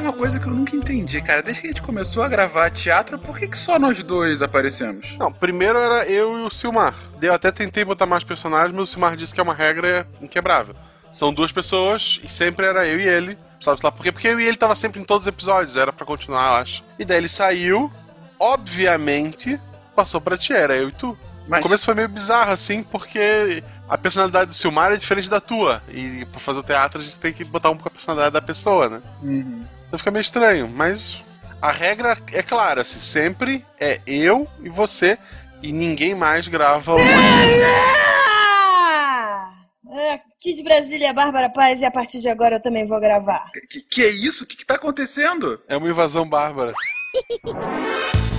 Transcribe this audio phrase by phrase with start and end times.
[0.00, 1.42] Uma coisa que eu nunca entendi, cara.
[1.42, 5.16] Desde que a gente começou a gravar teatro, por que, que só nós dois aparecemos?
[5.18, 6.94] Não, primeiro era eu e o Silmar.
[7.20, 10.74] Eu até tentei botar mais personagens, mas o Silmar disse que é uma regra inquebrável.
[11.10, 13.38] São duas pessoas e sempre era eu e ele.
[13.60, 14.12] Sabe lá por quê?
[14.12, 16.84] Porque eu e ele tava sempre em todos os episódios, era para continuar, eu acho.
[16.98, 17.90] E daí ele saiu,
[18.38, 19.60] obviamente,
[19.96, 21.18] passou pra ti, era eu e tu.
[21.48, 21.60] Mas...
[21.60, 25.82] O começo foi meio bizarro, assim, porque a personalidade do Silmar é diferente da tua.
[25.88, 28.42] E pra fazer o teatro a gente tem que botar um pouco a personalidade da
[28.42, 29.02] pessoa, né?
[29.22, 29.64] Uhum.
[29.88, 31.24] Então fica meio estranho, mas
[31.60, 35.18] a regra é clara, assim, sempre é eu e você
[35.62, 36.98] e ninguém mais grava o
[39.90, 43.50] é, Aqui de Brasília, Bárbara Paz, e a partir de agora eu também vou gravar.
[43.68, 44.44] Que, que é isso?
[44.44, 45.60] O que, que tá acontecendo?
[45.66, 46.72] É uma invasão bárbara.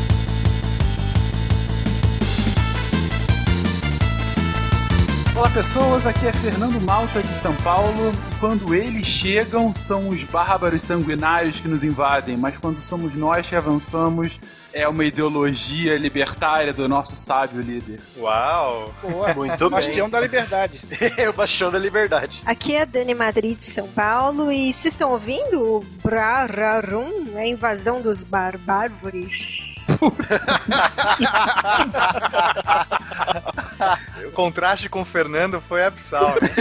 [5.39, 8.11] Olá pessoas, aqui é Fernando Malta de São Paulo.
[8.41, 13.55] Quando eles chegam, são os bárbaros sanguinários que nos invadem, mas quando somos nós que
[13.55, 14.37] avançamos,
[14.73, 17.99] é uma ideologia libertária do nosso sábio líder.
[18.17, 18.93] Uau!
[19.01, 19.33] Boa.
[19.33, 19.69] Muito bem.
[19.69, 20.81] Bastião da Liberdade.
[21.29, 22.41] o Bastião da Liberdade.
[22.45, 27.45] Aqui é a Dani Madrid de São Paulo e vocês estão ouvindo o Brararum, a
[27.45, 29.77] invasão dos barbárvores?
[34.25, 36.35] o contraste com o Fernando foi absal.
[36.41, 36.49] Né?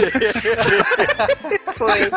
[1.75, 2.11] Foi.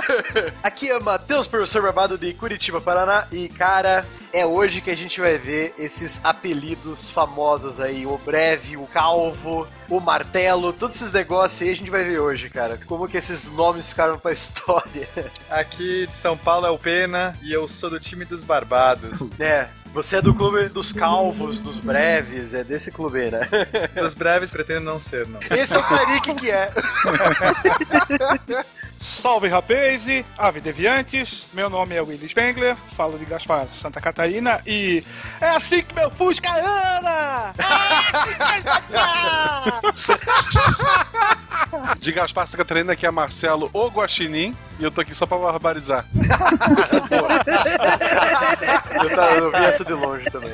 [0.63, 3.29] Aqui é Matheus, professor Barbado de Curitiba, Paraná.
[3.31, 8.07] E, cara, é hoje que a gente vai ver esses apelidos famosos aí.
[8.07, 9.67] O Breve, o Calvo,
[9.97, 12.79] o Martelo, todos esses negócios aí a gente vai ver hoje, cara.
[12.87, 15.07] Como que esses nomes ficaram pra história.
[15.51, 19.21] Aqui de São Paulo é o Pena e eu sou do time dos Barbados.
[19.43, 23.49] É, você é do clube dos calvos, dos breves, é desse clube aí, né?
[24.01, 25.41] Dos breves pretendo não ser, não.
[25.51, 26.71] Esse é o Tariq que é.
[29.03, 30.07] Salve rapaz,
[30.39, 35.03] ave deviantes, meu nome é Willy Spengler, falo de Gaspar, Santa Catarina e
[35.41, 37.53] é assim que meu Fusca anda!
[41.99, 45.39] De Gaspar Santa Catarina, aqui é Marcelo O Guaxinim e eu tô aqui só pra
[45.39, 46.05] barbarizar.
[49.03, 50.53] eu, tá, eu vi essa de longe também.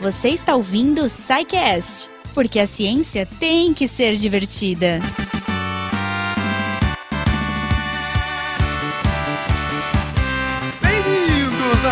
[0.00, 5.00] Você está ouvindo o SciCast, porque a ciência tem que ser divertida.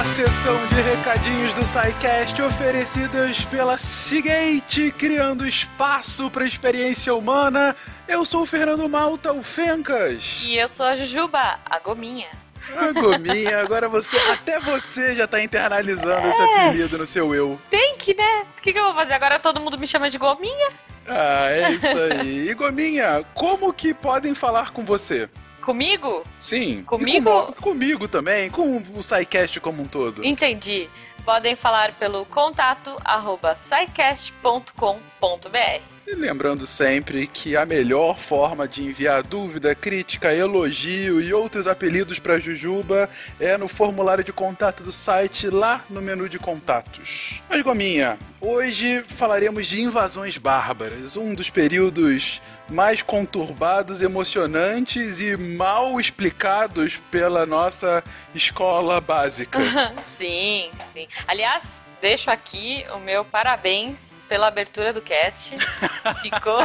[0.05, 7.75] Sessão de recadinhos do SciCast oferecidas pela Seagate, criando espaço para experiência humana.
[8.07, 10.41] Eu sou o Fernando Malta, o Fencas.
[10.43, 12.29] E eu sou a Jujuba, a Gominha.
[12.77, 16.67] A Gominha, agora você, até você já tá internalizando esse É.
[16.67, 17.59] apelido no seu eu.
[17.71, 18.45] Tem que, né?
[18.59, 19.15] O que, que eu vou fazer?
[19.15, 20.71] Agora todo mundo me chama de Gominha?
[21.09, 21.87] Ah, é isso
[22.21, 22.49] aí.
[22.51, 25.29] E Gominha, como que podem falar com você?
[25.63, 26.25] Comigo?
[26.41, 26.83] Sim.
[26.85, 27.47] Comigo?
[27.47, 30.25] com- comigo também, com o SciCast como um todo.
[30.25, 30.89] Entendi.
[31.25, 35.81] Podem falar pelo contato arroba scicast.com.br.
[36.05, 42.19] E lembrando sempre que a melhor forma de enviar dúvida, crítica, elogio e outros apelidos
[42.19, 43.09] para Jujuba
[43.39, 47.41] é no formulário de contato do site lá no menu de contatos.
[47.49, 56.01] Mas Gominha, hoje falaremos de invasões bárbaras, um dos períodos mais conturbados, emocionantes e mal
[56.01, 58.03] explicados pela nossa
[58.35, 59.61] escola básica.
[60.05, 61.07] sim, sim.
[61.29, 65.57] Aliás, deixo aqui o meu parabéns pela abertura do cast.
[66.21, 66.59] Ficou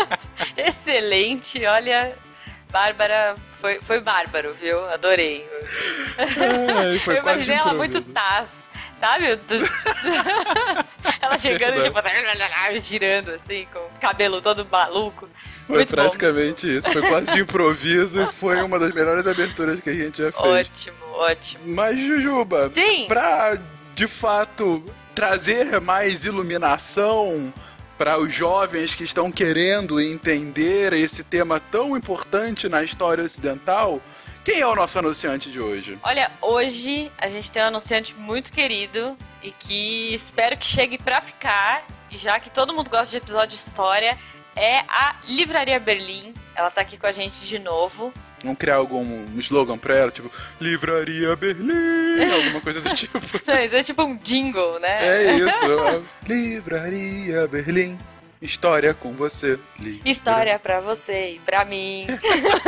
[0.56, 1.64] excelente.
[1.66, 2.16] Olha,
[2.70, 4.88] Bárbara, foi, foi bárbaro, viu?
[4.90, 5.46] Adorei.
[7.04, 8.68] Foi Eu imaginei ela muito taz,
[8.98, 9.36] sabe?
[9.36, 9.54] Do-
[11.20, 11.98] ela chegando, tipo,
[12.80, 15.28] girando assim, com o cabelo todo maluco.
[15.66, 16.02] Foi muito bom.
[16.02, 16.90] praticamente isso.
[16.90, 20.44] Foi quase de improviso e foi uma das melhores aberturas que a gente já fez.
[20.44, 21.64] Ótimo, ótimo.
[21.66, 23.06] Mas, Jujuba, Sim.
[23.08, 23.58] pra
[24.00, 24.82] de fato
[25.14, 27.52] trazer mais iluminação
[27.98, 34.00] para os jovens que estão querendo entender esse tema tão importante na história ocidental,
[34.42, 35.98] quem é o nosso anunciante de hoje?
[36.02, 41.20] Olha, hoje a gente tem um anunciante muito querido e que espero que chegue pra
[41.20, 41.84] ficar.
[42.10, 44.16] E já que todo mundo gosta de episódio de história,
[44.56, 46.32] é a Livraria Berlim.
[46.54, 48.14] Ela tá aqui com a gente de novo.
[48.42, 53.20] Vamos criar algum slogan pra ela, tipo, Livraria Berlim, alguma coisa do tipo.
[53.46, 55.06] Não, Isso é tipo um jingle, né?
[55.26, 56.04] É isso.
[56.26, 57.98] Livraria Berlim.
[58.40, 59.58] História com você.
[59.78, 62.06] Livra- História pra você e pra mim.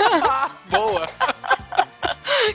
[0.69, 1.09] Boa.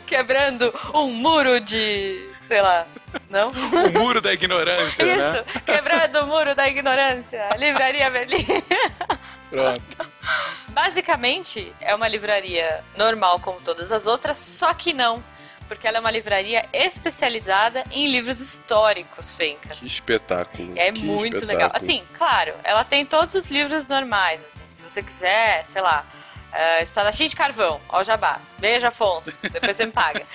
[0.06, 2.30] Quebrando um muro de.
[2.42, 2.86] sei lá.
[3.30, 3.50] Não?
[3.50, 5.16] O muro da ignorância, né?
[5.44, 5.62] Isso!
[5.64, 7.50] Quebrando o muro da ignorância.
[7.58, 8.46] Livraria Berlim.
[9.50, 9.82] Pronto.
[10.70, 15.24] Basicamente, é uma livraria normal como todas as outras, só que não.
[15.68, 19.80] porque ela é uma livraria especializada em livros históricos, Fencas.
[19.80, 20.74] Que espetáculo.
[20.78, 21.48] É que muito espetáculo.
[21.48, 21.72] legal.
[21.74, 24.44] Assim, claro, ela tem todos os livros normais.
[24.46, 24.64] assim.
[24.70, 26.06] se você quiser, sei lá,
[26.52, 28.40] é, Espadachim de Carvão, ó Jabá.
[28.58, 29.38] Beijo, Afonso.
[29.42, 30.26] Depois você me paga.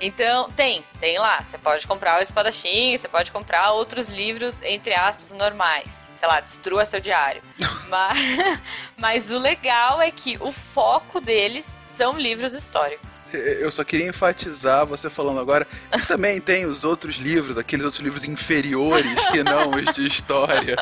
[0.00, 1.42] Então, tem, tem lá.
[1.42, 6.08] Você pode comprar o Espadachim, você pode comprar outros livros, entre aspas, normais.
[6.12, 7.42] Sei lá, destrua seu diário.
[7.88, 8.18] mas,
[8.96, 13.34] mas o legal é que o foco deles são livros históricos.
[13.34, 18.00] Eu só queria enfatizar você falando agora que também tem os outros livros, aqueles outros
[18.02, 20.76] livros inferiores que não os de história.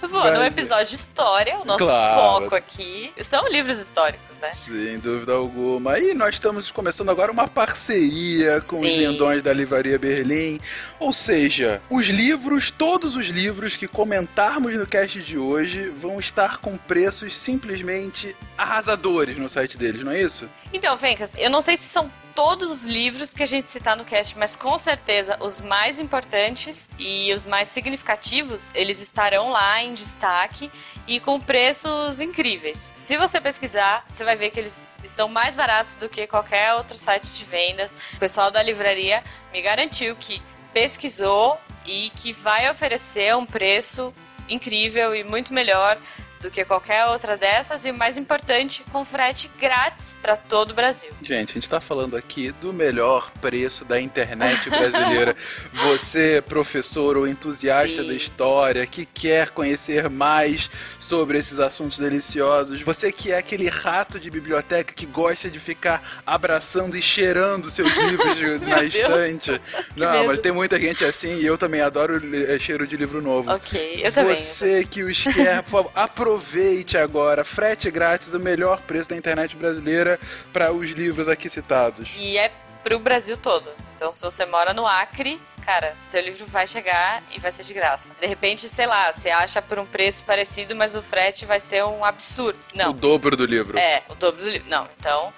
[0.00, 2.20] Pô, Mas- no episódio de história, o nosso Claro.
[2.44, 4.50] foco aqui são livros históricos, né?
[4.50, 5.98] Sem dúvida alguma.
[5.98, 8.98] E nós estamos começando agora uma parceria com os Sim.
[9.06, 10.58] lindões da Livraria Berlim.
[10.98, 16.56] Ou seja, os livros, todos os livros que comentarmos no cast de hoje vão estar
[16.58, 20.39] com preços simplesmente arrasadores no site deles, não é isso?
[20.72, 24.04] Então, Fencas, eu não sei se são todos os livros que a gente citar no
[24.04, 29.94] cast, mas com certeza os mais importantes e os mais significativos, eles estarão lá em
[29.94, 30.70] destaque
[31.06, 32.90] e com preços incríveis.
[32.94, 36.96] Se você pesquisar, você vai ver que eles estão mais baratos do que qualquer outro
[36.96, 37.94] site de vendas.
[38.14, 39.22] O pessoal da livraria
[39.52, 40.40] me garantiu que
[40.72, 44.14] pesquisou e que vai oferecer um preço
[44.48, 45.98] incrível e muito melhor
[46.40, 50.74] do que qualquer outra dessas e o mais importante, com frete grátis para todo o
[50.74, 51.10] Brasil.
[51.22, 55.36] Gente, a gente tá falando aqui do melhor preço da internet brasileira.
[55.72, 58.08] Você, professor ou entusiasta Sim.
[58.08, 64.18] da história, que quer conhecer mais sobre esses assuntos deliciosos, você que é aquele rato
[64.20, 68.94] de biblioteca que gosta de ficar abraçando e cheirando seus livros na Deus.
[68.94, 69.60] estante.
[69.96, 70.26] Não, medo.
[70.26, 73.50] mas tem muita gente assim e eu também adoro li- cheiro de livro novo.
[73.50, 74.36] Ok, eu também.
[74.36, 75.92] Você que os quer, por favor,
[76.30, 77.44] aproveite agora.
[77.44, 80.18] Frete grátis, o melhor preço da internet brasileira
[80.52, 82.10] para os livros aqui citados.
[82.16, 82.52] E é
[82.84, 83.68] pro Brasil todo.
[83.96, 87.74] Então, se você mora no Acre, cara, seu livro vai chegar e vai ser de
[87.74, 88.12] graça.
[88.20, 91.84] De repente, sei lá, você acha por um preço parecido, mas o frete vai ser
[91.84, 92.58] um absurdo.
[92.72, 92.92] O Não.
[92.92, 93.78] dobro do livro.
[93.78, 94.68] É, o dobro do livro.
[94.68, 95.32] Não, então.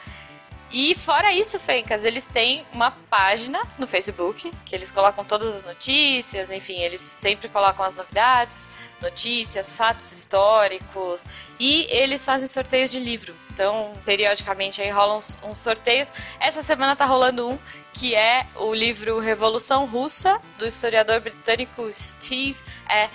[0.73, 5.65] E fora isso, Fencas, eles têm uma página no Facebook que eles colocam todas as
[5.65, 11.27] notícias, enfim, eles sempre colocam as novidades, notícias, fatos históricos
[11.61, 13.35] e eles fazem sorteios de livro.
[13.51, 16.11] Então, periodicamente aí rolam uns, uns sorteios.
[16.41, 17.59] Essa semana tá rolando um
[17.93, 22.59] que é o livro Revolução Russa do historiador britânico Steve
[22.89, 23.11] E.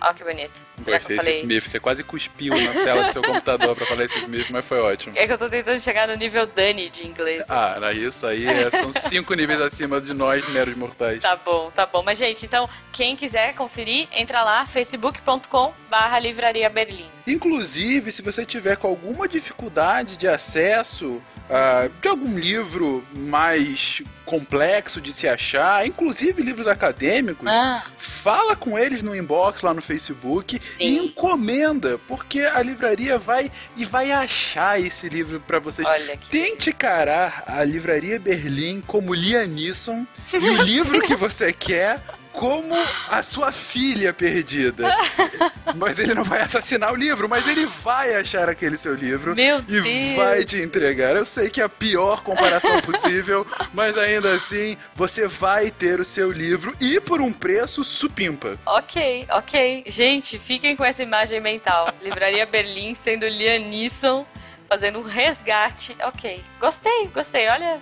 [0.00, 0.60] Olha que bonito.
[0.76, 1.40] Será Gostei desse?
[1.40, 1.64] Smith.
[1.68, 5.16] Você quase cuspiu na tela do seu computador pra falar esse Smith, mas foi ótimo.
[5.16, 7.42] É que eu tô tentando chegar no nível Dani de inglês.
[7.42, 7.52] assim.
[7.52, 8.46] Ah, era isso aí.
[8.46, 11.20] é- são cinco níveis acima de nós, meros mortais.
[11.20, 12.02] Tá bom, tá bom.
[12.02, 17.10] Mas, gente, então, quem quiser conferir, entra lá, facebook.com barra livraria Berlim.
[17.26, 21.20] Inclusive, se você tiver com alguma dificuldade de acesso
[21.50, 28.76] ah, de algum livro mais complexo de se achar, inclusive livros acadêmicos, Ah, fala com
[28.78, 30.84] eles no inbox lá no Facebook Sim.
[30.84, 35.86] e encomenda, porque a livraria vai e vai achar esse livro pra vocês.
[35.86, 36.28] olha aqui.
[36.30, 42.00] Tente encarar a livraria Berlim como Lianisson e o livro que você quer
[42.36, 42.74] como
[43.08, 44.84] a sua filha perdida.
[45.74, 49.58] Mas ele não vai assassinar o livro, mas ele vai achar aquele seu livro Meu
[49.58, 50.16] e Deus.
[50.16, 51.16] vai te entregar.
[51.16, 56.04] Eu sei que é a pior comparação possível, mas ainda assim você vai ter o
[56.04, 58.56] seu livro e por um preço supimpa.
[58.64, 59.84] Ok, ok.
[59.86, 61.92] Gente, fiquem com essa imagem mental.
[62.00, 64.24] Livraria Berlim sendo Liam Neeson
[64.68, 65.96] fazendo um resgate.
[66.04, 66.42] Ok.
[66.60, 67.48] Gostei, gostei.
[67.48, 67.80] Olha,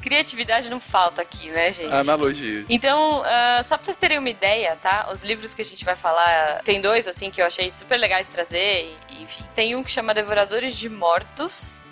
[0.00, 1.92] criatividade não falta aqui, né, gente?
[1.92, 2.64] Analogia.
[2.68, 5.08] Então, ah, só pra vocês terem uma ideia, tá?
[5.12, 8.26] Os livros que a gente vai falar, tem dois, assim, que eu achei super legais
[8.26, 9.44] de trazer, e, enfim.
[9.54, 11.82] Tem um que chama Devoradores de Mortos,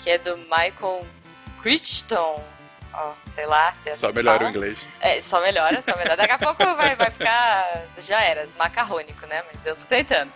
[0.00, 1.06] que é do Michael
[1.60, 2.42] Crichton.
[2.94, 4.50] Ó, sei lá se é assim Só melhora o fala.
[4.50, 4.78] inglês.
[5.00, 6.16] É, só melhora, só melhora.
[6.16, 9.42] Daqui a pouco vai, vai ficar, já era, macarrônico, né?
[9.52, 10.32] Mas eu tô tentando.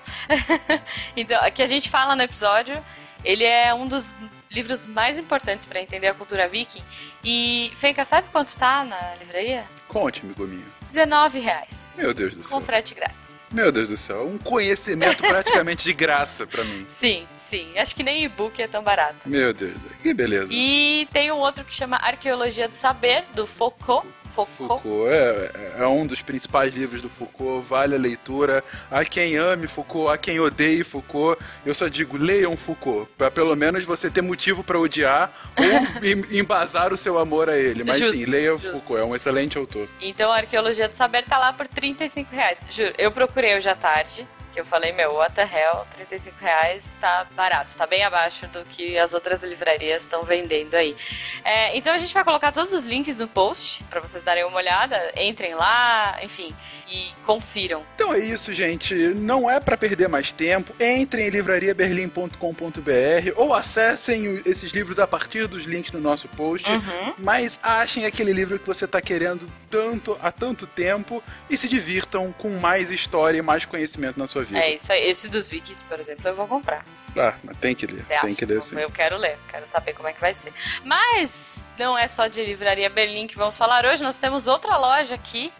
[1.16, 2.84] então, o que a gente fala no episódio,
[3.24, 4.12] ele é um dos
[4.50, 6.82] livros mais importantes pra entender a cultura viking.
[7.24, 9.64] E, Fenka, sabe quanto tá na livraria?
[9.88, 10.64] Conte-me, gominho.
[10.82, 11.94] 19 reais.
[11.98, 12.60] Meu Deus do Com céu.
[12.60, 13.46] frete grátis.
[13.50, 14.26] Meu Deus do céu.
[14.26, 16.86] Um conhecimento praticamente de graça pra mim.
[16.90, 17.76] Sim, sim.
[17.76, 19.28] Acho que nem e-book é tão barato.
[19.28, 19.76] Meu Deus.
[20.02, 20.48] Que beleza.
[20.50, 24.06] E tem um outro que chama Arqueologia do Saber, do Foucault.
[24.48, 24.82] Foucault.
[24.82, 28.62] Foucault é, é um dos principais livros do Foucault, vale a leitura.
[28.90, 31.40] Há quem ame Foucault, há quem odeie Foucault.
[31.64, 35.64] Eu só digo, leiam Foucault, pra pelo menos você ter motivo pra odiar ou
[36.06, 37.84] em- embasar o seu amor a ele.
[37.84, 38.70] Mas Justo, sim, leia justo.
[38.78, 39.88] Foucault, é um excelente autor.
[40.00, 42.64] Então, a Arqueologia do Saber tá lá por 35 reais.
[42.70, 46.96] Juro, eu procurei hoje à tarde, Que eu falei, meu, what the hell, 35 reais
[47.00, 50.96] tá barato, tá bem abaixo do que as outras livrarias estão vendendo aí.
[51.44, 54.56] É, então a gente vai colocar todos os links no post para vocês darem uma
[54.56, 56.54] olhada, entrem lá, enfim,
[56.90, 57.82] e confiram.
[57.94, 58.94] Então é isso, gente.
[58.94, 60.74] Não é para perder mais tempo.
[60.80, 66.68] Entrem em livrariaberlim.com.br ou acessem esses livros a partir dos links no nosso post.
[66.68, 67.14] Uhum.
[67.18, 72.34] Mas achem aquele livro que você está querendo tanto há tanto tempo e se divirtam
[72.36, 74.58] com mais história e mais conhecimento na sua vida.
[74.60, 75.02] É isso aí.
[75.08, 76.84] Esse dos Vikings, por exemplo, eu vou comprar.
[77.16, 77.96] Ah, mas tem que ler.
[77.96, 78.36] Você tem acha?
[78.36, 78.78] que ler sim.
[78.78, 80.52] Eu quero ler, quero saber como é que vai ser.
[80.84, 85.14] Mas não é só de Livraria Berlim que vamos falar hoje, nós temos outra loja
[85.16, 85.52] aqui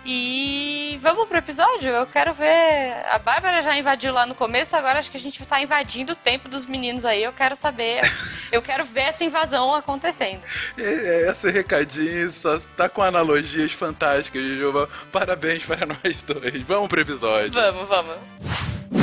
[0.04, 1.90] E vamos pro episódio?
[1.90, 3.04] Eu quero ver.
[3.10, 6.16] A Bárbara já invadiu lá no começo, agora acho que a gente tá invadindo o
[6.16, 7.22] tempo dos meninos aí.
[7.22, 8.00] Eu quero saber.
[8.50, 10.40] eu quero ver essa invasão acontecendo.
[10.78, 14.88] É, é, Esse recadinho só tá com analogias fantásticas, Jujuba.
[15.12, 16.62] Parabéns para nós dois.
[16.62, 17.52] Vamos pro episódio.
[17.52, 18.99] Vamos, vamos.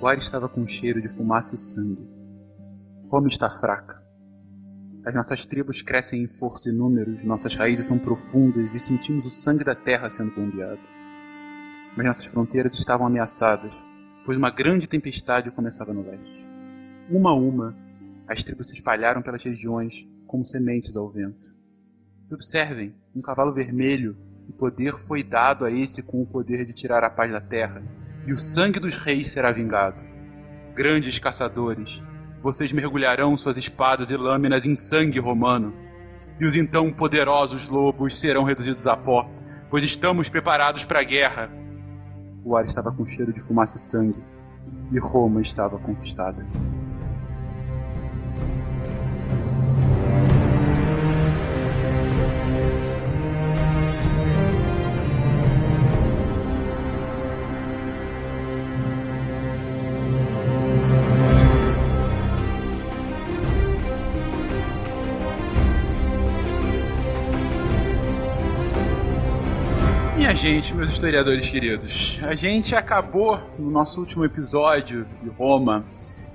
[0.00, 2.08] O ar estava com cheiro de fumaça e sangue.
[3.10, 4.00] Roma está fraca.
[5.04, 9.30] As nossas tribos crescem em força e números, nossas raízes são profundas e sentimos o
[9.30, 10.78] sangue da terra sendo bombeado.
[11.96, 13.74] Mas nossas fronteiras estavam ameaçadas,
[14.24, 16.48] pois uma grande tempestade começava no leste.
[17.10, 17.76] Uma a uma,
[18.28, 21.52] as tribos se espalharam pelas regiões como sementes ao vento.
[22.30, 24.16] E observem, um cavalo vermelho,
[24.48, 27.82] o poder foi dado a esse com o poder de tirar a paz da terra,
[28.26, 30.02] e o sangue dos reis será vingado.
[30.74, 32.02] Grandes caçadores,
[32.40, 35.74] vocês mergulharão suas espadas e lâminas em sangue romano,
[36.40, 39.28] e os então poderosos lobos serão reduzidos a pó,
[39.68, 41.50] pois estamos preparados para a guerra.
[42.42, 44.22] O ar estava com cheiro de fumaça e sangue,
[44.90, 46.46] e Roma estava conquistada.
[70.38, 75.84] Gente, meus historiadores queridos, a gente acabou no nosso último episódio de Roma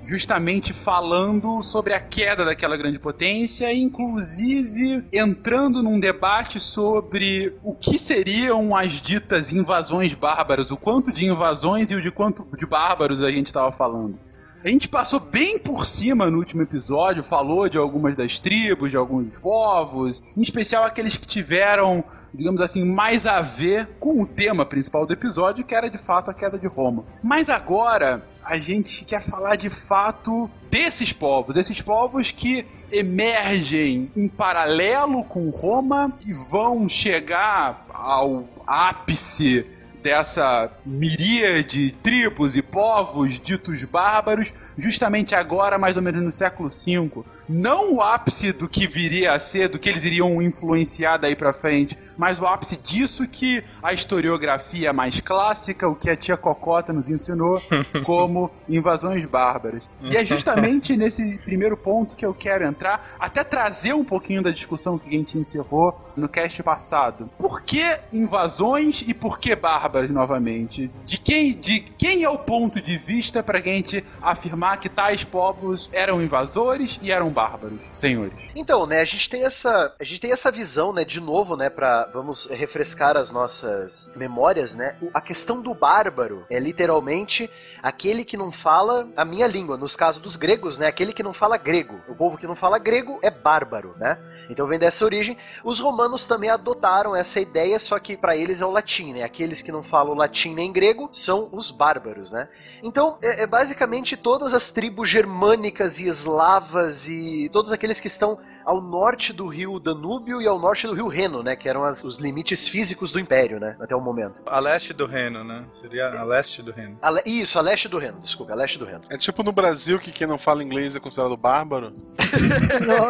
[0.04, 7.98] justamente falando sobre a queda daquela grande potência, inclusive entrando num debate sobre o que
[7.98, 13.22] seriam as ditas invasões bárbaras, o quanto de invasões e o de quanto de bárbaros
[13.22, 14.18] a gente estava falando.
[14.64, 18.96] A gente passou bem por cima no último episódio, falou de algumas das tribos, de
[18.96, 22.02] alguns povos, em especial aqueles que tiveram,
[22.32, 26.30] digamos assim, mais a ver com o tema principal do episódio, que era de fato
[26.30, 27.04] a queda de Roma.
[27.22, 34.28] Mas agora a gente quer falar de fato desses povos, esses povos que emergem em
[34.28, 39.66] paralelo com Roma e vão chegar ao ápice
[40.04, 46.68] dessa miríade de tribos e povos ditos bárbaros, justamente agora, mais ou menos no século
[46.68, 47.24] V.
[47.48, 51.54] Não o ápice do que viria a ser, do que eles iriam influenciar daí pra
[51.54, 56.92] frente, mas o ápice disso que a historiografia mais clássica, o que a tia Cocota
[56.92, 57.62] nos ensinou,
[58.04, 59.88] como invasões bárbaras.
[60.02, 64.50] E é justamente nesse primeiro ponto que eu quero entrar, até trazer um pouquinho da
[64.50, 67.30] discussão que a gente encerrou no cast passado.
[67.38, 69.93] Por que invasões e por que bárbaros?
[70.10, 70.90] Novamente.
[71.04, 75.88] De quem, de quem é o ponto de vista pra gente afirmar que tais povos
[75.92, 78.34] eram invasores e eram bárbaros, senhores?
[78.54, 81.70] Então, né, a gente tem essa, a gente tem essa visão, né, de novo, né,
[81.70, 84.96] para vamos refrescar as nossas memórias, né?
[85.12, 87.48] A questão do bárbaro é literalmente
[87.82, 91.32] aquele que não fala a minha língua, nos casos dos gregos, né, aquele que não
[91.32, 92.00] fala grego.
[92.08, 94.18] O povo que não fala grego é bárbaro, né?
[94.48, 95.36] Então vem dessa origem.
[95.62, 99.22] Os romanos também adotaram essa ideia, só que para eles é o latim, né?
[99.22, 102.48] Aqueles que não falam latim nem grego são os bárbaros, né?
[102.82, 108.38] Então, é, é basicamente todas as tribos germânicas e eslavas e todos aqueles que estão
[108.64, 111.54] ao norte do rio Danúbio e ao norte do rio Reno, né?
[111.56, 113.76] Que eram as- os limites físicos do império, né?
[113.80, 114.42] Até o momento.
[114.46, 115.64] A leste do Reno, né?
[115.70, 116.96] Seria a leste do Reno.
[117.02, 119.02] A le- Isso, a leste do Reno, desculpa, a leste do Reno.
[119.10, 121.92] É tipo no Brasil que quem não fala inglês é considerado bárbaro.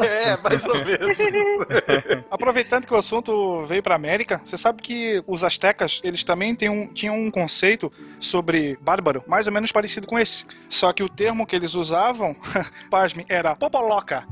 [0.05, 1.17] É, mais ou menos.
[2.31, 6.69] Aproveitando que o assunto veio pra América, você sabe que os astecas, eles também têm
[6.69, 10.45] um, tinham um conceito sobre bárbaro, mais ou menos parecido com esse.
[10.69, 12.35] Só que o termo que eles usavam,
[12.91, 14.25] pasme, era popoloca.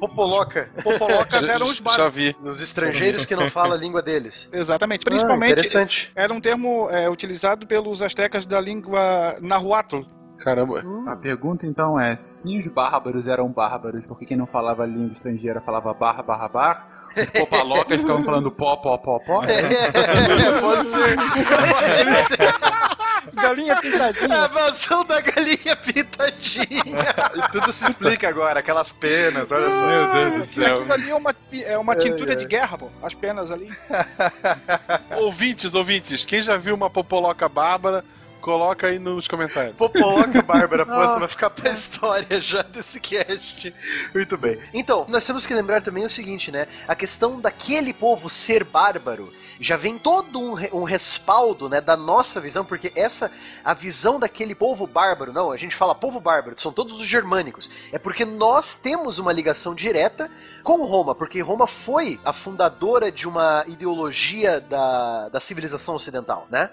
[0.00, 0.67] Popoloca.
[0.82, 2.14] Popolocas eram os Já bárbaros.
[2.14, 2.36] vi.
[2.42, 4.48] Nos estrangeiros que não falam a língua deles.
[4.52, 5.02] Exatamente.
[5.02, 6.12] Ah, Principalmente, interessante.
[6.14, 10.02] era um termo é, utilizado pelos astecas da língua nahuatl.
[10.38, 10.82] Caramba.
[11.08, 15.60] A pergunta então é: se os bárbaros eram bárbaros, porque quem não falava língua estrangeira
[15.60, 16.86] falava barra, barra, barra,
[17.20, 19.42] os popalocas ficavam falando pó, pó, pó, pó?
[19.44, 21.16] É, pode ser.
[21.18, 22.87] Pode ser.
[23.34, 24.48] Galinha É a pintadinha.
[24.48, 26.68] mansão da galinha pintadinha.
[27.36, 29.86] E tudo se explica agora, aquelas penas, olha só.
[29.86, 30.76] Meu Deus do céu.
[30.76, 32.90] Aquilo ali é uma, é uma tintura de guerra, pô.
[33.02, 33.70] As penas ali.
[35.16, 38.04] ouvintes, ouvintes, quem já viu uma popoloca bárbara,
[38.40, 39.76] coloca aí nos comentários.
[39.76, 43.74] Popoloca Bárbara, pô, você vai ficar pra história já desse cast.
[44.14, 44.58] Muito bem.
[44.72, 46.66] Então, nós temos que lembrar também o seguinte, né?
[46.86, 52.40] A questão daquele povo ser bárbaro já vem todo um, um respaldo, né, da nossa
[52.40, 53.30] visão, porque essa,
[53.64, 57.70] a visão daquele povo bárbaro, não, a gente fala povo bárbaro, são todos os germânicos,
[57.92, 60.30] é porque nós temos uma ligação direta
[60.62, 66.70] com Roma, porque Roma foi a fundadora de uma ideologia da, da civilização ocidental, né?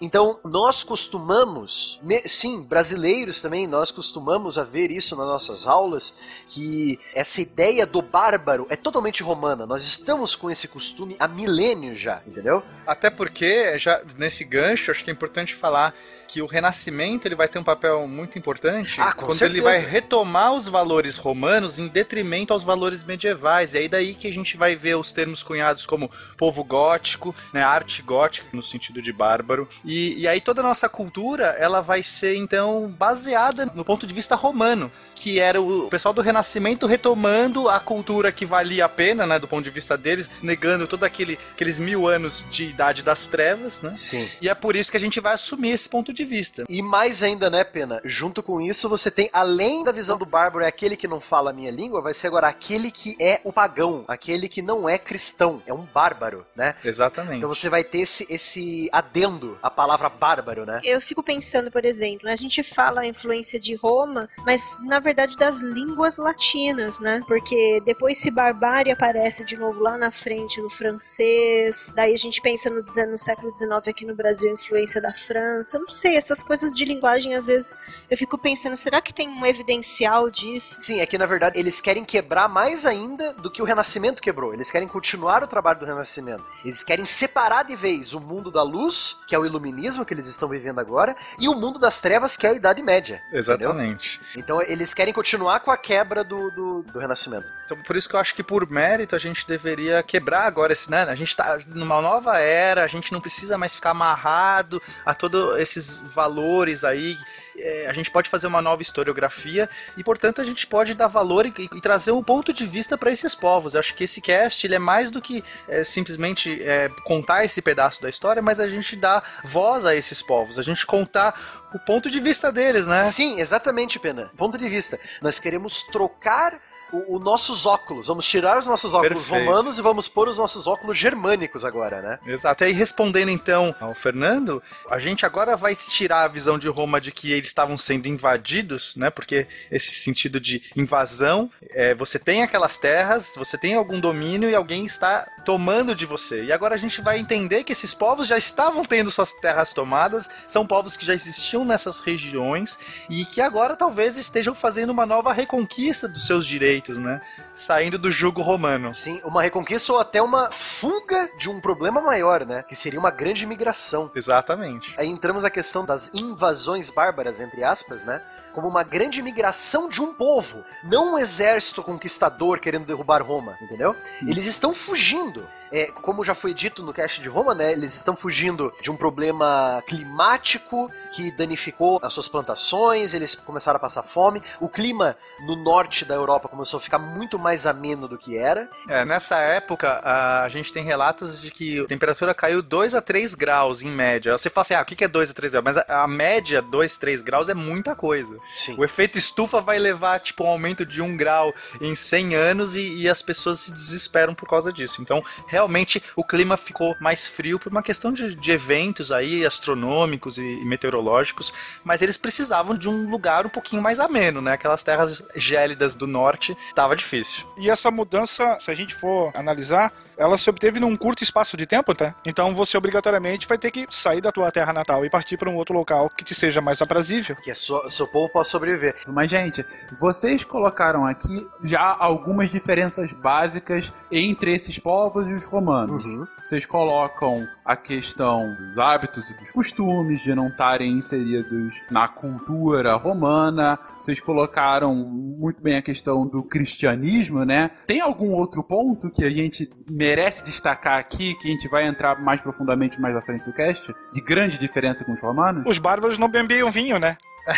[0.00, 6.16] Então, nós costumamos, sim, brasileiros também, nós costumamos a ver isso nas nossas aulas,
[6.48, 9.66] que essa ideia do bárbaro é totalmente romana.
[9.66, 12.62] Nós estamos com esse costume há milênios já, entendeu?
[12.86, 15.94] Até porque, já nesse gancho, acho que é importante falar
[16.28, 19.52] que o Renascimento ele vai ter um papel muito importante Ah, quando certeza.
[19.52, 23.74] ele vai retomar os valores romanos em detrimento aos valores medievais.
[23.74, 27.62] E aí daí que a gente vai ver os termos cunhados como povo gótico, né,
[27.62, 29.68] arte gótica no sentido de bárbaro.
[29.84, 34.14] E, e aí toda a nossa cultura ela vai ser então baseada no ponto de
[34.14, 39.26] vista romano, que era o pessoal do Renascimento retomando a cultura que valia a pena,
[39.26, 43.26] né, do ponto de vista deles, negando todos aquele, aqueles mil anos de idade das
[43.26, 43.92] trevas, né?
[43.92, 44.28] Sim.
[44.40, 46.64] E é por isso que a gente vai assumir esse ponto de vista.
[46.68, 48.00] E mais ainda, né, Pena?
[48.04, 51.50] Junto com isso, você tem, além da visão do bárbaro, é aquele que não fala
[51.50, 54.98] a minha língua, vai ser agora aquele que é o pagão, aquele que não é
[54.98, 56.74] cristão, é um bárbaro, né?
[56.84, 57.38] Exatamente.
[57.38, 60.80] Então você vai ter esse, esse adendo à palavra bárbaro, né?
[60.84, 65.36] Eu fico pensando, por exemplo, a gente fala a influência de Roma, mas na verdade
[65.36, 67.22] das línguas latinas, né?
[67.26, 72.40] Porque depois se barbárie aparece de novo lá na frente no francês, daí a gente
[72.40, 75.76] pensa no, no século XIX aqui no Brasil, a influência da França.
[75.76, 77.76] Eu não sei, essas coisas de linguagem, às vezes
[78.10, 80.78] eu fico pensando, será que tem um evidencial disso?
[80.80, 84.54] Sim, é que na verdade eles querem quebrar mais ainda do que o Renascimento quebrou.
[84.54, 86.44] Eles querem continuar o trabalho do Renascimento.
[86.64, 90.28] Eles querem separar de vez o mundo da luz, que é o iluminismo que eles
[90.28, 93.22] estão vivendo agora, e o mundo das trevas, que é a Idade Média.
[93.32, 94.20] Exatamente.
[94.36, 97.46] Então eles querem continuar com a quebra do, do, do Renascimento.
[97.64, 100.90] Então, por isso que eu acho que por mérito a gente deveria quebrar agora esse,
[100.90, 101.02] né?
[101.02, 105.58] A gente tá numa nova era, a gente não precisa mais ficar amarrado a todos
[105.58, 107.16] esses valores aí.
[107.58, 111.46] É, a gente pode fazer uma nova historiografia e, portanto, a gente pode dar valor
[111.46, 113.74] e, e trazer um ponto de vista para esses povos.
[113.74, 117.62] Eu acho que esse cast ele é mais do que é, simplesmente é, contar esse
[117.62, 121.78] pedaço da história, mas a gente dá voz a esses povos, a gente contar o
[121.78, 123.04] ponto de vista deles, né?
[123.04, 124.30] Sim, exatamente, Pena.
[124.36, 124.98] Ponto de vista.
[125.20, 126.60] Nós queremos trocar
[126.92, 128.06] os nossos óculos.
[128.06, 129.48] Vamos tirar os nossos óculos Perfeito.
[129.48, 132.18] romanos e vamos pôr os nossos óculos germânicos agora, né?
[132.26, 132.62] Exato.
[132.62, 137.00] E aí, respondendo então ao Fernando, a gente agora vai tirar a visão de Roma
[137.00, 139.10] de que eles estavam sendo invadidos, né?
[139.10, 144.54] Porque esse sentido de invasão, é, você tem aquelas terras, você tem algum domínio e
[144.54, 146.44] alguém está tomando de você.
[146.44, 150.30] E agora a gente vai entender que esses povos já estavam tendo suas terras tomadas,
[150.46, 152.78] são povos que já existiam nessas regiões
[153.10, 157.20] e que agora talvez estejam fazendo uma nova reconquista dos seus direitos né?
[157.54, 158.92] Saindo do jugo romano.
[158.92, 162.62] Sim, uma reconquista ou até uma fuga de um problema maior, né?
[162.62, 164.10] Que seria uma grande migração.
[164.14, 164.94] Exatamente.
[164.98, 168.22] Aí entramos na questão das invasões bárbaras, entre aspas, né?
[168.52, 173.94] Como uma grande migração de um povo, não um exército conquistador querendo derrubar Roma, entendeu?
[174.26, 175.46] Eles estão fugindo.
[175.72, 177.72] É, como já foi dito no cast de Roma, né?
[177.72, 183.80] Eles estão fugindo de um problema climático que danificou as suas plantações, eles começaram a
[183.80, 184.42] passar fome.
[184.60, 188.68] O clima no norte da Europa começou a ficar muito mais ameno do que era.
[188.88, 193.34] É, nessa época, a gente tem relatos de que a temperatura caiu 2 a 3
[193.34, 194.36] graus em média.
[194.36, 195.64] Você fala assim, ah, o que é 2 a 3 graus?
[195.64, 198.36] Mas a, média, 2, 3 graus é muita coisa.
[198.54, 198.76] Sim.
[198.78, 203.02] O efeito estufa vai levar, tipo, um aumento de 1 grau em 100 anos e,
[203.02, 205.00] e as pessoas se desesperam por causa disso.
[205.00, 205.65] Então, realmente,
[206.14, 210.64] o clima ficou mais frio por uma questão de, de eventos aí, astronômicos e, e
[210.64, 211.52] meteorológicos,
[211.84, 214.52] mas eles precisavam de um lugar um pouquinho mais ameno, né?
[214.52, 217.46] Aquelas terras gélidas do norte, tava difícil.
[217.58, 221.66] E essa mudança, se a gente for analisar, ela se obteve num curto espaço de
[221.66, 222.14] tempo, tá?
[222.24, 225.56] Então você obrigatoriamente vai ter que sair da tua terra natal e partir para um
[225.56, 227.36] outro local que te seja mais aprazível.
[227.36, 228.96] Que sua- seu povo possa sobreviver.
[229.06, 229.64] Mas, gente,
[229.98, 236.04] vocês colocaram aqui já algumas diferenças básicas entre esses povos e os romanos.
[236.44, 242.94] Vocês colocam a questão dos hábitos e dos costumes, de não estarem inseridos na cultura
[242.94, 243.78] romana.
[243.98, 247.70] Vocês colocaram muito bem a questão do cristianismo, né?
[247.86, 252.20] Tem algum outro ponto que a gente merece destacar aqui, que a gente vai entrar
[252.20, 255.64] mais profundamente mais à frente do cast, de grande diferença com os romanos?
[255.66, 257.16] Os bárbaros não bebiam vinho, né?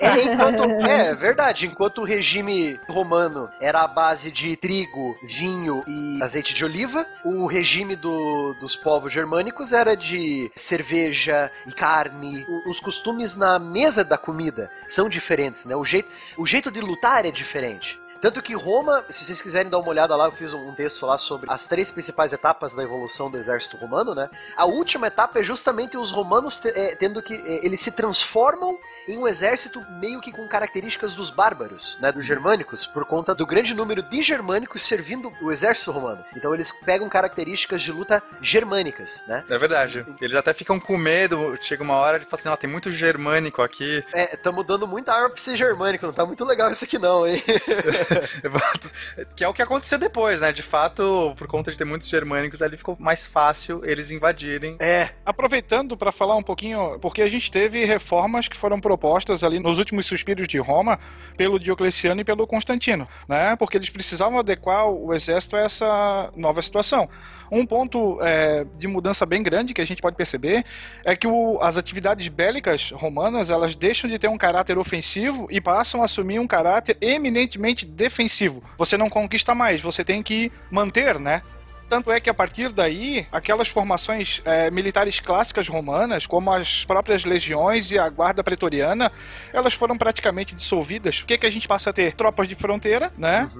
[0.00, 6.20] É, enquanto, é verdade, enquanto o regime romano era a base de trigo, vinho e
[6.22, 12.44] azeite de oliva, o regime do- dos povos germânicos era de cerveja e carne.
[12.66, 15.74] Os costumes na mesa da comida são diferentes, né?
[15.76, 17.98] O jeito, o jeito de lutar é diferente.
[18.20, 21.16] Tanto que Roma, se vocês quiserem dar uma olhada lá, eu fiz um texto lá
[21.16, 24.28] sobre as três principais etapas da evolução do exército romano, né?
[24.56, 27.32] A última etapa é justamente os romanos eh, tendo que.
[27.32, 28.78] eh, eles se transformam
[29.10, 32.12] em um exército meio que com características dos bárbaros, né?
[32.12, 36.24] Dos germânicos, por conta do grande número de germânicos servindo o exército romano.
[36.36, 39.44] Então eles pegam características de luta germânicas, né?
[39.50, 40.06] É verdade.
[40.20, 43.62] Eles até ficam com medo, chega uma hora de falar assim, ó, tem muito germânico
[43.62, 44.04] aqui.
[44.12, 47.26] É, tamo dando muita arma pra ser germânico, não tá muito legal isso aqui não,
[47.26, 47.42] hein?
[49.34, 50.52] que é o que aconteceu depois, né?
[50.52, 54.76] De fato, por conta de ter muitos germânicos, ali ficou mais fácil eles invadirem.
[54.78, 58.99] É, Aproveitando para falar um pouquinho, porque a gente teve reformas que foram propostas
[59.42, 60.98] ali nos últimos suspiros de Roma
[61.36, 63.56] pelo Diocleciano e pelo Constantino, né?
[63.56, 67.08] Porque eles precisavam adequar o exército a essa nova situação.
[67.50, 70.64] Um ponto é, de mudança bem grande que a gente pode perceber
[71.04, 75.60] é que o- as atividades bélicas romanas elas deixam de ter um caráter ofensivo e
[75.60, 78.62] passam a assumir um caráter eminentemente defensivo.
[78.78, 81.42] Você não conquista mais, você tem que manter, né?
[81.90, 87.24] Tanto é que a partir daí, aquelas formações eh, militares clássicas romanas, como as próprias
[87.24, 89.10] legiões e a guarda pretoriana,
[89.52, 91.18] elas foram praticamente dissolvidas.
[91.18, 92.14] O que, que a gente passa a ter?
[92.14, 93.50] Tropas de fronteira, né?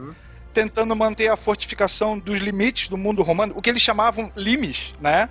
[0.54, 5.28] Tentando manter a fortificação dos limites do mundo romano, o que eles chamavam limes, né?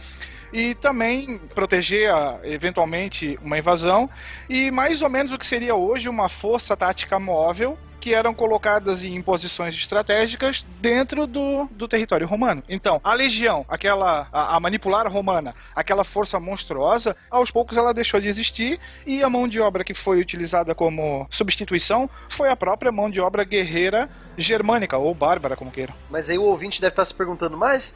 [0.52, 4.10] E também proteger a, eventualmente uma invasão
[4.50, 9.04] e mais ou menos o que seria hoje uma força tática móvel que eram colocadas
[9.04, 12.64] em posições estratégicas dentro do, do território romano.
[12.70, 18.20] Então, a legião, aquela a, a manipular romana, aquela força monstruosa, aos poucos ela deixou
[18.20, 22.92] de existir e a mão de obra que foi utilizada como substituição foi a própria
[22.92, 25.94] mão de obra guerreira germânica ou bárbara, como queiram.
[26.10, 27.96] Mas aí o ouvinte deve estar se perguntando, mas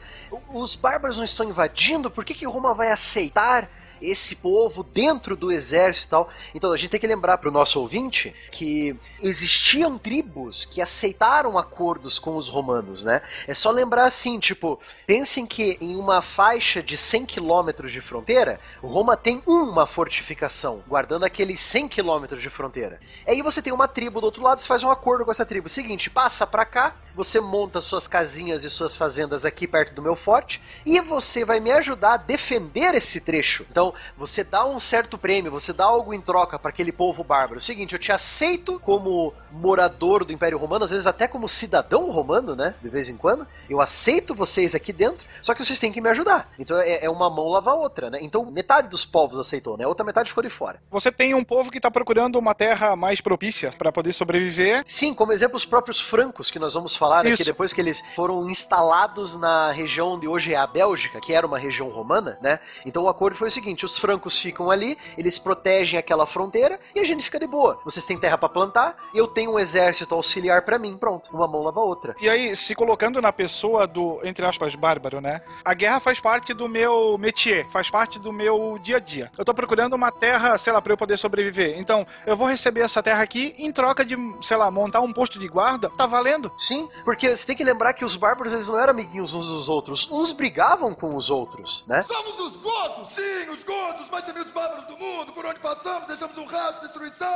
[0.52, 2.10] os bárbaros não estão invadindo?
[2.10, 3.68] Por que, que Roma vai aceitar
[4.00, 6.28] esse povo dentro do exército e tal?
[6.54, 11.58] Então a gente tem que lembrar para o nosso ouvinte que existiam tribos que aceitaram
[11.58, 13.22] acordos com os romanos, né?
[13.46, 18.60] É só lembrar assim, tipo, pensem que em uma faixa de 100 quilômetros de fronteira,
[18.82, 23.00] Roma tem uma fortificação, guardando aqueles 100 quilômetros de fronteira.
[23.26, 25.68] Aí você tem uma tribo do outro lado, você faz um acordo com essa tribo.
[25.68, 30.16] Seguinte, passa pra cá, você monta suas casinhas e suas fazendas aqui perto do meu
[30.16, 33.66] forte, e você vai me ajudar a defender esse trecho.
[33.70, 37.60] Então, você dá um certo prêmio, você dá algo em troca para aquele povo bárbaro.
[37.60, 42.56] Seguinte, eu te aceito como morador do Império Romano, às vezes até como cidadão romano,
[42.56, 42.74] né?
[42.82, 43.46] De vez em quando.
[43.70, 46.52] Eu aceito vocês aqui dentro, só que vocês têm que me ajudar.
[46.58, 48.18] Então é, é uma mão lavar a outra, né?
[48.20, 49.84] Então metade dos povos aceitou, né?
[49.84, 50.80] A outra metade ficou de fora.
[50.90, 54.82] Você tem um povo que está procurando uma terra mais propícia para poder sobreviver.
[54.84, 57.42] Sim, como exemplo, os próprios francos que nós vamos falar falaram, Isso.
[57.42, 61.46] que depois que eles foram instalados na região onde hoje é a Bélgica, que era
[61.46, 62.58] uma região romana, né?
[62.86, 67.00] Então o acordo foi o seguinte: os francos ficam ali, eles protegem aquela fronteira e
[67.00, 67.78] a gente fica de boa.
[67.84, 71.30] Vocês têm terra pra plantar, eu tenho um exército auxiliar pra mim, pronto.
[71.34, 72.14] Uma mão lava a outra.
[72.20, 75.42] E aí, se colocando na pessoa do, entre aspas, bárbaro, né?
[75.62, 79.30] A guerra faz parte do meu métier, faz parte do meu dia a dia.
[79.36, 81.78] Eu tô procurando uma terra, sei lá, pra eu poder sobreviver.
[81.78, 85.38] Então, eu vou receber essa terra aqui em troca de, sei lá, montar um posto
[85.38, 85.90] de guarda.
[85.90, 86.50] Tá valendo?
[86.56, 89.68] Sim, porque você tem que lembrar que os bárbaros eles não eram amiguinhos uns dos
[89.68, 92.02] outros, uns brigavam com os outros, né?
[92.02, 95.32] Somos os godos, sim, os godos, os mais temidos bárbaros do mundo.
[95.32, 97.28] Por onde passamos, deixamos um rastro de destruição.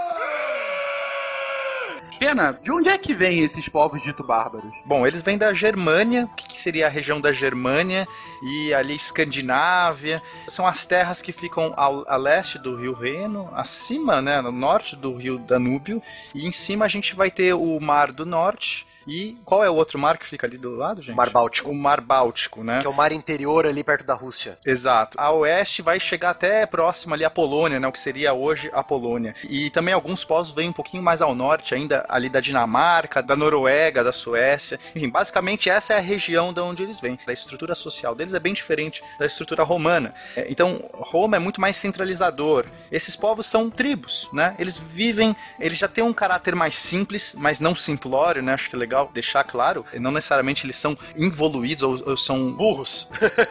[2.18, 4.74] Pena, de onde é que vêm esses povos dito bárbaros?
[4.84, 8.08] Bom, eles vêm da Germânia, o que que seria a região da Germânia
[8.42, 10.20] e ali Escandinávia.
[10.48, 14.96] São as terras que ficam ao, a leste do rio Reno, acima, né, no norte
[14.96, 16.02] do rio Danúbio,
[16.34, 18.87] e em cima a gente vai ter o Mar do Norte.
[19.08, 21.16] E qual é o outro mar que fica ali do lado, gente?
[21.16, 21.70] Mar Báltico.
[21.70, 22.80] O Mar Báltico, né?
[22.80, 24.58] Que é o mar interior ali perto da Rússia.
[24.64, 25.18] Exato.
[25.18, 27.88] A oeste vai chegar até próximo ali à Polônia, né?
[27.88, 29.34] O que seria hoje a Polônia.
[29.48, 33.34] E também alguns povos vêm um pouquinho mais ao norte, ainda ali da Dinamarca, da
[33.34, 34.78] Noruega, da Suécia.
[34.94, 37.18] Enfim, basicamente essa é a região de onde eles vêm.
[37.26, 40.14] A estrutura social deles é bem diferente da estrutura romana.
[40.36, 42.66] É, Então, Roma é muito mais centralizador.
[42.92, 44.54] Esses povos são tribos, né?
[44.58, 48.52] Eles vivem, eles já têm um caráter mais simples, mas não simplório, né?
[48.52, 49.84] Acho que é legal deixar claro.
[49.94, 53.08] Não necessariamente eles são involuídos ou, ou são Burros.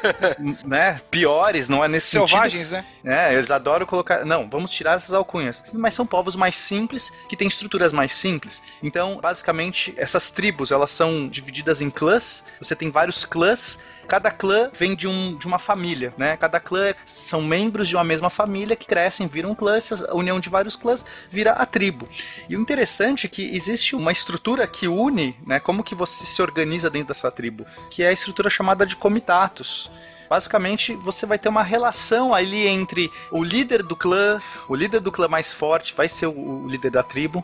[0.66, 2.30] né, piores, não é nesse sentido.
[2.30, 2.86] Selvagens, né?
[3.04, 4.26] É, eles adoram colocar.
[4.26, 5.64] Não, vamos tirar essas alcunhas.
[5.74, 8.62] Mas são povos mais simples, que têm estruturas mais simples.
[8.82, 12.44] Então, basicamente, essas tribos, elas são divididas em clãs.
[12.62, 13.80] Você tem vários clãs.
[14.08, 16.38] Cada clã vem de, um, de uma família, né?
[16.38, 19.76] Cada clã são membros de uma mesma família que crescem, viram clã.
[19.76, 22.08] Essa união de vários clãs vira a tribo.
[22.48, 25.60] E o interessante é que existe uma estrutura que une, né?
[25.60, 29.92] Como que você se organiza dentro dessa tribo, que é a estrutura chamada de comitatus.
[30.30, 35.12] Basicamente, você vai ter uma relação ali entre o líder do clã, o líder do
[35.12, 37.44] clã mais forte vai ser o líder da tribo,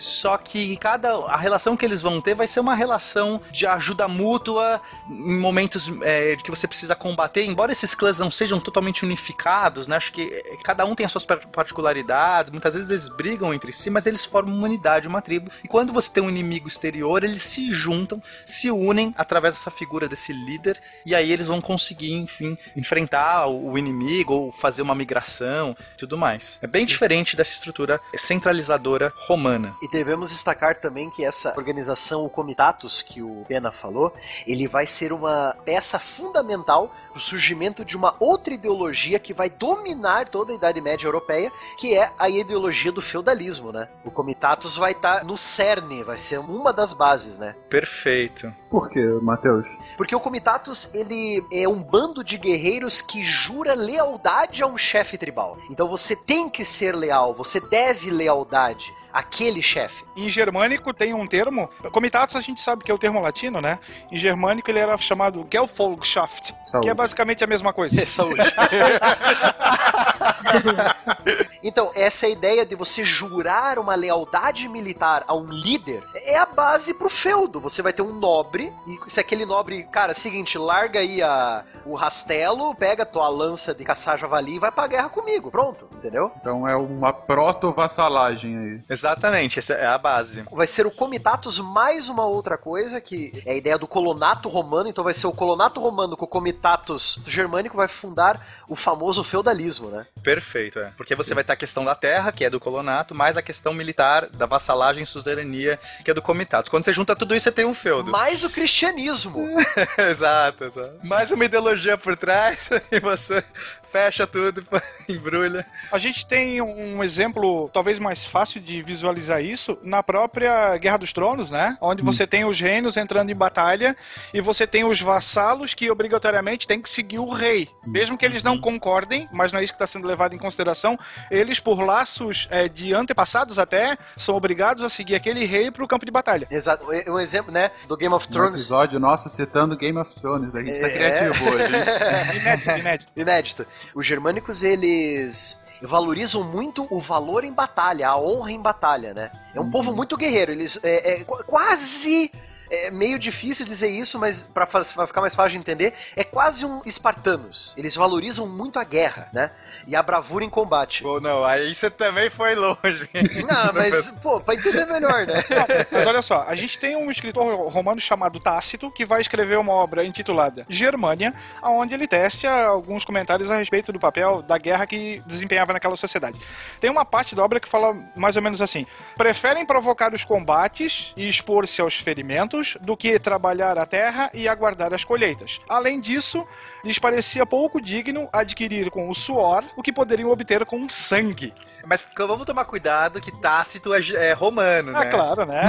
[0.00, 4.08] só que cada a relação que eles vão ter vai ser uma relação de ajuda
[4.08, 7.44] mútua em momentos é, de que você precisa combater.
[7.44, 9.96] Embora esses clãs não sejam totalmente unificados, né?
[9.96, 12.50] Acho que é, cada um tem as suas par- particularidades.
[12.50, 15.50] Muitas vezes eles brigam entre si, mas eles formam uma unidade, uma tribo.
[15.64, 20.08] E quando você tem um inimigo exterior, eles se juntam, se unem através dessa figura
[20.08, 24.94] desse líder e aí eles vão conseguir, enfim, enfrentar o o inimigo ou fazer uma
[24.94, 26.58] migração, tudo mais.
[26.62, 29.76] É bem diferente dessa estrutura centralizadora romana.
[29.82, 34.14] E devemos destacar também que essa organização, o Comitatus, que o Pena falou,
[34.46, 40.28] ele vai ser uma peça fundamental o surgimento de uma outra ideologia que vai dominar
[40.28, 43.88] toda a Idade Média Europeia, que é a ideologia do feudalismo, né?
[44.04, 47.54] O Comitatus vai estar no cerne, vai ser uma das bases, né?
[47.68, 48.52] Perfeito.
[48.70, 49.66] Por quê, Matheus?
[49.96, 55.18] Porque o Comitatus, ele é um bando de guerreiros que jura lealdade a um chefe
[55.18, 55.58] tribal.
[55.70, 60.04] Então você tem que ser leal, você deve lealdade àquele chefe.
[60.16, 63.78] Em germânico tem um termo, comitatus a gente sabe que é o termo latino, né?
[64.10, 66.84] Em germânico ele era chamado Gefolgschaft, Saúde.
[66.86, 68.04] que é basicamente a mesma coisa.
[68.06, 68.42] Saúde.
[71.62, 76.94] então, essa ideia de você jurar uma lealdade militar a um líder é a base
[76.94, 77.60] pro feudo.
[77.60, 81.94] Você vai ter um nobre, e se aquele nobre, cara, seguinte, larga aí a, o
[81.94, 85.50] rastelo, pega a tua lança de caçar javali e vai pra guerra comigo.
[85.50, 86.30] Pronto, entendeu?
[86.40, 88.80] Então é uma proto-vassalagem aí.
[88.88, 90.44] Exatamente, essa é a base.
[90.50, 94.88] Vai ser o comitatus mais uma outra coisa, que é a ideia do colonato romano.
[94.88, 99.88] Então vai ser o colonato romano com o comitatus germânico vai fundar o famoso feudalismo,
[99.88, 100.06] né?
[100.22, 100.92] Perfeito, é.
[100.96, 103.72] Porque você vai ter a questão da terra, que é do colonato, mais a questão
[103.72, 106.68] militar, da vassalagem e suzerania, que é do comitatus.
[106.68, 108.10] Quando você junta tudo isso, você tem um feudo.
[108.10, 109.46] Mais o cristianismo.
[110.10, 110.94] exato, exato.
[111.02, 113.42] Mais uma ideologia por trás, e você
[113.90, 114.64] fecha tudo,
[115.08, 115.66] embrulha.
[115.90, 121.12] A gente tem um exemplo talvez mais fácil de visualizar isso na própria Guerra dos
[121.12, 121.76] Tronos, né?
[121.80, 123.96] Onde você tem os reinos entrando em batalha
[124.32, 127.68] e você tem os vassalos que obrigatoriamente têm que seguir o rei.
[127.84, 130.98] Mesmo que eles não concordem, mas não é isso que está sendo levado em consideração,
[131.30, 135.88] eles, por laços é, de antepassados até, são obrigados a seguir aquele rei para o
[135.88, 136.46] campo de batalha.
[136.50, 136.86] Exato.
[137.08, 138.60] Um exemplo, né, do Game of Um Thrones.
[138.60, 140.54] episódio nosso citando Game of Thrones.
[140.54, 140.90] A gente tá É.
[140.90, 141.70] criativo hoje, hein?
[142.40, 143.12] Inédito, inédito.
[143.16, 143.66] Inédito.
[143.94, 149.30] Os germânicos, eles valorizam muito o valor em batalha, a honra em batalha, né?
[149.54, 150.52] É um povo muito guerreiro.
[150.52, 152.30] Eles é, é qu- quase
[152.70, 156.82] é meio difícil dizer isso, mas pra ficar mais fácil de entender, é quase um
[156.86, 157.74] espartanos.
[157.76, 159.50] Eles valorizam muito a guerra, né?
[159.86, 161.02] E a bravura em combate.
[161.02, 163.08] Pô, não, aí você também foi longe.
[163.50, 165.42] Não, mas, pô, pra entender melhor, né?
[165.90, 169.72] Mas olha só, a gente tem um escritor romano chamado Tácito que vai escrever uma
[169.72, 175.22] obra intitulada Germânia, onde ele testa alguns comentários a respeito do papel da guerra que
[175.26, 176.38] desempenhava naquela sociedade.
[176.80, 181.12] Tem uma parte da obra que fala mais ou menos assim: preferem provocar os combates
[181.16, 185.60] e expor-se aos ferimentos do que trabalhar a terra e aguardar as colheitas.
[185.68, 186.46] Além disso,
[186.84, 191.52] lhes parecia pouco digno adquirir com o suor o que poderiam obter com o sangue.
[191.86, 195.06] Mas vamos tomar cuidado que Tácito é, é romano, Ah, né?
[195.10, 195.62] claro, né?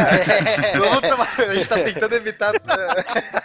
[0.78, 2.52] Vamos tomar, a gente tá tentando evitar.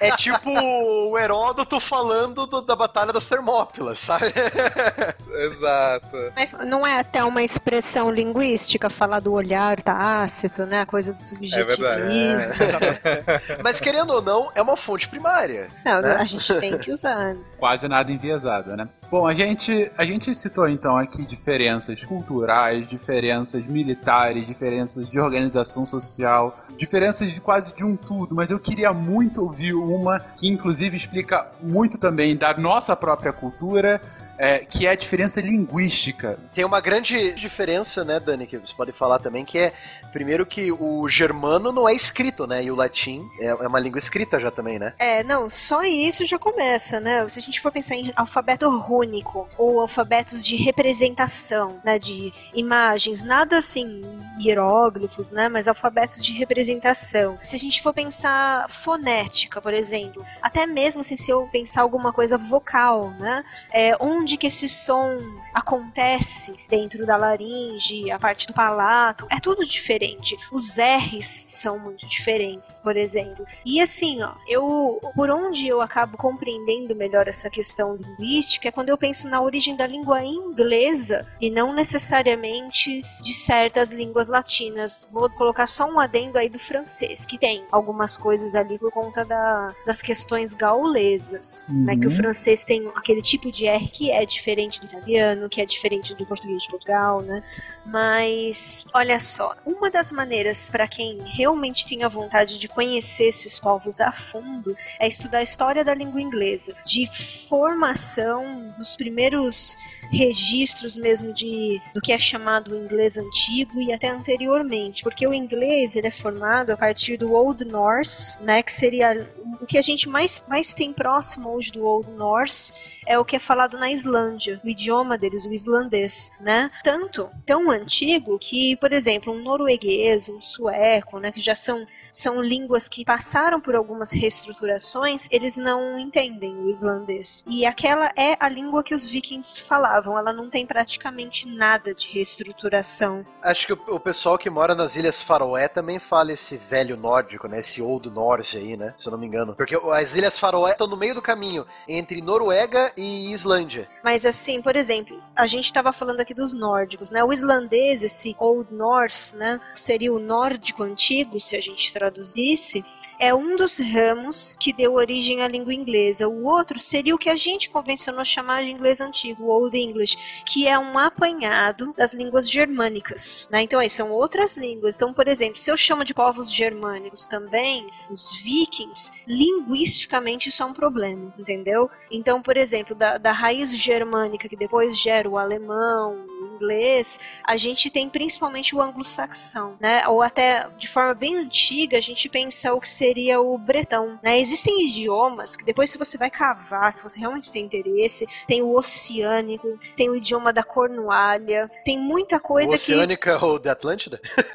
[0.01, 4.35] É tipo o Heródoto falando do- da Batalha das Termópilas, sabe?
[5.47, 6.33] Exato.
[6.35, 10.81] Mas não é até uma expressão linguística falar do olhar tácito, né?
[10.81, 11.85] A coisa do subjetivismo.
[13.63, 15.69] Mas querendo ou não, é uma fonte primária.
[15.85, 16.17] Não, né?
[16.19, 17.37] a gente tem que usar.
[17.59, 18.89] Quase nada enviesado, né?
[19.09, 25.87] Bom, a gente, a gente citou então aqui diferenças culturais, diferenças militares, diferenças de organização
[25.87, 30.97] social, diferenças de quase de um tudo, mas eu queria muito ouvir uma que inclusive
[30.97, 34.03] explica muito também da nossa própria cultura,
[34.39, 36.39] é, que é a diferença linguística.
[36.53, 39.73] Tem uma grande diferença, né, Dani, que você pode falar também, que é,
[40.13, 43.99] primeiro que o germano não é escrito, né, e o latim é, é uma língua
[43.99, 44.95] escrita já também, né?
[44.99, 47.27] É, não, só isso já começa, né?
[47.29, 53.23] Se a gente for pensar em alfabeto rúnico ou alfabetos de representação, né, de imagens,
[53.23, 54.03] nada assim
[54.39, 57.39] hieróglifos, né, mas alfabetos de representação.
[57.43, 62.13] Se a gente for pensar fonética, por exemplo, até mesmo assim, se eu pensar alguma
[62.13, 65.19] coisa vocal, né, é, onde que esse som
[65.55, 70.37] acontece dentro da laringe, a parte do palato, é tudo diferente.
[70.53, 73.47] Os R's são muito diferentes, por exemplo.
[73.65, 78.86] E assim, ó, eu por onde eu acabo compreendendo melhor essa questão linguística é quando
[78.91, 85.07] eu penso na origem da língua inglesa e não necessariamente de certas línguas latinas.
[85.13, 89.25] Vou colocar só um adendo aí do francês, que tem algumas coisas ali por conta
[89.25, 91.97] da- das questões gaulesas, né?
[91.97, 92.17] Que o Uhum.
[92.17, 96.27] francês tem aquele tipo de R que é diferente do italiano, que é diferente do
[96.27, 97.43] português de Portugal, né?
[97.85, 103.59] Mas olha só, uma das maneiras para quem realmente tem a vontade de conhecer esses
[103.61, 107.07] povos a fundo é estudar a história da língua inglesa, de
[107.49, 109.77] formação dos primeiros
[110.11, 115.35] registros mesmo de do que é chamado o inglês antigo e até anteriormente, porque o
[115.35, 119.29] inglês ele é formado a partir do Old Norse, né, que seria
[119.61, 122.73] o que a gente mais, mais tem próximo hoje do Old Norse
[123.07, 126.71] é o que é falado na Islândia, o idioma deles, o islandês, né?
[126.83, 131.87] Tanto tão antigo que, por exemplo, um norueguês, um sueco, né, que já são
[132.17, 137.45] são línguas que passaram por algumas reestruturações, eles não entendem o islandês.
[137.47, 142.09] E aquela é a língua que os vikings falavam, ela não tem praticamente nada de
[142.09, 143.25] reestruturação.
[143.43, 147.47] Acho que o, o pessoal que mora nas Ilhas Faroé também fala esse velho nórdico,
[147.49, 149.55] né, esse Old Norse aí, né, se eu não me engano.
[149.55, 153.89] Porque as Ilhas Faroé estão no meio do caminho entre Noruega e Islândia.
[154.03, 157.23] Mas assim, por exemplo, a gente estava falando aqui dos nórdicos, né?
[157.23, 159.61] O islandês, esse Old Norse, né?
[159.75, 162.85] Seria o nórdico antigo, se a gente traduzisse.
[163.19, 166.29] É um dos ramos que deu origem à língua inglesa.
[166.29, 170.69] O outro seria o que a gente convencionou chamar de inglês antigo, Old English, que
[170.69, 173.49] é um apanhado das línguas germânicas.
[173.51, 173.63] Né?
[173.63, 174.97] Então, aí são outras línguas.
[174.97, 180.67] Então, por exemplo, se eu chamo de povos germânicos também, os vikings, linguisticamente isso é
[180.67, 181.91] um problema, entendeu?
[182.11, 187.57] Então, por exemplo, da, da raiz germânica que depois gera o alemão, o inglês, a
[187.57, 190.07] gente tem principalmente o anglo-saxão, né?
[190.07, 193.06] Ou até de forma bem antiga, a gente pensa o que seria
[193.41, 194.39] o bretão, né?
[194.39, 198.77] Existem idiomas que depois se você vai cavar, se você realmente tem interesse, tem o
[198.77, 204.21] oceânico, tem o idioma da Cornualha, tem muita coisa o que Oceânica ou da Atlântida?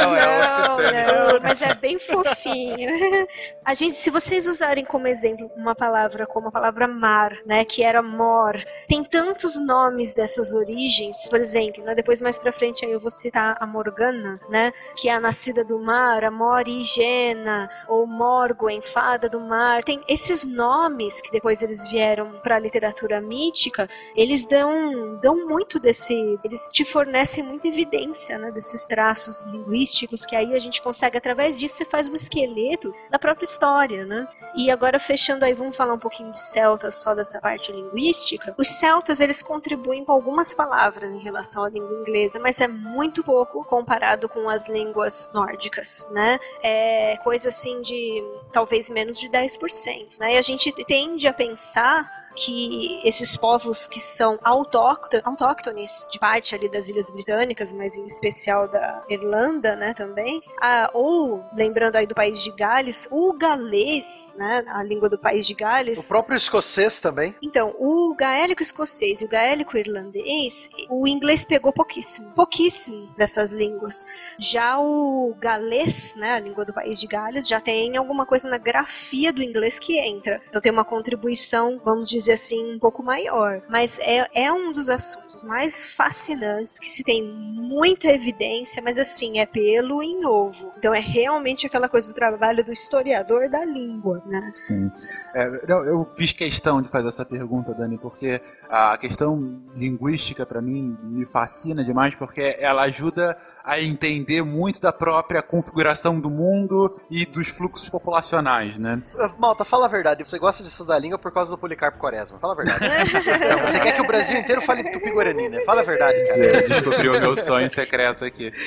[0.00, 2.90] Não, é o não, mas é bem fofinho.
[3.64, 7.82] A gente, se vocês usarem como exemplo uma palavra como a palavra mar, né, que
[7.82, 8.56] era mor,
[8.90, 13.08] tem tantos nomes dessas origens, por exemplo, né, depois mais pra frente aí eu vou
[13.08, 19.28] citar a Morgana, né, que é a nascida do mar, a Morigena, ou Morgoen, fada
[19.28, 19.84] do mar.
[19.84, 26.36] Tem esses nomes que depois eles vieram pra literatura mítica, eles dão, dão muito desse,
[26.42, 31.56] eles te fornecem muita evidência, né, desses traços linguísticos que aí a gente consegue através
[31.56, 34.26] disso você faz um esqueleto da própria história, né?
[34.56, 38.52] E agora fechando aí, vamos falar um pouquinho de celtas só dessa parte linguística.
[38.58, 41.10] Os celtas eles contribuem com algumas palavras.
[41.10, 46.38] em relação à língua inglesa, mas é muito pouco comparado com as línguas nórdicas, né?
[46.62, 48.22] É coisa assim de
[48.52, 50.34] talvez menos de 10%, né?
[50.34, 56.68] E a gente tende a pensar que esses povos que são autóctones, de parte ali
[56.68, 62.14] das Ilhas Britânicas, mas em especial da Irlanda, né, também, ah, ou lembrando aí do
[62.14, 66.06] país de Gales, o galês, né, a língua do país de Gales.
[66.06, 67.34] O próprio escocês também.
[67.42, 74.04] Então, o gaélico escocês e o gaélico irlandês, o inglês pegou pouquíssimo, pouquíssimo dessas línguas.
[74.38, 78.58] Já o galês, né, a língua do país de Gales, já tem alguma coisa na
[78.58, 80.38] grafia do inglês que entra.
[80.48, 83.62] Então tem uma contribuição, vamos dizer assim, um pouco maior.
[83.70, 89.38] Mas é, é um dos assuntos mais fascinantes que se tem muita evidência, mas assim,
[89.38, 90.74] é pelo em ovo.
[90.76, 94.52] Então é realmente aquela coisa do trabalho do historiador da língua, né?
[94.54, 94.90] Sim.
[95.34, 100.96] É, eu fiz questão de fazer essa pergunta, Dani, porque a questão linguística para mim
[101.02, 107.24] me fascina demais, porque ela ajuda a entender muito da própria configuração do mundo e
[107.24, 109.02] dos fluxos populacionais, né?
[109.38, 110.26] Malta, fala a verdade.
[110.26, 112.38] Você gosta de estudar língua por causa do Policarpo Quaresma.
[112.38, 112.80] Fala a verdade.
[113.48, 115.60] Não, você quer que o Brasil inteiro fale tupi-guarani, né?
[115.64, 116.46] Fala a verdade, cara.
[116.46, 118.52] É, Descobriu o meu sonho secreto aqui.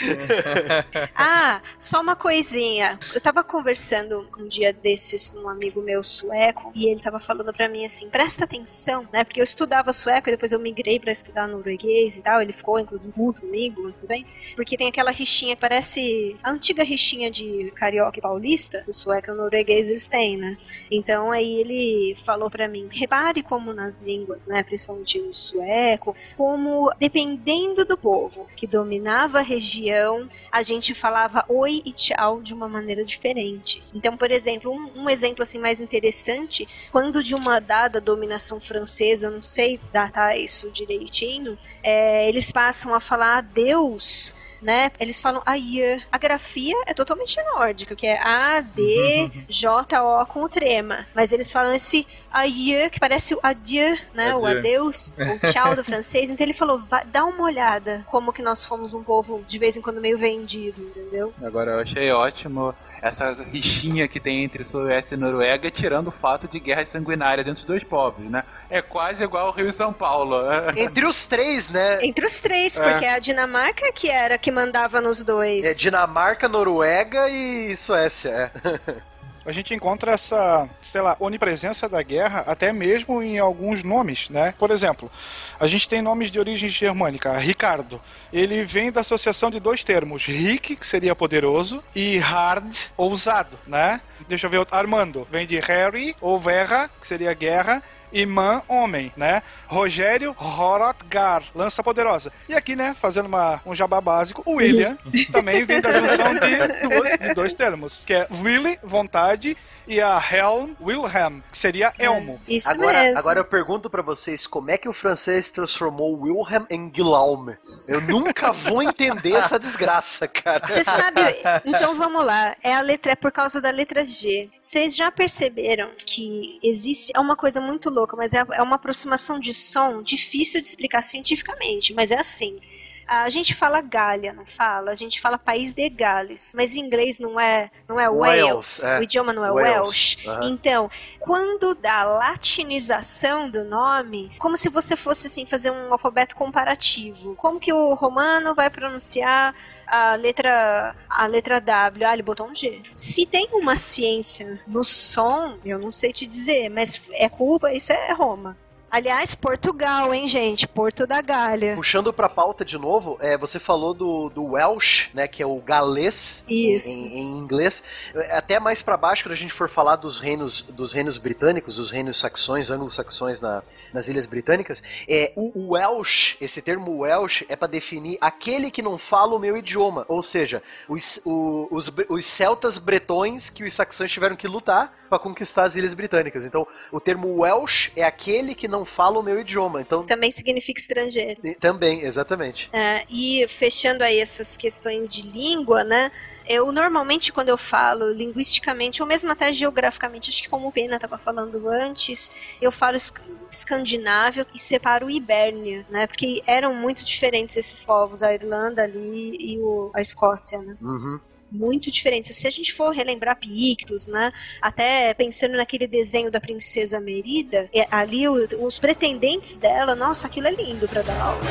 [1.15, 2.97] Ah, só uma coisinha.
[3.13, 7.51] Eu tava conversando um dia desses com um amigo meu sueco e ele tava falando
[7.53, 9.22] pra mim assim: presta atenção, né?
[9.23, 12.41] Porque eu estudava sueco e depois eu migrei pra estudar norueguês e tal.
[12.41, 14.25] Ele ficou, inclusive, muito comigo, assim, bem.
[14.55, 18.83] Porque tem aquela rixinha, parece a antiga rixinha de carioca e paulista.
[18.87, 20.57] O sueco e o norueguês eles têm, né?
[20.89, 24.63] Então aí ele falou pra mim: repare como nas línguas, né?
[24.63, 31.81] Principalmente no sueco, como dependendo do povo que dominava a região, a gente falava oi
[31.85, 33.83] e tchau de uma maneira diferente.
[33.93, 39.12] Então, por exemplo, um, um exemplo assim mais interessante, quando de uma dada dominação francesa,
[39.21, 44.33] eu não sei datar isso direitinho, é, eles passam a falar adeus
[44.63, 44.91] né?
[44.99, 46.01] Eles falam aie.
[46.11, 51.05] A grafia é totalmente nórdica, que é A, D, J, O com o trema.
[51.13, 54.33] Mas eles falam esse aie, que parece o adieu, né?
[54.35, 54.59] O Adieu.
[54.59, 56.29] adeus, o tchau do francês.
[56.29, 59.77] Então ele falou, "Vai- dá uma olhada como que nós fomos um povo de vez
[59.77, 61.33] em quando meio vendido, entendeu?
[61.43, 66.47] Agora, eu achei ótimo essa rixinha que tem entre Suécia e Noruega, tirando o fato
[66.47, 68.43] de guerras sanguinárias entre os dois povos, né?
[68.69, 70.35] É quase igual ao Rio e São Paulo.
[70.75, 71.99] Entre os três, né?
[72.03, 72.83] Entre os três, É.
[72.89, 75.65] porque é a Dinamarca que era que mandava nos dois.
[75.65, 79.03] É Dinamarca, Noruega e Suécia, é.
[79.45, 84.53] A gente encontra essa, sei lá, onipresença da guerra até mesmo em alguns nomes, né?
[84.57, 85.11] Por exemplo,
[85.59, 87.37] a gente tem nomes de origem germânica.
[87.37, 87.99] Ricardo,
[88.31, 93.99] ele vem da associação de dois termos, Rick, que seria poderoso, e Hard, ousado, né?
[94.29, 94.65] Deixa eu ver.
[94.71, 97.83] Armando, vem de Harry, ou Verra, que seria guerra,
[98.13, 99.41] e Man, homem, né?
[99.67, 102.31] Rogério Horotgar, lança poderosa.
[102.47, 104.97] E aqui, né, fazendo uma, um jabá básico, o William
[105.33, 109.57] também vem da junção de, duas, de dois termos, que é Willy, vontade,
[109.87, 112.39] e a Helm, Wilhelm, que seria Elmo.
[112.47, 113.19] Isso agora, mesmo.
[113.19, 117.57] agora eu pergunto pra vocês, como é que o francês transformou Wilhelm em Guillaume?
[117.87, 120.65] Eu nunca vou entender essa desgraça, cara.
[120.65, 121.21] Você sabe,
[121.65, 122.55] então vamos lá.
[122.63, 124.49] É a letra, é por causa da letra G.
[124.57, 129.39] Vocês já perceberam que existe é uma coisa muito louca, mas é, é uma aproximação
[129.39, 132.59] de som difícil de explicar cientificamente, mas é assim.
[133.05, 134.91] A gente fala Gália, não fala?
[134.91, 138.83] A gente fala país de Gales, mas em inglês não é, não é Wales, Wales.
[138.83, 138.99] é.
[138.99, 140.27] O idioma não é Wales, Welsh.
[140.27, 140.43] aham.
[140.49, 147.35] Então, quando dá latinização do nome, como se você fosse assim fazer um alfabeto comparativo.
[147.35, 149.53] Como que o romano vai pronunciar
[149.87, 152.81] a letra a letra W, ah, ele botou um G.
[152.93, 157.91] Se tem uma ciência no som, eu não sei te dizer, mas é culpa, isso
[157.91, 158.57] é Roma.
[158.93, 160.67] Aliás, Portugal, hein, gente?
[160.67, 161.73] Porto da Gália.
[161.73, 165.59] Puxando pra pauta de novo, é, você falou do, do Welsh, né, que é o
[165.59, 167.01] galês Isso.
[167.01, 167.83] Em, em inglês.
[168.13, 171.79] É, Até mais pra baixo, quando a gente for falar dos reinos, dos reinos britânicos,
[171.79, 173.63] os reinos saxões, anglo-saxões na,
[173.93, 178.97] nas ilhas britânicas, é o Welsh, esse termo Welsh é pra definir aquele que não
[178.97, 184.11] fala o meu idioma, ou seja, os, o- os, os celtas bretões que os saxões
[184.11, 186.43] tiveram que lutar pra conquistar as ilhas britânicas.
[186.43, 189.79] Então, o termo Welsh é aquele que não fala o meu idioma.
[189.81, 191.39] Então, Também significa estrangeiro.
[191.43, 192.69] e- também, exatamente.
[192.73, 196.11] É, e fechando aí essas questões de língua, né?
[196.47, 200.95] Eu normalmente quando eu falo linguisticamente, ou mesmo até geograficamente, acho que como o Pena
[200.95, 202.31] estava falando antes,
[202.61, 203.19] eu falo esc-
[203.51, 206.07] escandinávio e separo Ibérnia, né?
[206.07, 210.75] Porque eram muito diferentes esses povos, a Irlanda ali e o- a Escócia, né?
[210.81, 211.19] Uhum.
[211.55, 212.35] muito diferentes.
[212.35, 214.33] Se a gente for relembrar Pictos, né?
[214.59, 220.51] Até pensando naquele desenho da princesa Merida, é, ali os pretendentes dela, nossa, aquilo é
[220.51, 221.43] lindo para dar aula.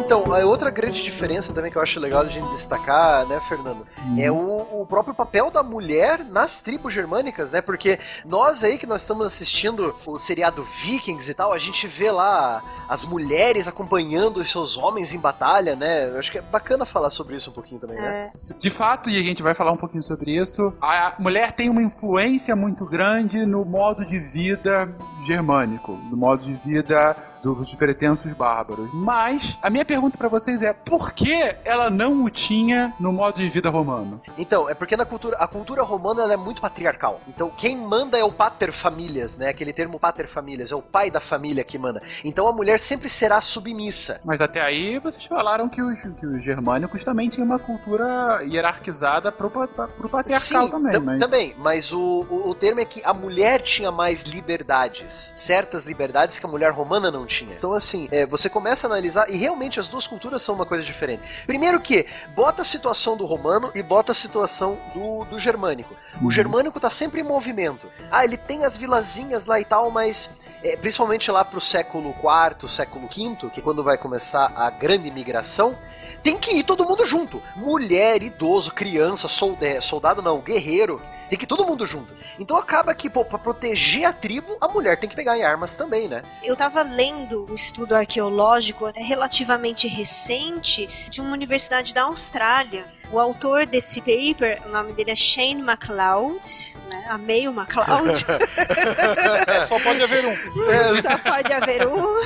[0.00, 3.40] Então, a outra grande diferença também que eu acho legal de a gente destacar, né,
[3.48, 3.86] Fernando,
[4.18, 7.60] é o, o próprio papel da mulher nas tribos germânicas, né?
[7.60, 12.10] Porque nós aí que nós estamos assistindo o seriado Vikings e tal, a gente vê
[12.10, 16.08] lá as mulheres acompanhando os seus homens em batalha, né?
[16.08, 18.32] Eu acho que é bacana falar sobre isso um pouquinho também, né?
[18.58, 21.82] De fato, e a gente vai falar um pouquinho sobre isso, a mulher tem uma
[21.82, 24.92] influência muito grande no modo de vida
[25.24, 28.90] germânico, no modo de vida dos pretensos bárbaros.
[28.92, 33.40] Mas a minha pergunta pra vocês é: por que ela não o tinha no modo
[33.40, 34.20] de vida romano?
[34.38, 37.20] Então, é porque na cultura, a cultura romana ela é muito patriarcal.
[37.26, 39.48] Então, quem manda é o pater famílias, né?
[39.48, 42.00] Aquele termo pater famílias, é o pai da família que manda.
[42.24, 44.20] Então, a mulher sempre será submissa.
[44.24, 49.32] Mas até aí vocês falaram que os, que os germânicos também tinham uma cultura hierarquizada
[49.32, 50.92] pro, pro patriarcal Sim, também.
[50.92, 51.18] tam- mas...
[51.18, 56.38] também, mas o, o, o termo é que a mulher tinha mais liberdades, certas liberdades
[56.38, 57.54] que a mulher romana não tinha.
[57.56, 60.82] Então, assim, é, você começa a analisar, e realmente as duas culturas são uma coisa
[60.82, 61.22] diferente.
[61.46, 65.94] Primeiro que, bota a situação do romano e bota a situação do, do germânico.
[66.22, 67.88] O germânico tá sempre em movimento.
[68.10, 72.68] Ah, ele tem as vilazinhas lá e tal, mas é, principalmente lá pro século IV,
[72.68, 75.76] século V, que é quando vai começar a grande migração,
[76.22, 77.42] tem que ir todo mundo junto.
[77.56, 81.00] Mulher, idoso, criança, solda- soldado não, guerreiro.
[81.30, 82.12] Tem que todo mundo junto.
[82.40, 85.74] Então acaba que, pô, pra proteger a tribo, a mulher tem que pegar em armas
[85.74, 86.22] também, né?
[86.42, 92.84] Eu estava lendo um estudo arqueológico até relativamente recente de uma universidade da Austrália.
[93.12, 97.04] O autor desse paper, o nome dele é Shane MacLeod, né?
[97.08, 98.24] Amei o MacLeod.
[99.66, 100.34] Só pode haver um.
[101.02, 102.20] Só pode haver um.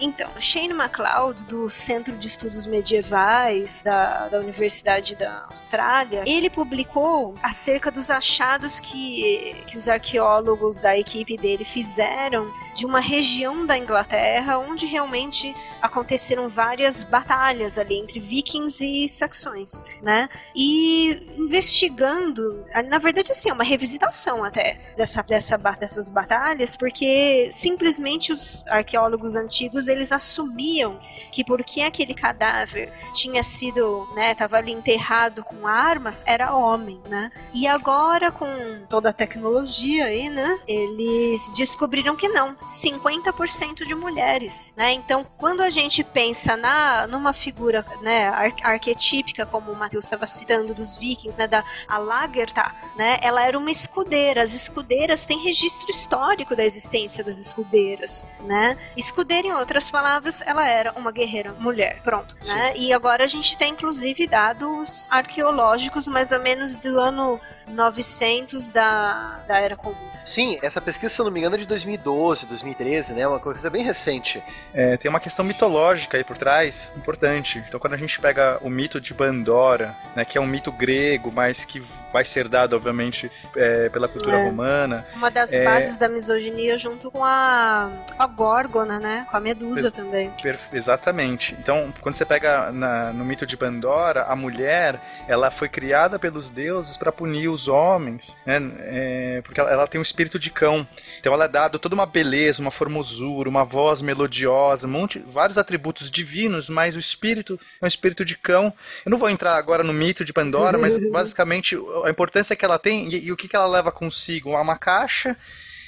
[0.00, 7.36] Então, Shane MacLeod, do Centro de Estudos Medievais da, da Universidade da Austrália, ele publicou
[7.40, 12.50] acerca dos achados que, que os arqueólogos da equipe dele fizeram
[12.80, 19.84] de uma região da Inglaterra onde realmente aconteceram várias batalhas ali entre vikings e saxões,
[20.00, 20.30] né?
[20.56, 28.32] E investigando, na verdade assim, é uma revisitação até dessa, dessa, dessas batalhas, porque simplesmente
[28.32, 30.98] os arqueólogos antigos eles assumiam
[31.32, 37.30] que porque aquele cadáver tinha sido, né, tava ali enterrado com armas, era homem, né?
[37.52, 38.46] E agora com
[38.88, 44.92] toda a tecnologia aí, né, eles descobriram que não, 50% de mulheres, né?
[44.92, 50.24] Então, quando a gente pensa na numa figura, né, ar- arquetípica como o Matheus estava
[50.26, 53.18] citando dos vikings, né, da a Lagertha, né?
[53.22, 54.42] Ela era uma escudeira.
[54.42, 58.78] As escudeiras têm registro histórico da existência das escudeiras, né?
[58.96, 62.76] Escudeira, em outras palavras, ela era uma guerreira mulher, pronto, né?
[62.76, 67.40] E agora a gente tem inclusive dados arqueológicos mais ou menos do ano
[67.70, 70.10] 900 da, da Era Comum.
[70.22, 73.26] Sim, essa pesquisa, se eu não me engano, é de 2012, 2013, né?
[73.26, 74.40] Uma coisa bem recente.
[74.72, 77.64] É, tem uma questão mitológica aí por trás, importante.
[77.66, 81.32] Então, quando a gente pega o mito de Pandora, né, que é um mito grego,
[81.34, 81.80] mas que
[82.12, 84.44] vai ser dado, obviamente, é, pela cultura É.
[84.44, 85.06] romana.
[85.16, 85.64] Uma das É.
[85.64, 89.26] bases da misoginia junto com a, a Górgona, né?
[89.30, 90.30] Com a Medusa Ex- também.
[90.72, 91.56] Exatamente.
[91.58, 96.50] Então, quando você pega na- no mito de Pandora, a mulher, ela foi criada pelos
[96.50, 98.60] deuses para punir os homens, né?
[98.80, 100.86] É, porque ela, ela tem um espírito de cão.
[101.18, 105.58] Então, ela é dada toda uma beleza, uma formosura, uma voz melodiosa, um monte, vários
[105.58, 108.72] atributos divinos, mas o espírito é um espírito de cão.
[109.04, 112.78] Eu não vou entrar agora no mito de Pandora, mas basicamente a importância que ela
[112.78, 114.50] tem e, e o que, que ela leva consigo?
[114.50, 115.36] Uma caixa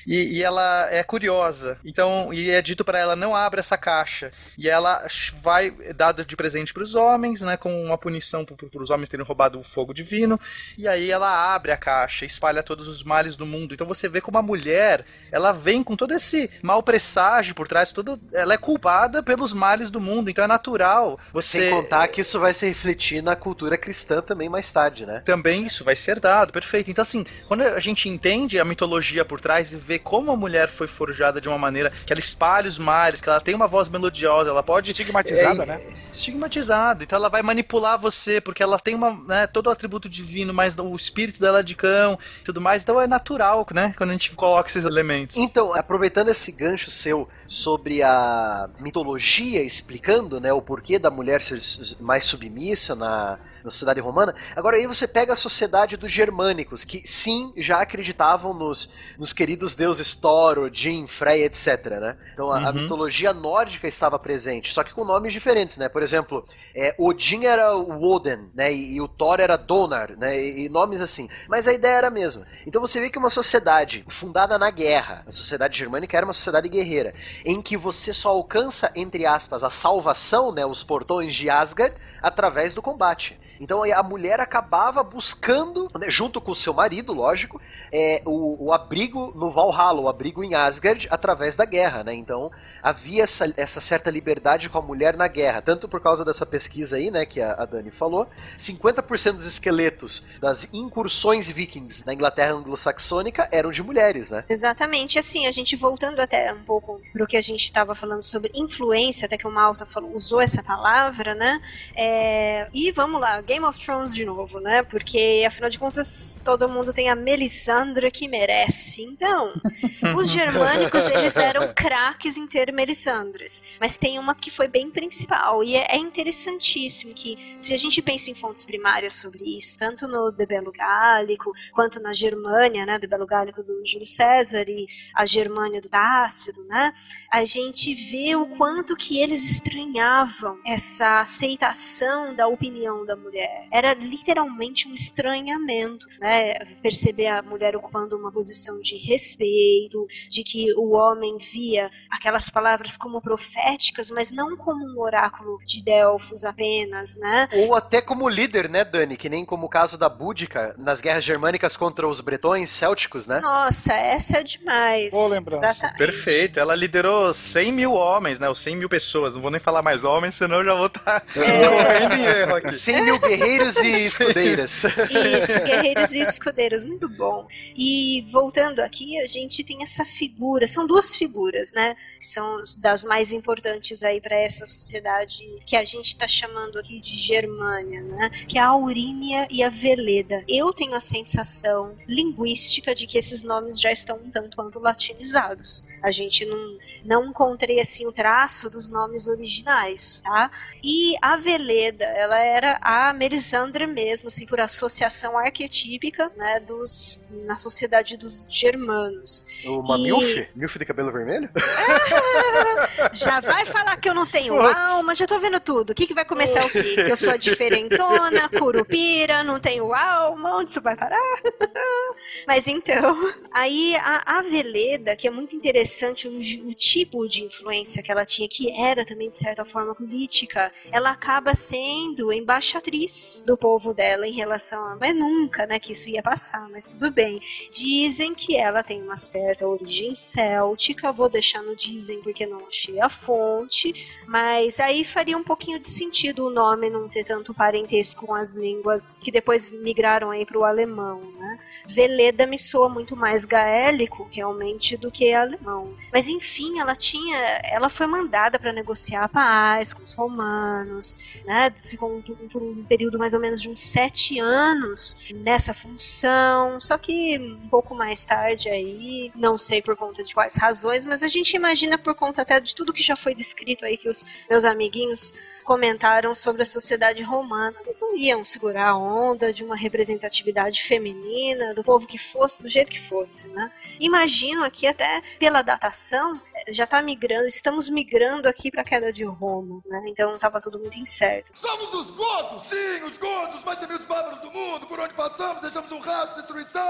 [0.07, 1.79] e, e ela é curiosa.
[1.85, 4.31] Então, e é dito para ela não abra essa caixa.
[4.57, 5.07] E ela
[5.43, 9.25] vai dada de presente para os homens, né, com uma punição para os homens terem
[9.25, 10.39] roubado o fogo divino.
[10.79, 13.75] E aí ela abre a caixa, espalha todos os males do mundo.
[13.75, 17.93] Então você vê como a mulher, ela vem com todo esse mau presságio por trás,
[17.93, 20.31] todo, ela é culpada pelos males do mundo.
[20.31, 24.49] Então é natural você Sem contar que isso vai se refletir na cultura cristã também
[24.49, 25.23] mais tarde, né?
[25.33, 26.91] também isso vai ser dado, perfeito.
[26.91, 30.69] Então, assim, quando a gente entende a mitologia por trás e vê como a mulher
[30.69, 33.89] foi forjada de uma maneira que ela espalha os males, que ela tem uma voz
[33.89, 34.91] melodiosa, ela pode.
[34.91, 35.95] Estigmatizada, é, né?
[36.13, 37.05] Estigmatizada.
[37.05, 40.77] Então ela vai manipular você, porque ela tem uma, né, todo o atributo divino, mas
[40.79, 42.83] o espírito dela é de cão e tudo mais.
[42.83, 43.95] Então é natural, né?
[43.97, 45.37] Quando a gente coloca esses elementos.
[45.37, 51.61] Então, aproveitando esse gancho seu sobre a mitologia, explicando né, o porquê da mulher ser
[52.01, 54.35] mais submissa na, na sociedade romana.
[54.57, 59.75] Agora aí você pega a sociedade dos germânicos, que sim, já acreditavam nos, nos queridos
[59.75, 62.17] deuses Thor, Odin, Freya, etc, né?
[62.33, 62.73] Então a, a Uhum.
[62.73, 65.89] mitologia nórdica estava presente, só que com nomes diferentes, né?
[65.89, 66.45] Por exemplo,
[66.75, 68.73] é, Odin era o Woden, né?
[68.73, 70.39] E, e o Thor era Donar, né?
[70.39, 71.29] E, e nomes assim.
[71.49, 72.47] Mas a ideia era a mesma.
[72.67, 76.69] Então você vê que uma sociedade fundada na guerra, a sociedade germânica era uma sociedade
[76.69, 80.65] guerreira, em que você só alcança, entre aspas, a salvação, né?
[80.65, 83.39] Os portões de Asgard, através do combate.
[83.63, 87.61] Então a mulher acabava buscando, né, junto com o seu marido, lógico,
[87.93, 92.13] é, o, o abrigo no Valhalla, o abrigo em Asgard, através da guerra, né?
[92.13, 92.51] Então
[92.83, 96.97] havia essa, essa certa liberdade com a mulher na guerra, tanto por causa dessa pesquisa
[96.97, 98.27] aí, né, que a, a Dani falou,
[98.59, 104.45] 50% dos esqueletos das incursões vikings na Inglaterra anglo-saxônica eram de mulheres, né?
[104.49, 108.51] Exatamente, assim, a gente voltando até um pouco pro que a gente estava falando sobre
[108.53, 111.61] influência, até que o Malta falou, usou essa palavra, né?
[111.97, 114.83] É, e vamos lá, Game of Thrones de novo, né?
[114.83, 119.03] Porque afinal de contas todo mundo tem a Melisandre que merece.
[119.03, 119.53] Então,
[120.17, 125.63] os germânicos eles eram craques em ter Melisandres, mas tem uma que foi bem principal
[125.63, 130.09] e é, é interessantíssimo que se a gente pensa em fontes primárias sobre isso, tanto
[130.09, 134.87] no De Belo Gálico quanto na Germânia, né, do Belo Gálico do Júlio César e
[135.15, 136.95] a Germânia do Tácito, né?
[137.31, 143.42] A gente vê o quanto que eles estranhavam essa aceitação da opinião da mulher.
[143.73, 146.55] Era literalmente um estranhamento, né?
[146.83, 152.97] Perceber a mulher ocupando uma posição de respeito, de que o homem via aquelas palavras
[152.97, 157.49] como proféticas, mas não como um oráculo de Delfos apenas, né?
[157.53, 159.17] Ou até como líder, né, Dani?
[159.17, 163.41] Que nem como o caso da Búdica nas guerras germânicas contra os bretões célticos, né?
[163.41, 165.13] Nossa, essa é demais.
[165.13, 165.65] Boa lembrança.
[165.65, 165.99] Exatamente.
[165.99, 168.49] Perfeito, ela liderou 100 mil homens, né?
[168.49, 169.35] Os 100 mil pessoas.
[169.35, 172.73] Não vou nem falar mais homens, senão eu já vou estar correndo em erro aqui.
[172.73, 174.85] 100 mil guerreiros e escudeiras.
[174.85, 177.47] Isso, guerreiros e escudeiros, muito bom.
[177.77, 181.97] E voltando aqui, a gente tem essa figura, são duas figuras, né?
[182.21, 187.01] São as das mais importantes aí para essa sociedade que a gente está chamando aqui
[187.01, 188.31] de Germânia, né?
[188.49, 190.43] Que é a Aurínia e a Veleda.
[190.49, 195.85] Eu tenho a sensação linguística de que esses nomes já estão um tanto quanto latinizados.
[196.03, 200.51] A gente não, não encontrei assim o traço dos nomes originais, tá?
[200.83, 207.57] E a Veleda, ela era a Melisandre mesmo, assim, por associação arquetípica, né, dos, na
[207.57, 209.47] sociedade dos germanos.
[209.65, 210.49] Uma E- milf?
[210.55, 211.49] Milf de cabelo vermelho?
[213.13, 215.91] Já vai falar que eu não tenho alma, já tô vendo tudo.
[215.91, 216.83] O que, que vai começar o quê?
[216.83, 221.19] Que eu sou diferentona, curupira, não tenho alma, onde isso vai parar?
[222.47, 226.39] Mas então, aí a, a Veleda, que é muito interessante o,
[226.69, 231.11] o tipo de influência que ela tinha, que era também de certa forma política, ela
[231.11, 233.02] acaba sendo embaixatriz
[233.47, 234.97] do povo dela em relação a.
[234.97, 237.41] Mas nunca, né, que isso ia passar, mas tudo bem.
[237.71, 243.01] Dizem que ela tem uma certa origem céltica, vou deixar no dizem porque não achei
[243.01, 248.27] a fonte, mas aí faria um pouquinho de sentido o nome não ter tanto parentesco
[248.27, 251.59] com as línguas que depois migraram aí para o alemão, né?
[251.87, 255.95] Veleda me soa muito mais gaélico, realmente, do que alemão.
[256.13, 261.73] Mas enfim, ela tinha, ela foi mandada para negociar a paz com os romanos, né?
[261.85, 266.79] Ficou um- por um período mais ou menos de uns sete anos nessa função.
[266.79, 271.23] Só que um pouco mais tarde aí, não sei por conta de quais razões, mas
[271.23, 274.27] a gente imagina por conta até de tudo que já foi descrito aí que os
[274.51, 275.33] meus amiguinhos
[275.63, 277.77] comentaram sobre a sociedade romana.
[277.85, 282.69] Eles não iam segurar a onda de uma representatividade feminina, do povo que fosse, do
[282.69, 283.71] jeito que fosse, né?
[283.99, 289.13] Imagino aqui até pela datação, eh, já tá migrando, estamos migrando aqui para a queda
[289.13, 290.03] de Roma, né?
[290.09, 291.53] Então estava tudo muito incerto.
[291.55, 292.63] Somos os godos!
[292.65, 294.87] Sim, os godos, os mais temidos bárbaros do mundo!
[294.87, 296.83] Por onde passamos, deixamos um rastro de destruição!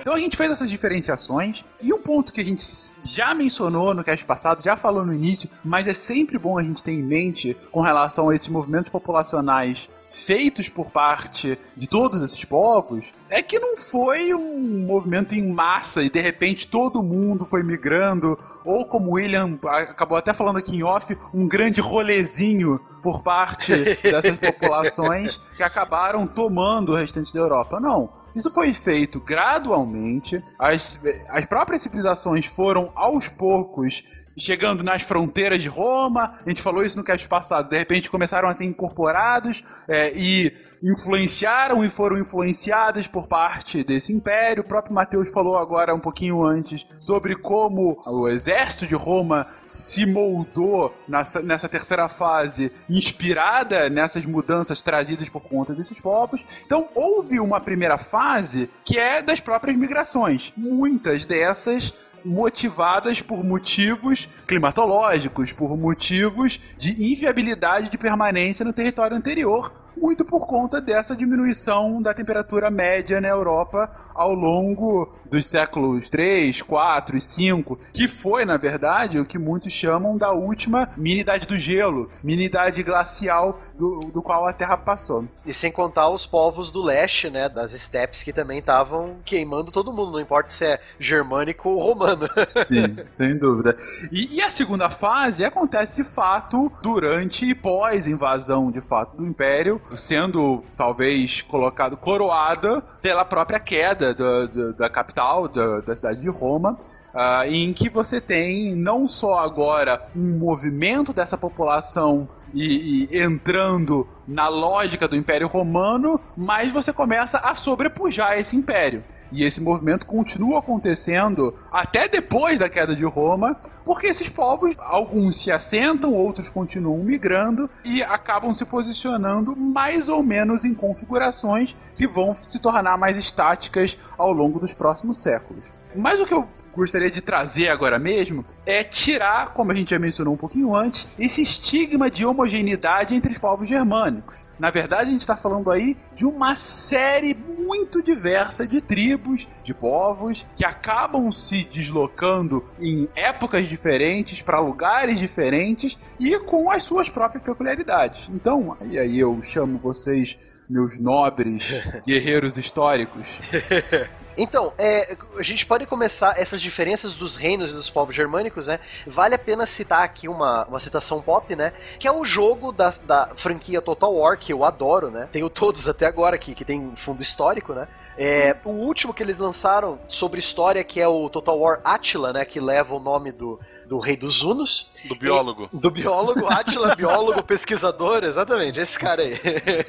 [0.00, 2.64] Então a gente fez essas diferenciações e um ponto que a gente
[3.04, 6.82] já mencionou no cast passado, já falou no início, mas é sempre bom a gente
[6.82, 12.44] ter em mente com relação a esses movimentos populacionais feitos por parte de todos esses
[12.44, 17.62] povos, é que não foi um movimento em massa e de repente todo mundo foi
[17.62, 23.22] migrando, ou como o William acabou até falando aqui em off, um grande rolezinho por
[23.22, 23.72] parte
[24.02, 27.80] dessas populações que acabaram tomando o restante da Europa.
[27.80, 28.10] Não.
[28.36, 30.44] Isso foi feito gradualmente.
[30.58, 34.04] As, as próprias civilizações foram aos poucos
[34.36, 36.34] chegando nas fronteiras de Roma.
[36.44, 37.68] A gente falou isso no cast passado.
[37.68, 44.12] De repente começaram a ser incorporados é, e influenciaram e foram influenciadas por parte desse
[44.12, 44.62] império.
[44.62, 50.04] O próprio Mateus falou agora um pouquinho antes sobre como o exército de Roma se
[50.04, 56.44] moldou nessa, nessa terceira fase, inspirada nessas mudanças trazidas por conta desses povos.
[56.64, 60.52] Então houve uma primeira fase que é das próprias migrações.
[60.56, 61.92] Muitas dessas
[62.26, 70.46] motivadas por motivos climatológicos, por motivos de inviabilidade de permanência no território anterior muito por
[70.46, 77.20] conta dessa diminuição da temperatura média na Europa ao longo dos séculos 3, 4 e
[77.20, 82.82] 5, que foi, na verdade, o que muitos chamam da última mini-idade do gelo, mini-idade
[82.82, 85.24] glacial do, do qual a Terra passou.
[85.44, 89.92] E sem contar os povos do leste, né, das estepes que também estavam queimando todo
[89.92, 92.28] mundo, não importa se é germânico ou romano.
[92.64, 93.76] Sim, sem dúvida.
[94.12, 99.80] E, e a segunda fase acontece de fato durante e pós-invasão de fato do Império,
[99.96, 106.28] sendo talvez colocado coroada pela própria queda do, do, da capital, do, da cidade de
[106.28, 106.78] Roma,
[107.16, 114.06] uh, em que você tem não só agora um movimento dessa população e, e entrando
[114.28, 119.02] na lógica do Império Romano, mas você começa a sobrepujar esse império.
[119.32, 125.42] E esse movimento continua acontecendo até depois da queda de Roma, porque esses povos, alguns
[125.42, 132.06] se assentam, outros continuam migrando e acabam se posicionando mais ou menos em configurações que
[132.06, 135.72] vão se tornar mais estáticas ao longo dos próximos séculos.
[135.94, 136.46] Mas o que eu
[136.76, 141.08] gostaria de trazer agora mesmo é tirar, como a gente já mencionou um pouquinho antes,
[141.18, 144.36] esse estigma de homogeneidade entre os povos germânicos.
[144.58, 149.74] Na verdade, a gente está falando aí de uma série muito diversa de tribos, de
[149.74, 157.08] povos, que acabam se deslocando em épocas diferentes, para lugares diferentes e com as suas
[157.08, 158.30] próprias peculiaridades.
[158.32, 160.38] Então, e aí eu chamo vocês,
[160.70, 161.64] meus nobres
[162.06, 163.38] guerreiros históricos.
[164.36, 168.80] Então, é, a gente pode começar essas diferenças dos reinos e dos povos germânicos, né?
[169.06, 171.72] Vale a pena citar aqui uma, uma citação pop, né?
[171.98, 175.28] Que é o jogo da, da franquia Total War, que eu adoro, né?
[175.32, 177.88] Tenho todos até agora aqui, que tem fundo histórico, né?
[178.18, 182.44] É, o último que eles lançaram sobre história, que é o Total War Attila, né?
[182.44, 184.90] Que leva o nome do, do rei dos Hunos.
[185.04, 185.70] Do biólogo.
[185.72, 189.34] E, do biólogo, Átila, biólogo, pesquisador, exatamente, esse cara aí.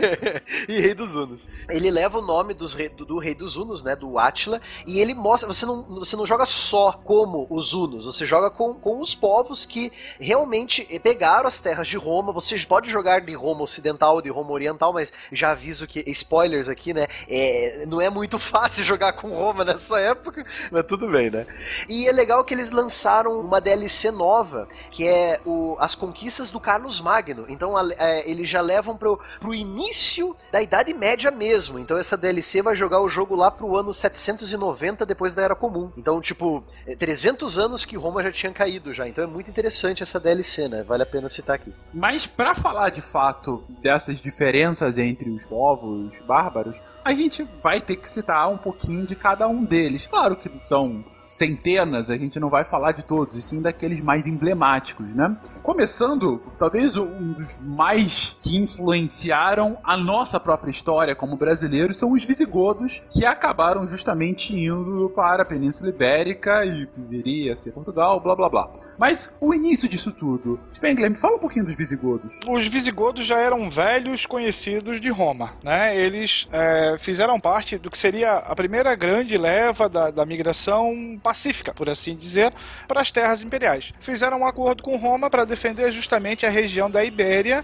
[0.69, 1.49] e rei dos Hunos.
[1.69, 4.99] Ele leva o nome dos rei, do, do, rei dos Hunos, né, do Átila, e
[4.99, 8.99] ele mostra, você não, você não joga só como os Hunos, você joga com, com
[8.99, 14.21] os povos que realmente pegaram as terras de Roma, você pode jogar de Roma ocidental,
[14.21, 18.83] de Roma oriental, mas já aviso que, spoilers aqui, né, é, não é muito fácil
[18.83, 21.47] jogar com Roma nessa época, mas tudo bem, né.
[21.89, 26.59] E é legal que eles lançaram uma DLC nova, que é o, as conquistas do
[26.59, 27.45] Carlos Magno.
[27.49, 31.79] Então a, é, eles já levam pro, pro início da Idade Média mesmo.
[31.79, 35.91] Então essa DLC vai jogar o jogo lá pro ano 790 depois da Era Comum.
[35.97, 36.63] Então, tipo,
[36.97, 39.07] 300 é anos que Roma já tinha caído já.
[39.07, 40.83] Então é muito interessante essa DLC, né?
[40.83, 41.73] Vale a pena citar aqui.
[41.93, 47.95] Mas para falar de fato dessas diferenças entre os povos bárbaros, a gente vai ter
[47.95, 50.07] que citar um pouquinho de cada um deles.
[50.07, 54.25] Claro que são centenas, a gente não vai falar de todos, e sim daqueles mais
[54.27, 55.35] emblemáticos, né?
[55.61, 62.23] Começando, talvez um dos mais que influenciaram a nossa própria história como brasileiros são os
[62.23, 68.19] visigodos, que acabaram justamente indo para a Península Ibérica e que viria a ser Portugal,
[68.19, 68.69] blá blá blá.
[68.97, 72.39] Mas o início disso tudo, Spengler, me fala um pouquinho dos visigodos.
[72.47, 75.95] Os visigodos já eram velhos conhecidos de Roma, né?
[75.97, 81.73] Eles é, fizeram parte do que seria a primeira grande leva da, da migração pacífica,
[81.73, 82.53] por assim dizer,
[82.87, 83.93] para as terras imperiais.
[83.99, 87.63] Fizeram um acordo com Roma para defender justamente a região da Ibéria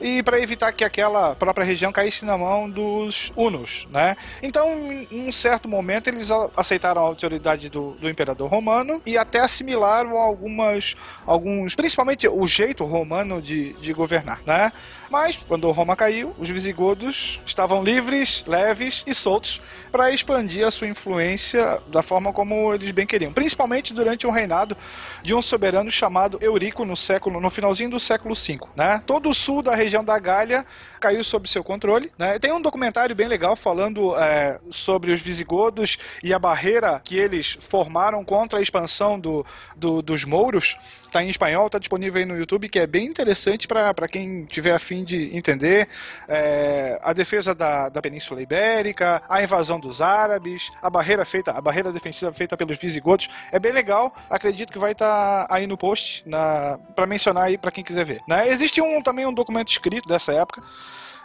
[0.00, 4.16] e para evitar que aquela própria região caísse na mão dos hunos, né?
[4.42, 4.68] Então,
[5.10, 10.18] em um certo momento, eles aceitaram a autoridade do, do imperador romano e até assimilaram
[10.18, 10.94] algumas,
[11.26, 14.72] alguns, principalmente o jeito romano de, de governar, né?
[15.14, 19.60] Mas, quando Roma caiu, os visigodos estavam livres, leves e soltos
[19.92, 24.76] para expandir a sua influência da forma como eles bem queriam, principalmente durante o reinado
[25.22, 29.00] de um soberano chamado Eurico no século, no finalzinho do século V, né?
[29.06, 30.66] Todo o sul da região da Gália
[30.98, 32.10] caiu sob seu controle.
[32.18, 32.38] Né?
[32.40, 37.56] Tem um documentário bem legal falando é, sobre os visigodos e a barreira que eles
[37.60, 39.46] formaram contra a expansão do,
[39.76, 40.76] do dos mouros.
[41.14, 44.74] Está em espanhol, está disponível aí no YouTube, que é bem interessante para quem tiver
[44.74, 45.88] afim de entender.
[46.26, 51.60] É, a defesa da, da Península Ibérica, a invasão dos árabes, a barreira feita, a
[51.60, 53.28] barreira defensiva feita pelos visigodos.
[53.52, 54.12] É bem legal.
[54.28, 56.24] Acredito que vai estar tá aí no post
[56.96, 58.20] para mencionar aí para quem quiser ver.
[58.26, 58.48] Né?
[58.48, 60.64] Existe um, também um documento escrito dessa época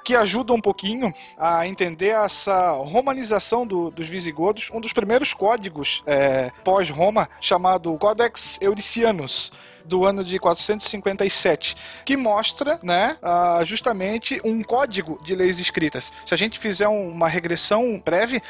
[0.05, 4.69] que ajuda um pouquinho a entender essa romanização do, dos visigodos.
[4.71, 9.51] Um dos primeiros códigos é, pós-Roma, chamado Codex Euricianus
[9.89, 11.75] do ano de 457,
[12.05, 16.13] que mostra, né, uh, justamente um código de leis escritas.
[16.25, 18.41] Se a gente fizer uma regressão breve,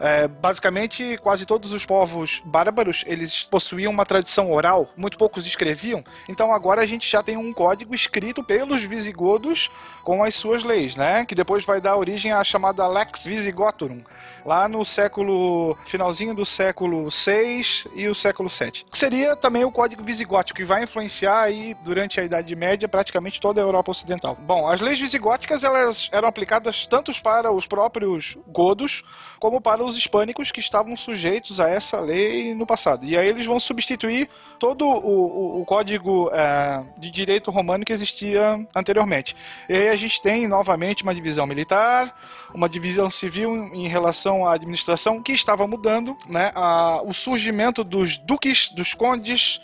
[0.00, 6.02] é, basicamente, quase todos os povos bárbaros eles possuíam uma tradição oral, muito poucos escreviam.
[6.28, 9.70] Então agora a gente já tem um código escrito pelos visigodos
[10.02, 11.26] com as suas leis, né?
[11.26, 14.02] Que depois vai dar origem à chamada Lex Visigotorum,
[14.44, 18.86] lá no século finalzinho do século 6 e o século 7.
[18.92, 23.60] Seria também o código visigótico que vai influenciar aí durante a Idade Média praticamente toda
[23.60, 24.34] a Europa Ocidental.
[24.40, 29.02] Bom, as leis visigóticas elas eram aplicadas tanto para os próprios godos
[29.38, 33.04] como para os hispânicos que estavam sujeitos a essa lei no passado.
[33.04, 34.28] E aí eles vão substituir
[34.58, 39.34] todo o, o, o código é, de direito romano que existia anteriormente.
[39.68, 42.14] E aí a gente tem novamente uma divisão militar,
[42.54, 46.52] uma divisão civil em relação à administração que estava mudando, né?
[46.54, 49.60] A, o surgimento dos duques, dos condes,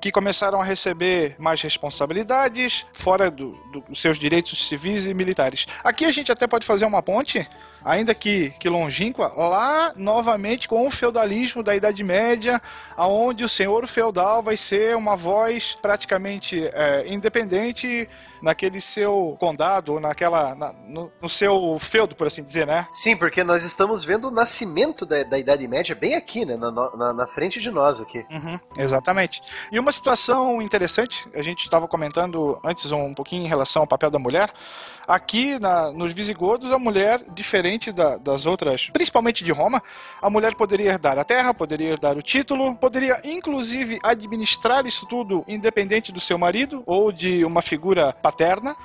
[0.00, 5.66] que começaram a receber mais responsabilidades fora dos do, seus direitos civis e militares.
[5.82, 7.48] Aqui a gente até pode fazer uma ponte
[7.84, 12.60] ainda que, que longínqua, lá novamente com o feudalismo da Idade Média,
[12.96, 18.08] aonde o senhor feudal vai ser uma voz praticamente é, independente
[18.42, 22.86] naquele seu condado, ou naquela, na, no, no, seu feudo, por assim dizer, né?
[22.90, 26.56] Sim, porque nós estamos vendo o nascimento da, da Idade Média bem aqui, né?
[26.56, 28.24] Na, na, na frente de nós aqui.
[28.30, 29.40] Uhum, exatamente.
[29.72, 34.10] E uma situação interessante, a gente estava comentando antes um pouquinho em relação ao papel
[34.10, 34.52] da mulher.
[35.08, 39.82] Aqui, na, nos visigodos, a mulher, diferente da, das outras, principalmente de Roma,
[40.20, 45.42] a mulher poderia herdar a terra, poderia herdar o título, poderia inclusive administrar isso tudo
[45.48, 48.76] independente do seu marido ou de uma figura paterna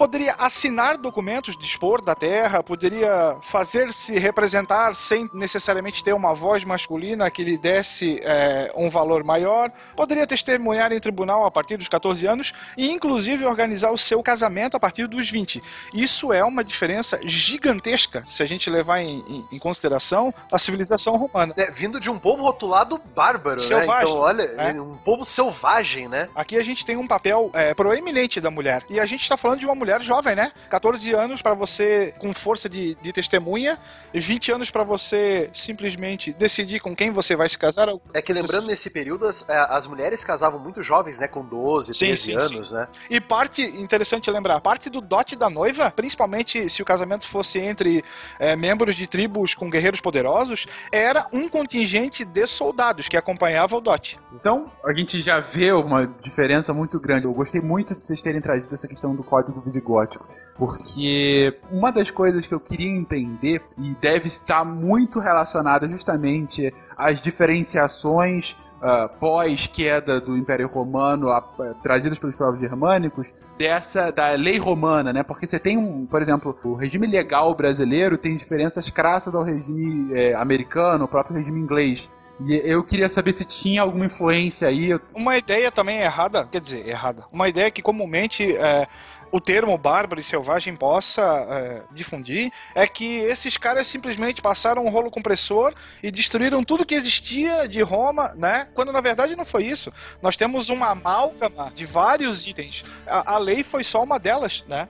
[0.00, 7.30] poderia assinar documentos, dispor da terra, poderia fazer-se representar sem necessariamente ter uma voz masculina
[7.30, 12.26] que lhe desse é, um valor maior, poderia testemunhar em tribunal a partir dos 14
[12.26, 15.62] anos e, inclusive, organizar o seu casamento a partir dos 20.
[15.92, 21.14] Isso é uma diferença gigantesca se a gente levar em, em, em consideração a civilização
[21.18, 21.52] romana.
[21.58, 24.10] É, vindo de um povo rotulado bárbaro, selvagem, né?
[24.10, 24.80] Então, olha, é.
[24.80, 26.30] um povo selvagem, né?
[26.34, 28.82] Aqui a gente tem um papel é, proeminente da mulher.
[28.88, 30.52] E a gente está falando de uma mulher mulher jovem, né?
[30.68, 33.78] 14 anos para você com força de, de testemunha,
[34.14, 37.88] e 20 anos para você simplesmente decidir com quem você vai se casar.
[38.14, 41.26] É que lembrando, nesse período, as, é, as mulheres casavam muito jovens, né?
[41.26, 42.74] Com 12, sim, 13 sim, anos, sim.
[42.74, 42.88] né?
[43.08, 48.04] E parte, interessante lembrar, parte do dote da noiva, principalmente se o casamento fosse entre
[48.38, 53.80] é, membros de tribos com guerreiros poderosos, era um contingente de soldados que acompanhava o
[53.80, 54.18] dote.
[54.32, 57.26] Então, a gente já vê uma diferença muito grande.
[57.26, 60.26] Eu gostei muito de vocês terem trazido essa questão do código gótico.
[60.56, 67.20] Porque uma das coisas que eu queria entender, e deve estar muito relacionada justamente às
[67.20, 75.12] diferenciações Uh, pós-queda do Império Romano, uh, trazidas pelos povos germânicos, dessa da lei romana,
[75.12, 75.22] né?
[75.22, 80.10] Porque você tem um, por exemplo, o regime legal brasileiro tem diferenças crassas ao regime
[80.14, 82.08] eh, americano, o próprio regime inglês.
[82.42, 84.98] E eu queria saber se tinha alguma influência aí.
[85.14, 87.24] Uma ideia também errada, quer dizer, errada.
[87.30, 88.88] Uma ideia que comumente é,
[89.32, 94.90] o termo bárbaro e selvagem possa é, difundir é que esses caras simplesmente passaram um
[94.90, 98.68] rolo compressor e destruíram tudo que existia de Roma, né?
[98.74, 99.92] Quando na verdade não foi isso.
[100.20, 102.84] Nós temos uma amálgama de vários itens.
[103.06, 104.88] A, a lei foi só uma delas, né?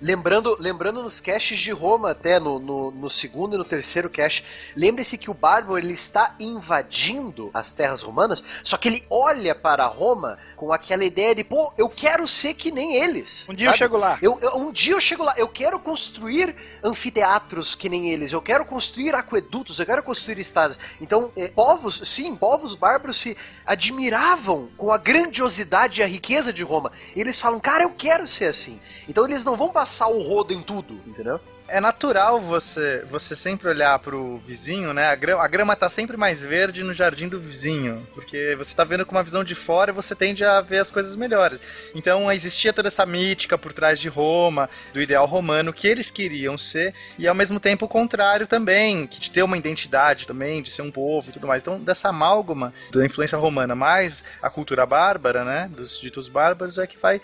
[0.00, 4.42] Lembrando, lembrando nos caches de Roma, até no, no, no segundo e no terceiro cache,
[4.74, 9.86] lembre-se que o Bárbaro ele está invadindo as terras romanas, só que ele olha para
[9.86, 13.48] Roma com aquela ideia de, pô, eu quero ser que nem eles.
[13.48, 13.74] Um dia sabe?
[13.74, 14.18] eu chego lá.
[14.20, 15.32] Eu, eu, um dia eu chego lá.
[15.38, 16.54] Eu quero construir
[16.84, 18.30] anfiteatros que nem eles.
[18.30, 19.80] Eu quero construir aquedutos.
[19.80, 20.78] Eu quero construir estados.
[21.00, 26.62] Então, eh, povos, sim, povos bárbaros se admiravam com a grandiosidade e a riqueza de
[26.62, 26.92] Roma.
[27.16, 28.78] Eles falam, cara, eu quero ser assim.
[29.08, 31.40] Então eles não vão passar o rodo em tudo, entendeu?
[31.72, 35.06] É natural você, você sempre olhar pro vizinho, né?
[35.06, 38.82] A grama, a grama tá sempre mais verde no jardim do vizinho, porque você tá
[38.82, 41.60] vendo com uma visão de fora e você tende a ver as coisas melhores.
[41.94, 46.58] Então existia toda essa mítica por trás de Roma, do ideal romano que eles queriam
[46.58, 50.70] ser, e ao mesmo tempo o contrário também, que de ter uma identidade também, de
[50.70, 51.62] ser um povo e tudo mais.
[51.62, 55.70] Então, dessa amálgama da influência romana mais a cultura bárbara, né?
[55.72, 57.20] Dos ditos bárbaros, é que vai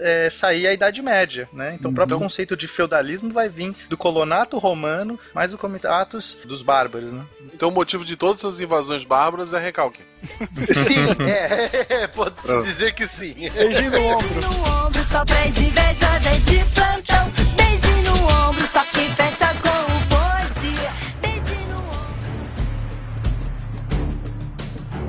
[0.00, 1.76] é, sair a Idade Média, né?
[1.78, 6.36] Então, o próprio Então- conceito de feudalismo vai vir do colonato romano mais do comitatus
[6.44, 7.24] dos bárbaros, né?
[7.54, 10.00] Então o motivo de todas as invasões bárbaras é recalque.
[10.72, 13.34] Sim, é, pode-se dizer que sim.
[13.50, 14.28] Beijinho no ombro.
[14.28, 17.32] Beijo no ombro, só pra invejosas de plantão.
[17.56, 19.79] Beijo no ombro, só que fecha com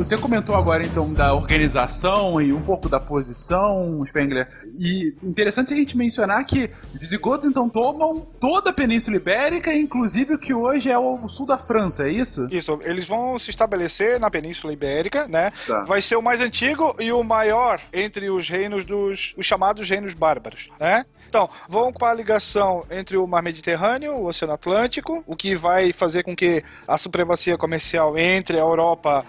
[0.02, 4.50] Você comentou agora então da organização e um pouco da posição, Spengler.
[4.76, 10.34] E interessante a gente mencionar que os visigodos então tomam toda a Península Ibérica, inclusive
[10.34, 12.48] o que hoje é o sul da França, é isso?
[12.50, 15.54] Isso, eles vão se estabelecer na Península Ibérica, né?
[15.68, 15.84] Tá.
[15.84, 20.16] Vai ser o mais antigo e o maior entre os reinos dos os chamados reinos
[20.16, 21.06] bárbaros, né?
[21.32, 25.94] Então, vão ocupar a ligação entre o Mar Mediterrâneo, o Oceano Atlântico, o que vai
[25.94, 29.26] fazer com que a supremacia comercial entre a Europa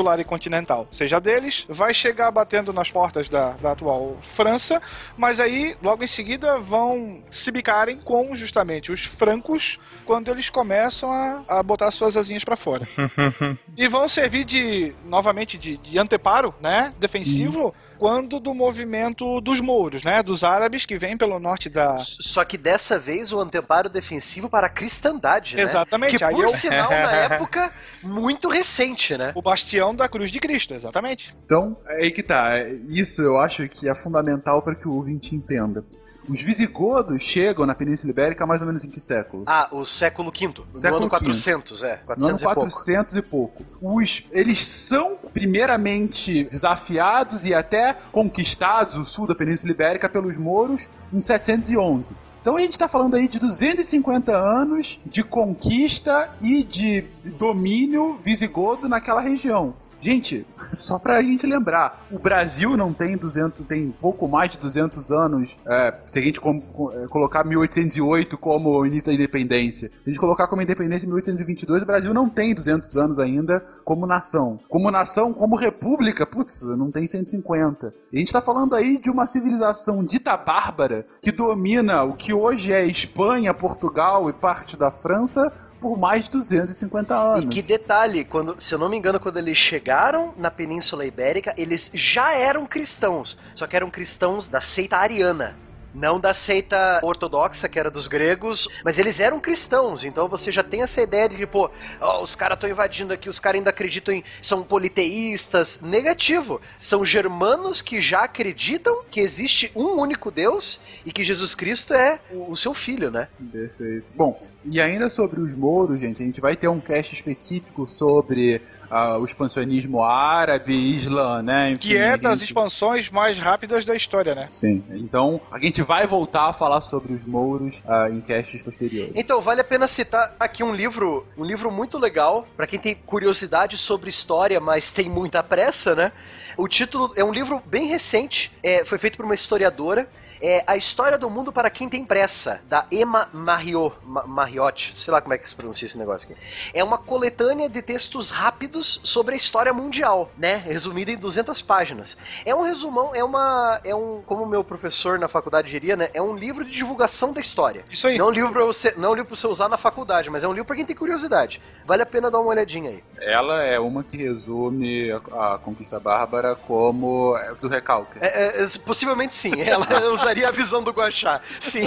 [0.00, 4.80] insular e continental seja deles, vai chegar batendo nas portas da, da atual França,
[5.16, 11.12] mas aí, logo em seguida, vão se bicarem com justamente os francos quando eles começam
[11.12, 12.88] a, a botar suas asinhas para fora.
[13.76, 16.92] E vão servir de, novamente, de, de anteparo, né?
[16.98, 20.22] Defensivo, quando do movimento dos mouros, né?
[20.22, 21.98] Dos árabes que vêm pelo norte da.
[21.98, 25.62] Só que dessa vez o anteparo defensivo para a cristandade, né?
[25.62, 27.72] Exatamente, Que por eu- sinal, na época,
[28.02, 29.32] muito recente, né?
[29.34, 31.36] O bastião da cruz de Cristo, exatamente.
[31.44, 32.56] Então, é aí que tá.
[32.56, 35.84] É, Isso eu acho que é fundamental para que o ouvinte entenda.
[36.28, 39.44] Os visigodos chegam na Península Ibérica mais ou menos em que século?
[39.46, 40.48] Ah, o século V.
[40.72, 42.00] No Século ano 400, é.
[42.00, 42.60] No 400 ano e pouco.
[42.60, 43.64] 400 e pouco.
[43.80, 50.88] Os, eles são, primeiramente, desafiados e até conquistados, o sul da Península Ibérica, pelos mouros
[51.12, 52.14] em 711.
[52.40, 57.04] Então a gente está falando aí de 250 anos de conquista e de
[57.38, 59.74] domínio visigodo naquela região.
[60.00, 65.10] Gente, só pra gente lembrar, o Brasil não tem 200, tem pouco mais de 200
[65.12, 69.90] anos, é, se a gente com- com- é, colocar 1808 como o início da independência.
[69.90, 74.06] Se a gente colocar como independência 1822, o Brasil não tem 200 anos ainda como
[74.06, 74.58] nação.
[74.70, 77.92] Como nação, como república, putz, não tem 150.
[78.10, 82.29] E a gente tá falando aí de uma civilização dita bárbara que domina o que
[82.32, 87.44] hoje é Espanha, Portugal e parte da França por mais de 250 anos.
[87.44, 91.54] E que detalhe, quando, se eu não me engano, quando eles chegaram na Península Ibérica,
[91.56, 95.56] eles já eram cristãos, só que eram cristãos da seita ariana.
[95.94, 100.62] Não da seita ortodoxa, que era dos gregos, mas eles eram cristãos, então você já
[100.62, 101.70] tem essa ideia de que, pô,
[102.00, 104.24] ó, os caras estão invadindo aqui, os caras ainda acreditam em.
[104.42, 105.80] são politeístas.
[105.80, 106.60] Negativo.
[106.78, 112.20] São germanos que já acreditam que existe um único Deus e que Jesus Cristo é
[112.30, 113.28] o seu filho, né?
[113.50, 114.06] Perfeito.
[114.14, 118.62] Bom, e ainda sobre os mouros, gente, a gente vai ter um cast específico sobre
[118.90, 121.70] ah, o expansionismo árabe e islã, né?
[121.70, 124.46] Enfim, Que é a das gente- expansões mais rápidas da história, né?
[124.48, 129.12] Sim, então a gente vai voltar a falar sobre os mouros ah, em casts posteriores.
[129.14, 132.94] Então, vale a pena citar aqui um livro, um livro muito legal, pra quem tem
[132.94, 136.12] curiosidade sobre história, mas tem muita pressa, né?
[136.56, 140.08] O título é um livro bem recente, é, foi feito por uma historiadora.
[140.40, 145.12] É A História do Mundo para Quem Tem Pressa, da Emma Marriott, Ma- Marriott, sei
[145.12, 146.40] lá como é que se pronuncia esse negócio aqui.
[146.72, 150.56] É uma coletânea de textos rápidos sobre a história mundial, né?
[150.56, 152.16] Resumida em 200 páginas.
[152.44, 156.08] É um resumão, é uma, é um, como o meu professor na faculdade diria, né?
[156.14, 157.84] É um livro de divulgação da história.
[157.90, 158.16] Isso aí.
[158.16, 160.30] Não é um livro para você, não é um livro para você usar na faculdade,
[160.30, 161.60] mas é um livro para quem tem curiosidade.
[161.84, 163.04] Vale a pena dar uma olhadinha aí.
[163.18, 168.18] Ela é uma que resume a, a conquista bárbara como é, do recalque.
[168.20, 169.52] É, é, possivelmente sim.
[169.60, 171.40] Ela usaria a visão do Guaxá.
[171.60, 171.86] Sim.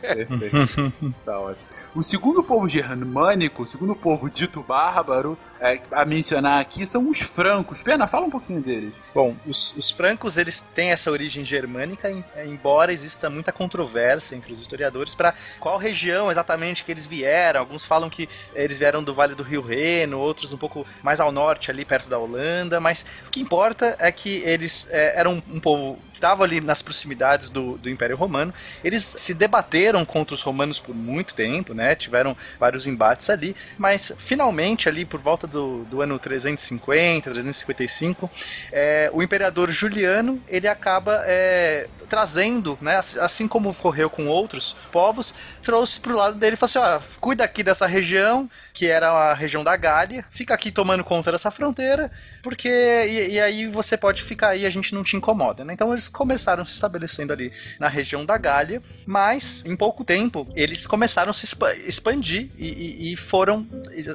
[0.00, 0.92] Perfeito.
[1.24, 1.66] tá ótimo.
[1.94, 7.18] O segundo povo germânico, o segundo povo dito bárbaro, é, a mencionar aqui são os
[7.20, 7.82] francos.
[7.82, 8.94] Pena, fala um pouquinho deles.
[9.14, 14.52] Bom, os, os francos eles têm essa origem germânica, em- embora exista muita controvérsia entre
[14.52, 17.60] os historiadores para qual região exatamente que eles vieram.
[17.60, 21.32] Alguns falam que eles vieram do Vale do Rio Reno, outros um pouco mais ao
[21.32, 22.80] norte, ali perto da Holanda.
[22.80, 26.82] Mas o que importa é que eles é, eram um povo que estava ali nas
[26.82, 28.52] proximidades do, do Império Romano.
[28.82, 31.94] Eles se debateram contra os romanos por muito tempo, né?
[31.94, 38.28] Tiveram vários embates ali, mas finalmente ali por volta do, do ano 350, 355,
[38.72, 42.96] é, o imperador Juliano ele acaba é, trazendo, né?
[42.96, 47.00] ass- Assim como ocorreu com outros povos, trouxe pro lado dele e falou assim: ó,
[47.20, 51.50] cuida aqui dessa região, que era a região da Gália, fica aqui tomando conta dessa
[51.50, 52.10] fronteira,
[52.42, 52.68] porque.
[52.68, 55.72] E, e aí você pode ficar aí, a gente não te incomoda, né?
[55.72, 60.86] Então eles começaram se estabelecendo ali na região da Gália, mas em pouco tempo eles
[60.86, 63.66] começaram a se expa- expandir e, e- e foram.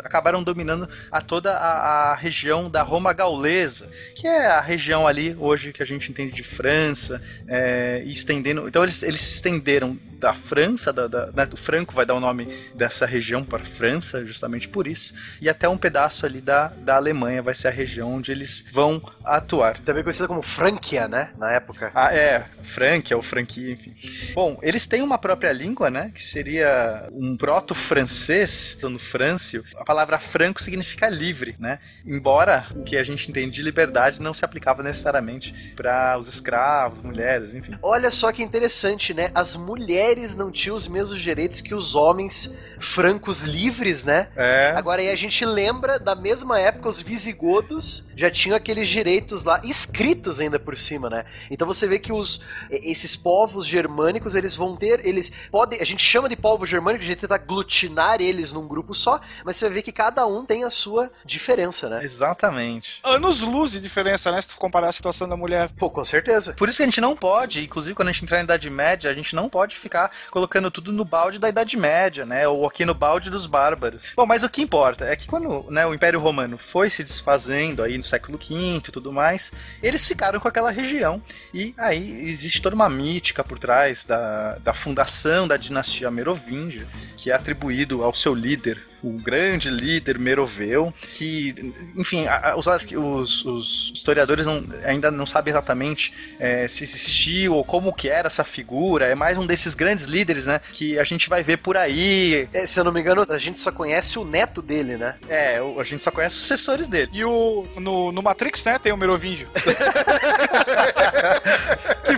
[0.04, 5.36] acabaram dominando a toda a, a região da Roma Gaulesa, que é a região ali
[5.40, 8.68] hoje que a gente entende de França, é, estendendo.
[8.68, 12.20] Então eles, eles se estenderam da França, da, da- né, o Franco vai dar o
[12.22, 16.96] nome dessa região para França, justamente por isso, e até um pedaço ali da, da
[16.96, 19.80] Alemanha vai ser a região onde eles vão atuar.
[19.80, 21.32] Também conhecida como Franquia, né?
[21.38, 21.92] Na época.
[21.94, 23.94] Ah, é, Franquia, ou Franquia, enfim.
[24.34, 26.10] Bom, eles têm uma própria língua, né?
[26.16, 29.64] Que seria um proto-francês, no frâncio.
[29.76, 31.80] A palavra franco significa livre, né?
[32.06, 37.02] Embora o que a gente entende de liberdade não se aplicava necessariamente para os escravos,
[37.02, 37.78] mulheres, enfim.
[37.82, 39.32] Olha só que interessante, né?
[39.36, 44.28] As mulheres não tinham os mesmos direitos que os homens francos livres, né?
[44.36, 44.74] É.
[44.76, 49.62] Agora aí a gente lembra da mesma época os visigodos já tinham aqueles direitos lá
[49.64, 51.26] escritos ainda por cima, né?
[51.50, 56.04] Então você vê que os esses povos germânicos, eles vão ter, eles podem, a gente
[56.04, 59.76] chama de povo germânico, a gente tenta aglutinar eles num grupo só, mas você vai
[59.76, 62.04] ver que cada um tem a sua diferença, né?
[62.04, 63.00] Exatamente.
[63.04, 64.42] Anos luz de diferença, né?
[64.42, 65.70] Se tu comparar a situação da mulher.
[65.78, 66.54] Pô, com certeza.
[66.54, 69.10] Por isso que a gente não pode, inclusive quando a gente entrar na Idade Média,
[69.10, 69.93] a gente não pode ficar
[70.32, 72.48] colocando tudo no balde da Idade Média, né?
[72.48, 74.04] Ou aqui no balde dos bárbaros.
[74.16, 77.84] Bom, mas o que importa é que quando né, o Império Romano foi se desfazendo
[77.84, 81.22] aí no século V e tudo mais, eles ficaram com aquela região.
[81.54, 86.88] E aí existe toda uma mítica por trás da, da fundação da dinastia Merovíngia,
[87.18, 92.66] que é atribuído ao seu líder, o grande líder Meroveu, que, enfim, a- a- os,
[92.68, 98.28] os- os historiadores não- ainda não sabem exatamente é, se existiu ou como que era
[98.28, 99.06] essa figura.
[99.08, 100.62] É mais um desses grandes líderes, né?
[100.72, 102.48] Que a gente vai ver por aí.
[102.54, 105.16] É, se eu não me engano, a gente só conhece o neto dele, né?
[105.28, 107.10] É, o- a gente só conhece os sucessores dele.
[107.14, 109.48] E o no, no Matrix, né, tem o Merovingio.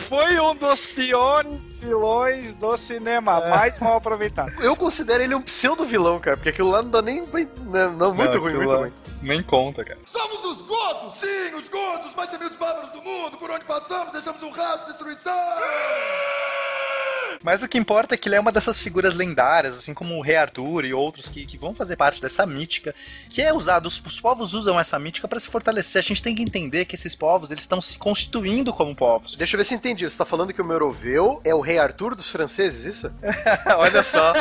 [0.06, 4.54] foi um dos piores vilões do cinema, mais mal aproveitado.
[4.62, 7.26] Eu considero ele um pseudo vilão, cara, porque aquilo lá não dá nem.
[7.66, 8.94] Não, não, muito ruim, muito ruim.
[9.22, 10.00] Nem conta, cara.
[10.06, 11.14] Somos os godos!
[11.16, 13.38] Sim, os godos, os mais temidos bárbaros do mundo!
[13.38, 15.34] Por onde passamos, deixamos um rastro de destruição!
[17.44, 20.22] Mas o que importa é que ele é uma dessas figuras lendárias, assim como o
[20.22, 22.94] Rei Arthur e outros que, que vão fazer parte dessa mítica,
[23.30, 26.00] que é usado, os, os povos usam essa mítica para se fortalecer.
[26.00, 29.36] A gente tem que entender que esses povos, eles estão se constituindo como povos.
[29.36, 30.10] Deixa eu ver se entendi.
[30.10, 33.14] Você tá falando que o Meroveu é o rei Arthur dos franceses, isso?
[33.78, 34.34] Olha só,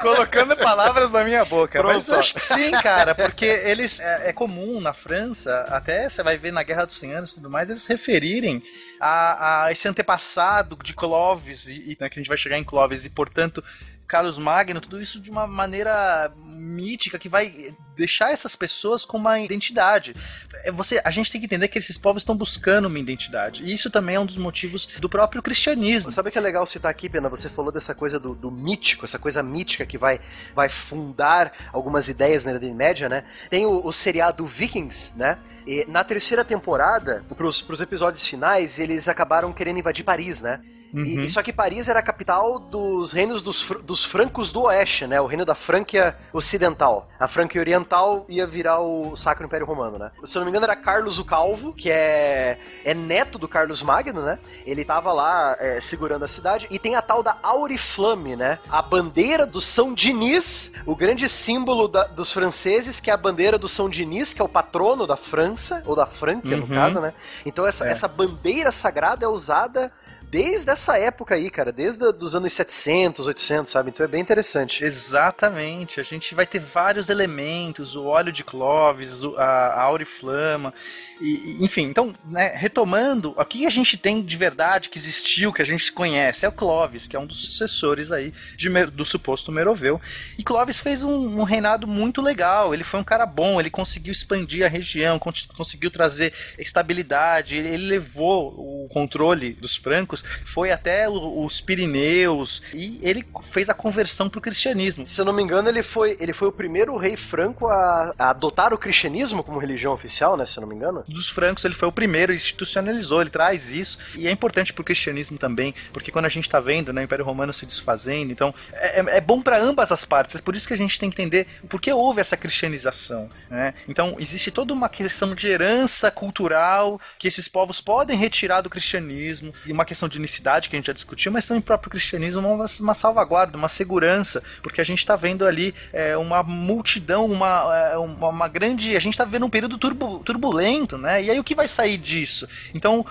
[0.00, 1.78] colocando palavras na minha boca.
[1.78, 1.94] Pronto.
[1.94, 6.22] Mas eu acho que sim, cara, porque eles é, é comum na França, até você
[6.22, 8.62] vai ver na Guerra dos 100 Anos e tudo mais, eles referirem
[9.00, 12.64] a, a esse antepassado de Clovis, e, e, né, que a gente vai chegar em
[12.64, 13.62] Clovis, e portanto.
[14.08, 19.38] Carlos Magno, tudo isso de uma maneira mítica que vai deixar essas pessoas com uma
[19.38, 20.16] identidade.
[20.64, 23.62] É, Você, a gente tem que entender que esses povos estão buscando uma identidade.
[23.64, 26.10] E isso também é um dos motivos do próprio cristianismo.
[26.10, 27.28] Sabe o que é legal citar aqui, Pena?
[27.28, 30.20] Você falou dessa coisa do, do mítico, essa coisa mítica que vai,
[30.54, 33.24] vai fundar algumas ideias na Idade Média, né?
[33.50, 35.38] Tem o, o seriado Vikings, né?
[35.66, 40.62] E na terceira temporada, pros, pros episódios finais, eles acabaram querendo invadir Paris, né?
[40.92, 41.02] Uhum.
[41.04, 45.06] e só que Paris era a capital dos reinos dos, fr- dos francos do oeste,
[45.06, 45.20] né?
[45.20, 47.08] O reino da Franquia Ocidental.
[47.20, 50.10] A Franquia Oriental ia virar o Sacro Império Romano, né?
[50.24, 53.82] Se eu não me engano, era Carlos o Calvo, que é, é neto do Carlos
[53.82, 54.38] Magno, né?
[54.64, 56.66] Ele tava lá é, segurando a cidade.
[56.70, 58.58] E tem a tal da Auriflamme, né?
[58.70, 63.58] A bandeira do São Denis, o grande símbolo da- dos franceses, que é a bandeira
[63.58, 66.68] do São Denis, que é o patrono da França, ou da Franquia, no Uhum.
[66.74, 67.12] caso, né?
[67.44, 67.92] Então essa, É.
[67.92, 69.92] essa bandeira sagrada é usada
[70.30, 73.90] desde essa época aí, cara, desde os anos 700, 800, sabe?
[73.90, 74.84] Então é bem interessante.
[74.84, 80.72] Exatamente, a gente vai ter vários elementos, o óleo de Clovis, o- a, auriflama,
[81.20, 85.60] e, enfim, então, né, retomando, o que a gente tem de verdade que existiu, que
[85.62, 89.50] a gente conhece, é o Clovis, que é um dos sucessores aí de do suposto
[89.50, 90.00] Meroveu,
[90.38, 94.12] e Clovis fez um, um reinado muito legal, ele foi um cara bom, ele conseguiu
[94.12, 100.70] expandir a região, con- conseguiu trazer estabilidade, ele, ele levou o controle dos francos foi
[100.70, 105.04] até o- os Pirineus e ele fez a conversão pro cristianismo.
[105.04, 108.30] Se eu não me engano, ele foi, ele foi o primeiro rei franco a, a
[108.30, 110.44] adotar o cristianismo como religião oficial, né?
[110.44, 111.04] Se eu não me engano.
[111.08, 113.98] Dos francos, ele foi o primeiro, institucionalizou, ele traz isso.
[114.16, 117.24] E é importante pro cristianismo também, porque quando a gente tá vendo né, o Império
[117.24, 120.36] Romano se desfazendo, então é, é- é bom para ambas as partes.
[120.36, 123.28] É por isso que a gente tem que entender por que houve essa cristianização.
[123.50, 123.74] Né?
[123.88, 129.52] Então, existe toda uma questão de herança cultural que esses povos podem retirar do cristianismo,
[129.66, 132.40] e uma questão de unicidade que a gente já discutiu, mas também o próprio cristianismo
[132.40, 137.74] uma, uma salvaguarda, uma segurança, porque a gente está vendo ali é, uma multidão, uma,
[137.92, 138.96] é, uma, uma grande.
[138.96, 141.22] A gente está vivendo um período turbu- turbulento, né?
[141.22, 142.48] E aí o que vai sair disso?
[142.74, 143.04] Então,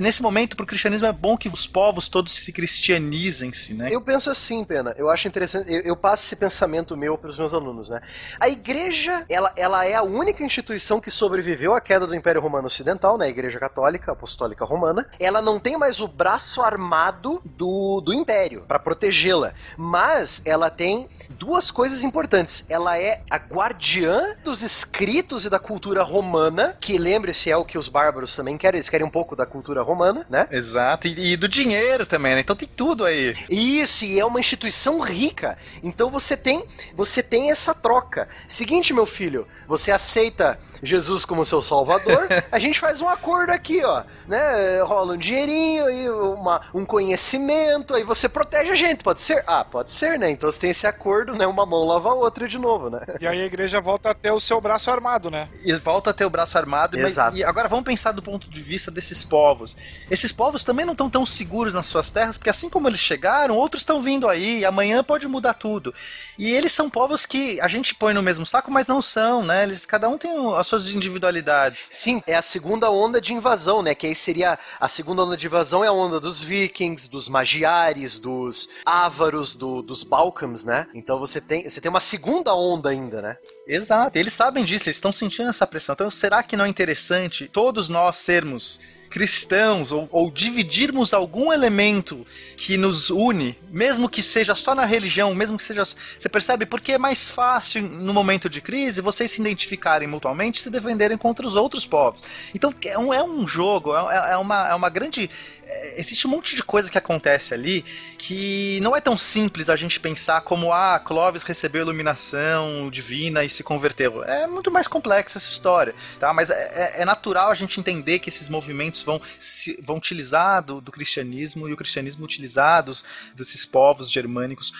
[0.00, 3.88] nesse momento, para o cristianismo é bom que os povos todos se cristianizem-se, né?
[3.90, 7.38] Eu penso assim, Pena, eu acho interessante, eu, eu passo esse pensamento meu para os
[7.38, 8.00] meus alunos, né?
[8.40, 12.66] A igreja, ela, ela é a única instituição que sobreviveu à queda do Império Romano
[12.66, 13.26] Ocidental, né?
[13.26, 15.06] A Igreja Católica, Apostólica Romana.
[15.18, 21.08] Ela não tem mais o braço armado do, do Império para protegê-la, mas ela tem
[21.30, 22.68] duas coisas importantes.
[22.68, 27.78] Ela é a guardiã dos escritos e da cultura romana, que lembre-se é o que
[27.78, 30.48] os bárbaros também querem, eles querem um pouco da cultura romana, né?
[30.50, 32.40] Exato, e, e do dinheiro também, né?
[32.40, 33.36] Então tem tudo aí.
[33.48, 35.56] Isso, e é uma instituição rica.
[35.82, 38.28] Então você tem, você tem essa troca.
[38.48, 43.82] Seguinte, meu filho, você aceita Jesus como seu salvador, a gente faz um acordo aqui,
[43.84, 44.80] ó, né?
[44.82, 49.44] Rola um dinheirinho e uma, um conhecimento, aí você protege a gente, pode ser?
[49.46, 50.30] Ah, pode ser, né?
[50.30, 51.46] Então você tem esse acordo, né?
[51.46, 53.00] Uma mão lava a outra de novo, né?
[53.20, 55.48] E aí a igreja volta a ter o seu braço armado, né?
[55.64, 56.98] E volta a ter o braço armado.
[56.98, 57.36] Mas, Exato.
[57.36, 59.76] e agora vamos pensar do ponto de vista desses povos.
[60.10, 63.56] Esses povos também não estão tão seguros nas suas terras, porque assim como eles chegaram,
[63.56, 65.94] outros estão vindo aí, e amanhã pode mudar tudo.
[66.38, 69.62] E eles são povos que a gente põe no mesmo saco, mas não são, né?
[69.62, 71.90] Eles, cada um tem as suas individualidades.
[71.92, 73.94] Sim, é a segunda onda de invasão, né?
[73.94, 78.18] Que aí seria a segunda onda de invasão é a onda dos vikings, dos magiares,
[78.20, 80.86] dos ávaros, do- dos balcãs, né?
[80.94, 83.36] Então você tem, você tem uma segunda onda ainda, né?
[83.66, 85.94] Exato, eles sabem disso, eles estão sentindo essa pressão.
[85.94, 88.80] Então, será que não é interessante todos nós sermos
[89.14, 92.26] cristãos ou, ou dividirmos algum elemento
[92.56, 95.84] que nos une, mesmo que seja só na religião, mesmo que seja.
[95.84, 96.66] Você percebe?
[96.66, 101.16] Porque é mais fácil, no momento de crise, vocês se identificarem mutuamente e se defenderem
[101.16, 102.20] contra os outros povos.
[102.52, 105.30] Então, é um, é um jogo, é, é uma, é uma grande.
[105.66, 107.84] É, existe um monte de coisa que acontece ali
[108.18, 113.50] que não é tão simples a gente pensar como ah, Clovis recebeu iluminação divina e
[113.50, 114.22] se converteu.
[114.24, 116.32] É muito mais complexa essa história, tá?
[116.32, 116.54] Mas é,
[116.98, 120.90] é- é natural a gente entender que esses movimentos vão, se, vão utilizar do, do
[120.92, 123.04] cristianismo e o cristianismo utilizados
[123.34, 124.72] desses povos germânicos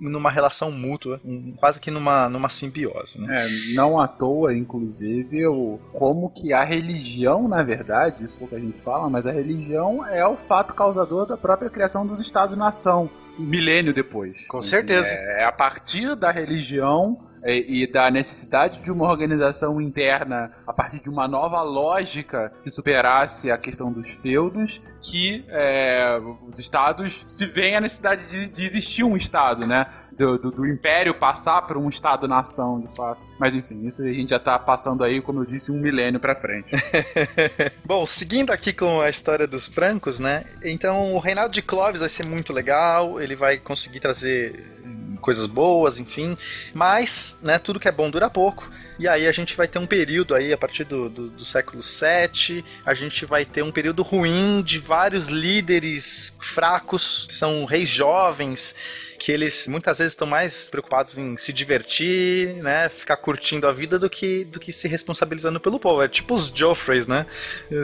[0.00, 3.46] numa relação mútua, um- quase que numa, numa simbiose, né?
[3.46, 8.48] É, não à toa, inclusive, o, como que a religião, na verdade, isso é o
[8.48, 12.20] que a gente fala, mas a religião é o fato causador da própria criação dos
[12.20, 14.46] Estados-nação, um milênio depois.
[14.46, 15.08] Com certeza.
[15.10, 21.00] É, a partir da religião é, e da necessidade de uma organização interna a partir
[21.00, 26.18] de uma nova lógica que superasse a questão dos feudos, que é,
[26.50, 29.86] os estados se veem a necessidade de, de existir um estado, né?
[30.16, 33.26] Do, do- do império passar para um estado-nação, de fato.
[33.40, 36.34] Mas enfim, isso a gente já tá passando aí, como eu disse, um milênio para
[36.34, 36.70] frente.
[37.84, 40.44] Bom, seguindo aqui com a história dos francos, né?
[40.62, 44.81] Então, o reinado de Clovis vai ser muito legal, ele vai conseguir trazer
[45.22, 46.36] coisas boas, enfim,
[46.74, 48.70] mas, né, tudo que é bom dura pouco.
[48.98, 51.82] E aí a gente vai ter um período aí, a partir do, do, do século
[51.82, 57.88] VII, a gente vai ter um período ruim de vários líderes fracos, que são reis
[57.88, 58.74] jovens,
[59.22, 63.96] que eles muitas vezes estão mais preocupados em se divertir, né, ficar curtindo a vida
[63.96, 66.02] do que, do que se responsabilizando pelo povo.
[66.02, 67.24] É tipo os Joffreys, né,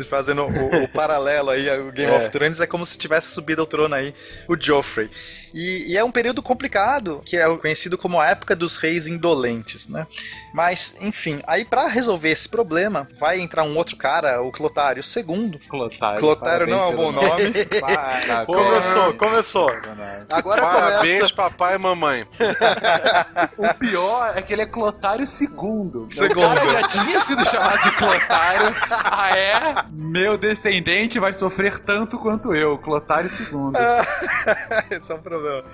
[0.08, 2.16] fazendo o, o paralelo aí, o Game É.
[2.16, 4.12] of Thrones é como se tivesse subido ao trono aí
[4.48, 5.08] o Joffrey.
[5.54, 9.88] E, e é um período complicado, que é conhecido como a época dos reis indolentes,
[9.88, 10.06] né?
[10.52, 15.58] Mas, enfim, aí pra resolver esse problema, vai entrar um outro cara, o Clotário II.
[15.68, 16.20] Clotário.
[16.20, 17.64] Clotário não é um bom nome.
[17.80, 18.46] Parabéns.
[18.46, 19.66] Começou, começou.
[20.30, 22.26] Agora Parabéns, papai e mamãe.
[23.56, 25.26] O pior é que ele é Clotário II.
[25.28, 26.06] Segundo.
[26.06, 28.76] O cara já tinha sido chamado de Clotário.
[28.90, 29.84] Ah, é?
[29.90, 33.72] Meu descendente vai sofrer tanto quanto eu, Clotário II.
[34.96, 35.64] Esse é um problema.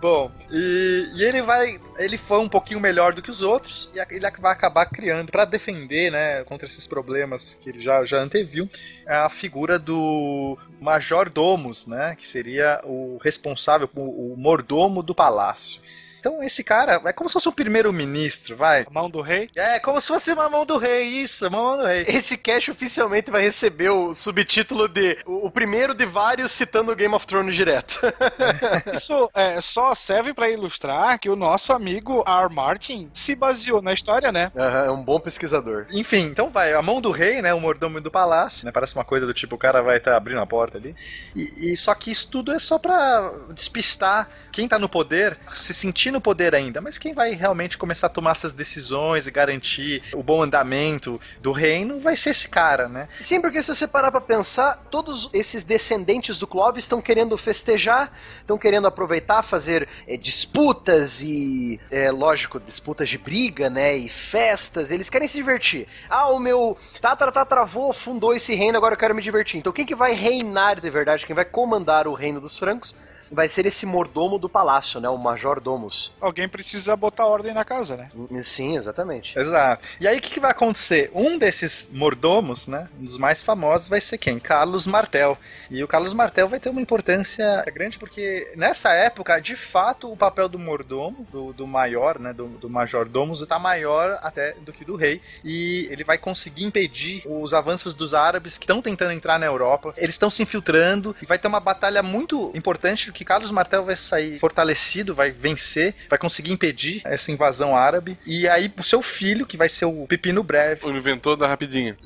[0.00, 1.78] Bom, e, e ele vai.
[1.98, 5.44] Ele foi um pouquinho melhor do que os outros, e ele vai acabar criando, pra
[5.44, 8.68] defender, né, contra esses problemas que ele já, já anteviu,
[9.06, 15.82] a figura do Major Domus, né, que seria o responsável, o, o mordomo do palácio.
[16.20, 18.82] Então esse cara é como se fosse um primeiro-ministro, vai.
[18.86, 19.50] A mão do rei?
[19.56, 22.04] É, como se fosse uma mão do rei, isso, uma mão do rei.
[22.06, 26.96] Esse cast oficialmente vai receber o subtítulo de o, o primeiro de vários citando o
[26.96, 28.00] Game of Thrones direto.
[28.94, 32.54] Isso é, só serve pra ilustrar que o nosso amigo R.
[32.54, 34.52] Martin se baseou na história, né?
[34.56, 35.86] Aham, é um bom pesquisador.
[35.90, 39.04] Enfim, então vai, a mão do rei, né, o mordomo do palácio, né, parece uma
[39.04, 40.94] coisa do tipo, o cara vai estar abrindo a porta ali,
[41.34, 45.72] e, e só que isso tudo é só pra despistar quem tá no poder, se
[45.72, 50.02] sentir no poder ainda, mas quem vai realmente começar a tomar essas decisões e garantir
[50.14, 53.08] o bom andamento do reino vai ser esse cara, né?
[53.20, 58.12] Sim, porque se você parar pra pensar, todos esses descendentes do Clovis estão querendo festejar,
[58.40, 64.90] estão querendo aproveitar, fazer eh, disputas e, é, lógico, disputas de briga, né, e festas,
[64.90, 65.86] eles querem se divertir.
[66.08, 69.58] Ah, o meu tataravô fundou esse reino, agora eu quero me divertir.
[69.58, 72.94] Então quem que vai reinar de verdade, quem vai comandar o reino dos francos,
[73.30, 76.12] vai ser esse mordomo do palácio, né, o Major Domus.
[76.20, 78.08] Alguém precisa botar ordem na casa, né?
[78.40, 79.38] Sim, exatamente.
[79.38, 79.86] Exato.
[80.00, 81.10] E aí o que, que vai acontecer?
[81.14, 84.38] Um desses mordomos, né, um dos mais famosos vai ser quem?
[84.38, 85.38] Carlos Martel.
[85.70, 90.16] E o Carlos Martel vai ter uma importância grande porque nessa época, de fato, o
[90.16, 94.72] papel do mordomo, do, do maior, né, do, do Major Domus, está maior até do
[94.72, 95.20] que do rei.
[95.44, 99.94] E ele vai conseguir impedir os avanços dos árabes que estão tentando entrar na Europa.
[99.96, 103.96] Eles estão se infiltrando e vai ter uma batalha muito importante que Carlos Martel vai
[103.96, 108.18] sair fortalecido, vai vencer, vai conseguir impedir essa invasão árabe.
[108.24, 111.98] E aí o seu filho, que vai ser o Pepino Breve, O inventor da rapidinha.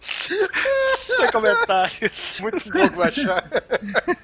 [0.00, 2.38] Sem comentários.
[2.40, 3.44] Muito bom, Guaxá.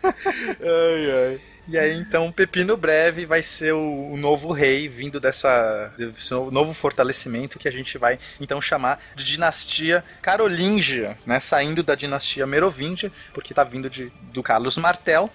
[0.05, 1.41] ai, ai.
[1.69, 5.93] E aí, então, Pepino Breve vai ser o, o novo rei, vindo dessa.
[5.99, 11.39] desse novo fortalecimento que a gente vai, então, chamar de dinastia carolíngia, né?
[11.39, 15.31] Saindo da dinastia merovíngia, porque tá vindo de, do Carlos Martel.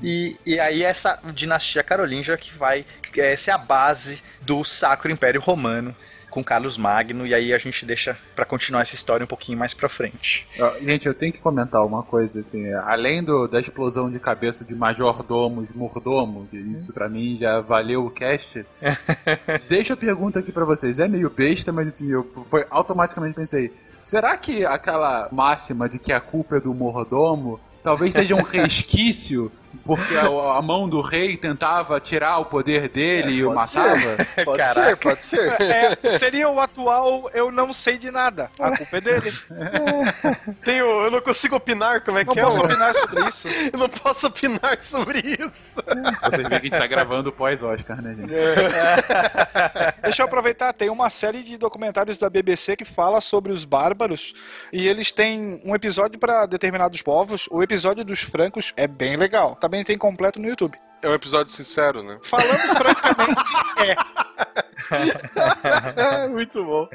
[0.00, 2.86] E, e aí, essa dinastia carolíngia que vai
[3.18, 5.94] é, ser a base do Sacro Império Romano.
[6.30, 9.72] Com Carlos Magno, e aí a gente deixa pra continuar essa história um pouquinho mais
[9.74, 10.46] pra frente.
[10.58, 14.64] Ó, Gente, eu tenho que comentar uma coisa, assim, além do, da explosão de cabeça
[14.64, 18.64] de majordomos, mordomo, que isso pra mim já valeu o cast,
[19.68, 23.72] deixa a pergunta aqui pra vocês, é meio besta, mas enfim, eu foi, automaticamente pensei,
[24.02, 29.52] será que aquela máxima de que a culpa é do mordomo talvez seja um resquício,
[29.84, 30.26] porque a,
[30.58, 33.98] a mão do rei tentava tirar o poder dele e o matava?
[33.98, 34.44] ser.
[34.44, 34.88] Pode Caraca.
[34.88, 35.54] ser, pode ser.
[35.74, 38.23] É, seria o atual eu não sei de nada.
[38.58, 39.32] A culpa é dele.
[40.64, 42.60] Tem o- eu não consigo opinar como é Não que posso é.
[42.62, 43.48] o- opinar sobre isso.
[43.72, 45.82] Eu não posso opinar sobre isso.
[46.22, 48.28] Vocês veem que a gente tá gravando pós-Oscar, né, gente?
[50.02, 54.32] Deixa eu aproveitar, tem uma série de documentários da BBC que fala sobre os bárbaros
[54.72, 57.46] e eles têm um episódio para determinados povos.
[57.50, 59.56] O episódio dos francos é bem legal.
[59.56, 60.78] Também tem completo no YouTube.
[61.04, 62.18] É um episódio sincero, né?
[62.22, 63.52] Falando francamente,
[63.84, 63.96] é.
[66.28, 66.88] Muito bom.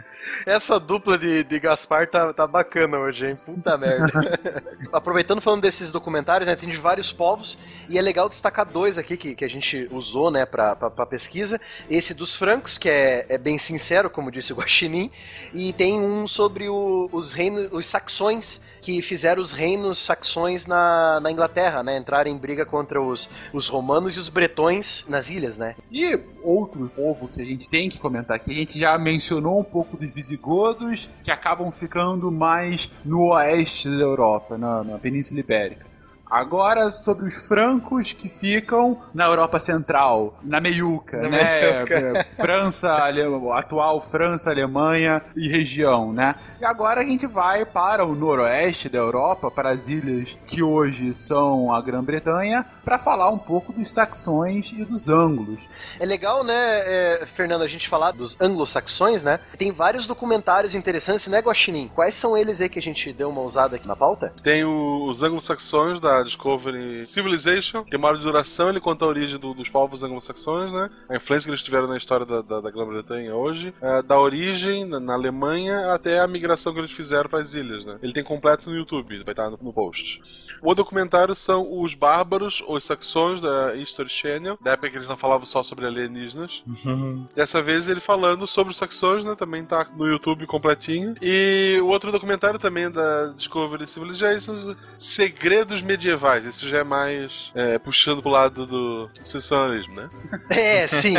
[0.46, 3.34] Essa dupla de, de Gaspar tá, tá bacana hoje, hein?
[3.46, 4.10] Puta merda.
[4.92, 6.56] Aproveitando falando desses documentários, né?
[6.56, 7.58] Tem de vários povos
[7.88, 11.06] e é legal destacar dois aqui que, que a gente usou, né, pra, pra, pra
[11.06, 11.60] pesquisa.
[11.90, 15.12] Esse dos francos, que é, é bem sincero, como disse o Guaxinim,
[15.54, 21.20] e tem um sobre o- os reinos, os saxões, que fizeram os reinos saxões na,
[21.20, 21.98] na Inglaterra, né?
[21.98, 25.76] Entraram em briga contra os, os romanos e os bretões nas ilhas, né?
[25.92, 29.64] E outro povo que a gente tem que comentar aqui, a gente já mencionou um
[29.64, 35.89] pouco dos visigodos, que acabam ficando mais no oeste da Europa, na, na Península Ibérica.
[36.30, 41.62] Agora sobre os francos que ficam na Europa Central, na meiuca, Na né?
[41.72, 41.96] meiuca.
[42.20, 43.22] É, França, Ale...
[43.54, 46.36] atual França, Alemanha e região, né?
[46.62, 51.14] E agora a gente vai para o noroeste da Europa, para as ilhas que hoje
[51.14, 55.68] são a Grã-Bretanha, para falar um pouco dos saxões e dos ângulos.
[56.00, 59.40] É legal, né, é, Fernando, a gente falar dos anglo-saxões, né?
[59.58, 61.90] Tem vários documentários interessantes, né, Guaxinim?
[61.94, 64.32] Quais são eles aí que a gente deu uma usada aqui na pauta?
[64.44, 69.08] Tem o- os anglo-saxões da Discovery Civilization, tem uma hora de duração, ele conta a
[69.08, 70.90] origem do- dos povos anglo-saxões, né?
[71.10, 74.86] A influência que eles tiveram na história da, da, da Grã-Bretanha hoje, é, da origem
[74.86, 77.98] na, na Alemanha até a migração que eles fizeram para as ilhas, né?
[78.02, 80.22] Ele tem completo no YouTube, vai estar no, no post.
[80.62, 85.18] O documentário são os bárbaros, os saxões da History Channel, da época que eles não
[85.18, 86.64] falavam só sobre alienígenas.
[87.36, 89.36] Dessa vez ele falando sobre os saxões, né?
[89.36, 91.16] Também tá no YouTube completinho.
[91.22, 96.46] E o outro documentário também é da Discovery Civilizations, Segredos Medievais medievais.
[96.46, 100.10] Isso já é mais é, puxando pro lado do sensacionalismo, né?
[100.50, 101.14] É, sim.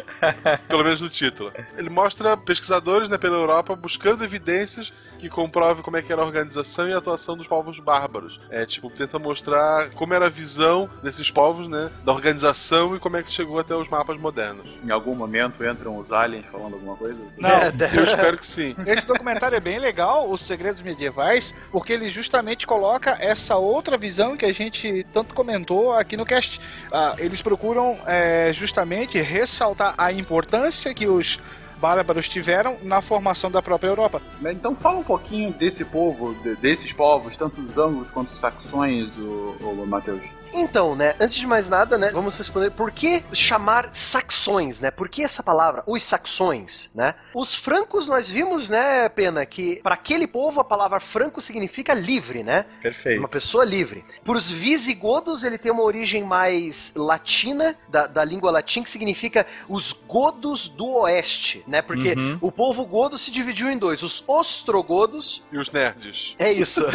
[0.68, 1.52] Pelo menos no título.
[1.76, 6.24] Ele mostra pesquisadores né, pela Europa buscando evidências que comprovem como é que era a
[6.24, 8.40] organização e a atuação dos povos bárbaros.
[8.48, 13.18] É, tipo, tenta mostrar como era a visão desses povos, né, da organização e como
[13.18, 14.66] é que chegou até os mapas modernos.
[14.82, 17.18] Em algum momento entram os aliens falando alguma coisa?
[17.36, 17.50] Não.
[17.94, 18.74] Eu espero que sim.
[18.86, 24.19] Esse documentário é bem legal, Os Segredos Medievais, porque ele justamente coloca essa outra visão
[24.36, 26.60] que a gente tanto comentou aqui no cast.
[26.92, 31.38] Ah, eles procuram é, justamente ressaltar a importância que os
[31.80, 34.20] bárbaros tiveram na formação da própria Europa.
[34.44, 39.08] Então fala um pouquinho desse povo, de- desses povos, tanto os anglos quanto os saxões,
[39.16, 40.20] o, o Matheus.
[40.52, 44.90] Então, né, antes de mais nada, né, vamos responder por que chamar saxões, né?
[44.90, 47.14] Por que essa palavra, os saxões, né?
[47.34, 52.42] Os francos nós vimos, né, Pena, que para aquele povo a palavra franco significa livre,
[52.42, 52.66] né?
[52.82, 53.18] Perfeito.
[53.20, 54.04] Uma pessoa livre.
[54.24, 59.46] Para os visigodos, ele tem uma origem mais latina, da, da língua latim, que significa
[59.68, 61.80] os godos do oeste, né?
[61.82, 62.38] Porque Uhum.
[62.40, 65.42] o povo godo se dividiu em dois: os ostrogodos.
[65.52, 66.34] E os nerds.
[66.38, 66.84] É isso.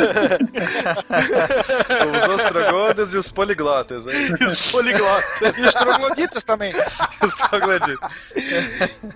[2.16, 4.08] Os ostrogodos e os poliglotas.
[4.08, 4.34] Aí.
[4.48, 5.58] os poliglotas.
[5.58, 6.74] E os trogloditas também.
[7.22, 8.34] Os trogloditas.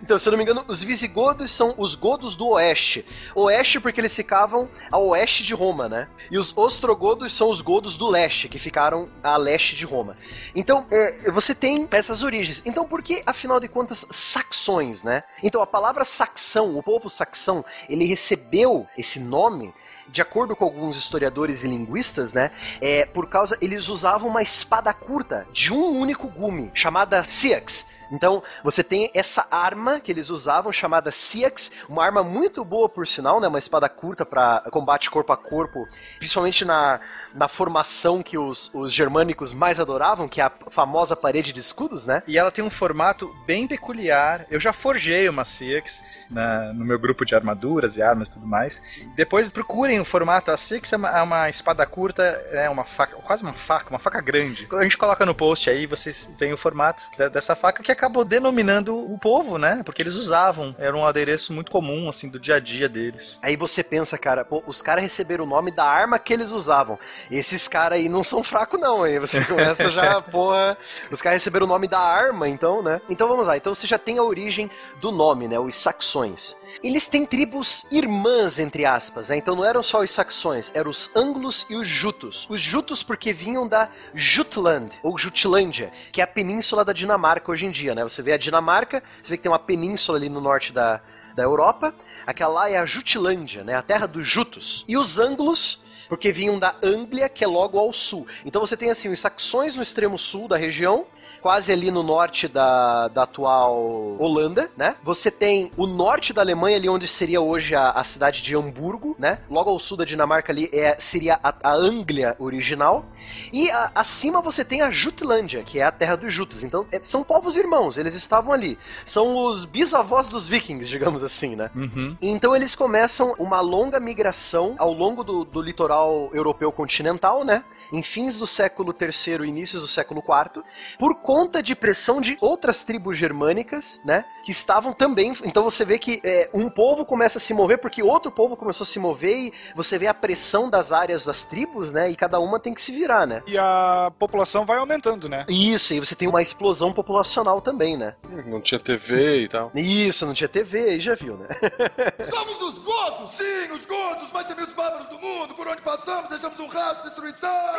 [0.01, 3.05] Então, se eu não me engano, os visigodos são os godos do oeste.
[3.35, 6.07] Oeste porque eles ficavam a oeste de Roma, né?
[6.31, 10.17] E os ostrogodos são os godos do leste, que ficaram a leste de Roma.
[10.55, 12.63] Então, é, você tem essas origens.
[12.65, 15.23] Então, por que, afinal de contas, saxões, né?
[15.43, 19.73] Então, a palavra saxão, o povo saxão, ele recebeu esse nome
[20.11, 24.93] de acordo com alguns historiadores e linguistas, né, é por causa eles usavam uma espada
[24.93, 27.88] curta de um único gume chamada Siax.
[28.11, 33.05] Então, você tem essa arma que eles usavam chamada Siax, uma arma muito boa por
[33.07, 35.87] sinal, né, uma espada curta para combate corpo a corpo,
[36.17, 36.99] principalmente na,
[37.33, 42.05] na formação que os, os germânicos mais adoravam, que é a famosa parede de escudos,
[42.05, 42.23] né?
[42.27, 44.45] E ela tem um formato bem peculiar.
[44.49, 48.47] Eu já forjei uma Six na- no meu grupo de armaduras e armas e tudo
[48.47, 48.81] mais.
[49.15, 50.51] Depois procurem o formato.
[50.51, 53.99] A Six é uma, é uma espada curta, é uma faca, quase uma faca, uma
[53.99, 54.67] faca grande.
[54.71, 58.97] A gente coloca no post aí, vocês veem o formato dessa faca que acabou denominando
[58.97, 59.81] o povo, né?
[59.83, 60.73] Porque eles usavam.
[60.79, 63.37] Era um adereço muito comum, assim, do dia a dia deles.
[63.43, 66.97] Aí você pensa, cara, pô, os caras receberam o nome da arma que eles usavam.
[67.29, 69.03] Esses caras aí não são fracos, não.
[69.03, 70.77] Aí você começa já, porra.
[71.11, 73.01] Os caras receberam o nome da arma, então, né?
[73.09, 73.57] Então vamos lá.
[73.57, 74.71] Então você já tem a origem
[75.01, 75.59] do nome, né?
[75.59, 76.55] Os saxões.
[76.81, 79.35] Eles têm tribos irmãs, entre aspas, né?
[79.35, 82.47] Então não eram só os saxões, eram os anglos e os jutos.
[82.49, 87.65] Os jutos porque vinham da Jutland, ou Jutlândia, que é a península da Dinamarca hoje
[87.65, 88.03] em dia, né?
[88.03, 91.01] Você vê a Dinamarca, você vê que tem uma península ali no norte da,
[91.35, 91.93] da Europa.
[92.25, 93.75] Aquela lá é a Jutlândia, né?
[93.75, 94.85] A terra dos Jutos.
[94.87, 98.27] E os anglos porque vinham da Anglia, que é logo ao sul.
[98.43, 101.05] Então você tem assim os saxões no extremo sul da região,
[101.41, 104.95] quase ali no norte da, da atual Holanda, né?
[105.03, 109.15] Você tem o norte da Alemanha, ali onde seria hoje a, a cidade de Hamburgo,
[109.17, 109.39] né?
[109.49, 113.05] Logo ao sul da Dinamarca ali é, seria a, a Anglia original.
[113.53, 116.63] E a- acima você tem a Jutlândia, que é a terra dos Jutos.
[116.63, 118.77] Então é- são povos irmãos, eles estavam ali.
[119.05, 121.69] São os bisavós dos vikings, digamos assim, né?
[121.75, 122.17] Uhum.
[122.21, 127.63] Então eles começam uma longa migração ao longo do, do litoral europeu continental, né?
[127.91, 130.63] Em fins do século III e inícios do século IV,
[130.97, 134.25] por conta de pressão de outras tribos germânicas, né?
[134.43, 135.33] Que estavam também.
[135.43, 138.83] Então você vê que é, um povo começa a se mover porque outro povo começou
[138.83, 142.09] a se mover e você vê a pressão das áreas das tribos, né?
[142.09, 143.41] E cada uma tem que se virar, né?
[143.47, 145.45] E a população vai aumentando, né?
[145.47, 148.15] Isso, e você tem uma explosão populacional também, né?
[148.45, 149.71] Não tinha TV e tal.
[149.75, 151.47] Isso, não tinha TV, aí já viu, né?
[152.23, 155.53] Somos os godos, sim, os godos, os mais temidos bárbaros do mundo.
[155.55, 157.78] Por onde passamos, deixamos um rastro de destruição.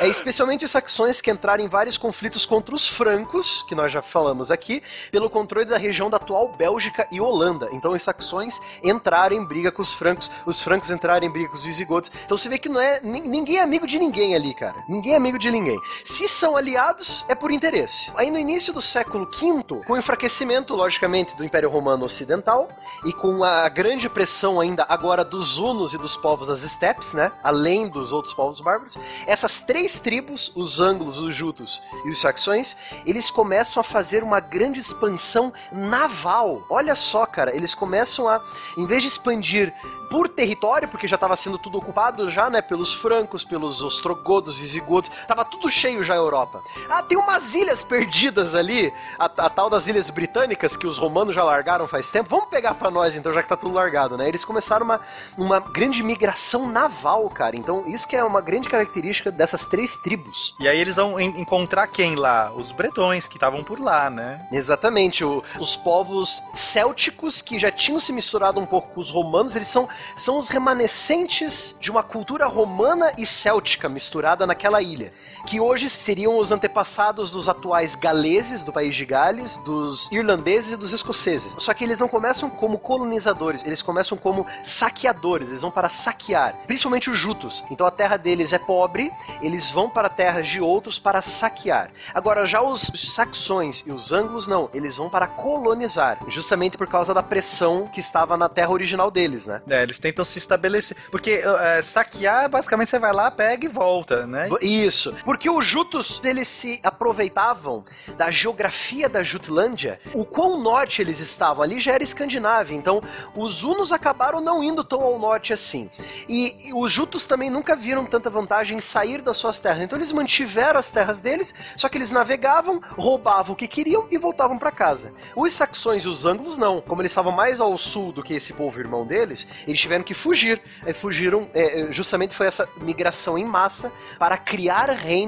[0.00, 4.00] É especialmente os saxões que entraram em vários conflitos contra os francos, que nós já
[4.00, 4.82] falamos aqui,
[5.12, 7.68] pelo controle da região da atual Bélgica e Holanda.
[7.72, 11.54] Então os saxões entraram em briga com os francos, os francos entraram em briga com
[11.54, 12.10] os visigodos.
[12.24, 14.76] Então você vê que não é nin- ninguém é amigo de ninguém ali, cara.
[14.88, 15.78] Ninguém é amigo de ninguém.
[16.02, 18.10] Se são aliados, é por interesse.
[18.16, 22.68] Aí no início do século V, com o enfraquecimento, logicamente, do Império Romano Ocidental
[23.04, 27.30] e com a grande pressão ainda agora dos hunos e dos povos das estepes, né?
[27.42, 28.96] Além dos outros povos bárbaros,
[29.26, 34.22] essas três três tribos, os ângulos, os jutos e os saxões, eles começam a fazer
[34.22, 36.64] uma grande expansão naval.
[36.68, 38.40] Olha só, cara, eles começam a,
[38.76, 39.72] em vez de expandir
[40.10, 45.08] por território, porque já estava sendo tudo ocupado já, né, pelos francos, pelos ostrogodos, visigodos,
[45.28, 46.60] tava tudo cheio já a Europa.
[46.90, 51.32] Ah, tem umas ilhas perdidas ali, a, a tal das ilhas britânicas que os romanos
[51.32, 52.28] já largaram faz tempo.
[52.28, 54.26] Vamos pegar para nós então, já que tá tudo largado, né?
[54.28, 55.00] Eles começaram uma,
[55.38, 57.54] uma grande migração naval, cara.
[57.54, 60.54] Então, isso que é uma grande característica dessas três tribos.
[60.60, 62.52] E aí eles vão en- encontrar quem lá?
[62.52, 64.46] Os bretões que estavam por lá, né?
[64.52, 69.56] Exatamente, o- os povos célticos que já tinham se misturado um pouco com os romanos,
[69.56, 75.12] eles são, são os remanescentes de uma cultura romana e céltica misturada naquela ilha.
[75.46, 80.76] Que hoje seriam os antepassados dos atuais galeses do país de Gales, dos irlandeses e
[80.76, 81.56] dos escoceses.
[81.58, 86.56] Só que eles não começam como colonizadores, eles começam como saqueadores, eles vão para saquear,
[86.66, 87.64] principalmente os jutos.
[87.70, 89.10] Então a terra deles é pobre,
[89.42, 91.90] eles vão para terras de outros para saquear.
[92.14, 97.12] Agora, já os saxões e os anglos não, eles vão para colonizar, justamente por causa
[97.14, 99.62] da pressão que estava na terra original deles, né?
[99.68, 100.96] É, eles tentam se estabelecer.
[101.10, 104.48] Porque é, saquear, basicamente, você vai lá, pega e volta, né?
[104.60, 105.14] Isso.
[105.30, 107.84] Porque os Jutos, eles se aproveitavam
[108.16, 110.00] da geografia da Jutlândia.
[110.12, 112.74] O quão norte eles estavam ali já era Escandinávia.
[112.74, 113.00] Então,
[113.36, 115.88] os Hunos acabaram não indo tão ao norte assim.
[116.28, 119.84] E, e os Jutos também nunca viram tanta vantagem em sair das suas terras.
[119.84, 124.18] Então, eles mantiveram as terras deles, só que eles navegavam, roubavam o que queriam e
[124.18, 125.12] voltavam para casa.
[125.36, 126.80] Os saxões e os ângulos não.
[126.80, 130.12] Como eles estavam mais ao sul do que esse povo irmão deles, eles tiveram que
[130.12, 130.60] fugir.
[130.84, 135.19] Aí fugiram, é, justamente foi essa migração em massa para criar reinos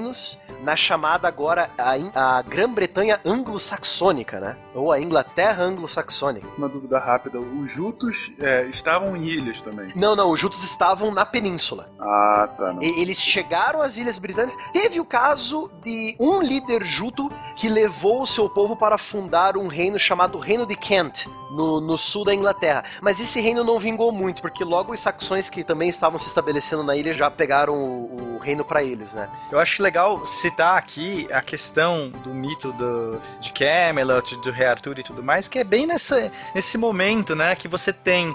[0.63, 4.57] na chamada agora a, a Grã-Bretanha anglo-saxônica, né?
[4.75, 6.47] Ou a Inglaterra anglo-saxônica.
[6.57, 9.93] Uma dúvida rápida: os Jutos é, estavam em ilhas também.
[9.95, 11.91] Não, não, os Jutos estavam na península.
[12.01, 12.73] Ah, tá.
[12.73, 12.83] Não.
[12.83, 14.59] E- Eles chegaram às Ilhas Britânicas.
[14.73, 19.67] Teve o caso de um líder juto que levou o seu povo para fundar um
[19.69, 22.85] reino chamado Reino de Kent, no, no sul da Inglaterra.
[23.01, 26.83] Mas esse reino não vingou muito, porque logo os saxões que também estavam se estabelecendo
[26.83, 29.29] na ilha já pegaram o, o reino para eles, né?
[29.51, 34.99] Eu acho legal citar aqui a questão do mito do, de Camelot, do Rei Arthur
[34.99, 38.35] e tudo mais, que é bem nessa, nesse momento, né, que você tem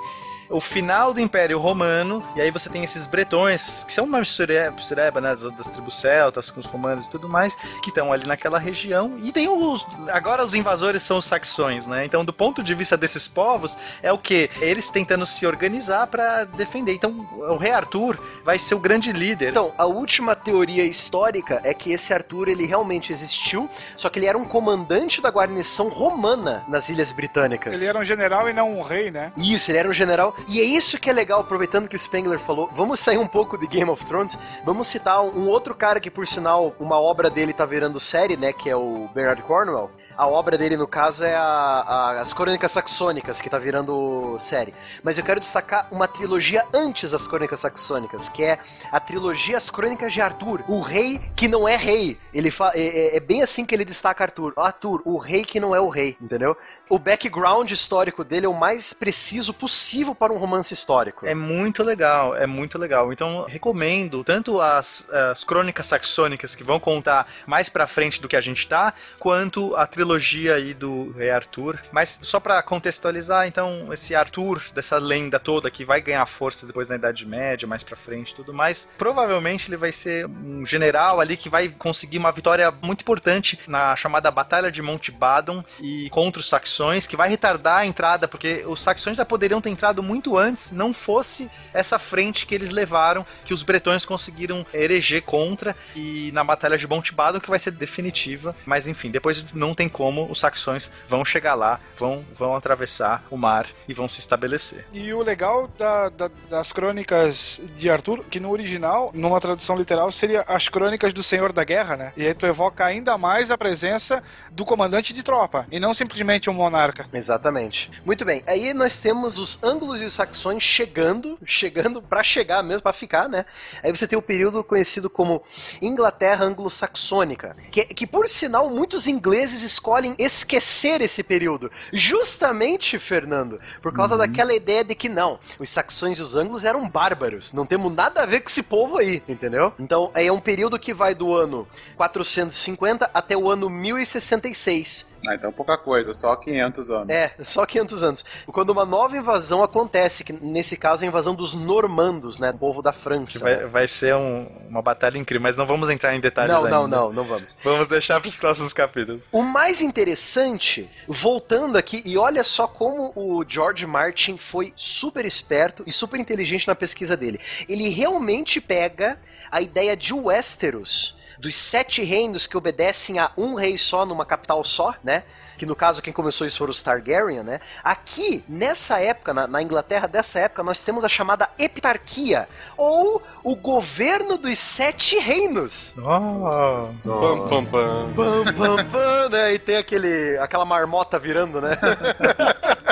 [0.49, 4.75] o final do Império Romano, e aí você tem esses bretões, que são uma mistureba,
[4.75, 8.25] mistureba, né, das, das tribos celtas com os romanos e tudo mais, que estão ali
[8.25, 12.63] naquela região, e tem os, agora os invasores são os saxões, né, então do ponto
[12.63, 14.49] de vista desses povos, é o que?
[14.61, 19.49] Eles tentando se organizar para defender, então o Rei Arthur vai ser o grande líder.
[19.49, 24.25] Então, a última teoria histórica é que esse Arthur ele realmente existiu, só que ele
[24.25, 27.79] era um comandante da guarnição romana nas Ilhas Britânicas.
[27.79, 29.31] Ele era um general e não um rei, né?
[29.37, 30.35] Isso, ele era um general.
[30.45, 32.69] E é isso que é legal, aproveitando que o Spengler falou.
[32.73, 34.37] Vamos sair um pouco de Game of Thrones.
[34.63, 38.53] Vamos citar um outro cara que, por sinal, uma obra dele tá virando série, né?
[38.53, 39.89] Que é o Bernard Cornwell.
[40.15, 41.41] A obra dele, no caso, é a-
[41.87, 44.73] a- as Crônicas Saxônicas, que tá virando série.
[45.03, 48.57] Mas eu quero destacar uma trilogia antes das Crônicas Saxônicas, que é
[48.91, 50.63] a trilogia As Crônicas de Arthur.
[50.67, 52.17] O rei que não é rei.
[52.33, 54.53] Ele é, é- é bem assim que ele destaca Arthur.
[54.57, 56.57] Arthur, o rei que não é o rei, entendeu?
[56.89, 61.25] O background histórico dele é o mais preciso possível para um romance histórico.
[61.25, 63.11] É muito legal, é muito legal.
[63.11, 68.37] Então, recomendo tanto as, as crônicas saxônicas que vão contar mais pra frente do que
[68.37, 71.79] a gente tá, quanto a trilogia aí do Rei Arthur.
[71.91, 76.87] Mas só pra contextualizar, então, esse Arthur, dessa lenda toda que vai ganhar força depois
[76.87, 81.19] na Idade Média, mais pra frente e tudo mais, provavelmente ele vai ser um general
[81.19, 86.09] ali que vai conseguir uma vitória muito importante na chamada Batalha de Monte Badon e
[86.11, 86.47] contra os
[86.77, 90.71] saxões, que vai retardar a entrada, porque os saxões já poderiam ter entrado muito antes,
[90.71, 96.43] não fosse essa frente que eles levaram, que os bretões conseguiram eleger contra, e na
[96.43, 98.55] Batalha de Monte Badon que vai ser definitiva.
[98.65, 103.37] Mas enfim, depois não tem como, os saxões vão chegar lá, vão, vão atravessar o
[103.37, 104.85] mar e vão se estabelecer.
[104.93, 110.11] E o legal da- da- das crônicas de Arthur, que no original, numa tradução literal,
[110.11, 112.13] seria as crônicas do Senhor da Guerra, né?
[112.15, 114.21] E aí tu evoca ainda mais a presença
[114.51, 117.07] do comandante de tropa, e não simplesmente um monarca.
[117.13, 117.89] Exatamente.
[118.05, 118.43] Muito bem.
[118.45, 123.27] Aí nós temos os ângulos e os saxões chegando, chegando pra chegar mesmo, pra ficar,
[123.27, 123.45] né?
[123.81, 125.43] Aí você tem o período conhecido como
[125.81, 133.93] Inglaterra anglo-saxônica, que, que por sinal muitos ingleses escolhem esquecer esse período, justamente, Fernando, por
[133.93, 137.93] causa daquela ideia de que não, os saxões e os anglos eram bárbaros, não temos
[137.93, 139.73] nada a ver com esse povo aí, entendeu?
[139.79, 145.16] Então é um período que vai do ano 450 até o ano 1066.
[145.27, 147.09] Ah, então pouca coisa, só 500 anos.
[147.09, 148.25] É, só 500 anos.
[148.47, 152.51] Quando uma nova invasão acontece, que nesse caso é a invasão dos normandos, né?
[152.51, 153.33] Do povo da França.
[153.33, 156.63] Que vai, vai ser um- uma batalha incrível, mas não vamos entrar em detalhes Não,
[156.65, 156.69] ainda.
[156.69, 157.55] não, não, não vamos.
[157.63, 159.23] Vamos deixar para os próximos capítulos.
[159.31, 165.83] O mais interessante, voltando aqui, e olha só como o George Martin foi super esperto
[165.85, 167.39] e super inteligente na pesquisa dele.
[167.67, 169.19] Ele realmente pega
[169.51, 174.63] a ideia de Westeros, dos sete reinos que obedecem a um rei só numa capital
[174.63, 175.23] só, né?
[175.57, 177.59] Que no caso quem começou isso foram os Targaryen, né?
[177.83, 182.47] Aqui, nessa época, na, na Inglaterra dessa época, nós temos a chamada Heptarquia,
[182.77, 185.93] ou o governo dos sete reinos.
[185.95, 187.09] Nossa.
[187.11, 188.13] Pam, pam, pam.
[188.15, 189.53] Pam, pam, pam, né?
[189.53, 191.71] E tem aquele, aquela marmota virando, né?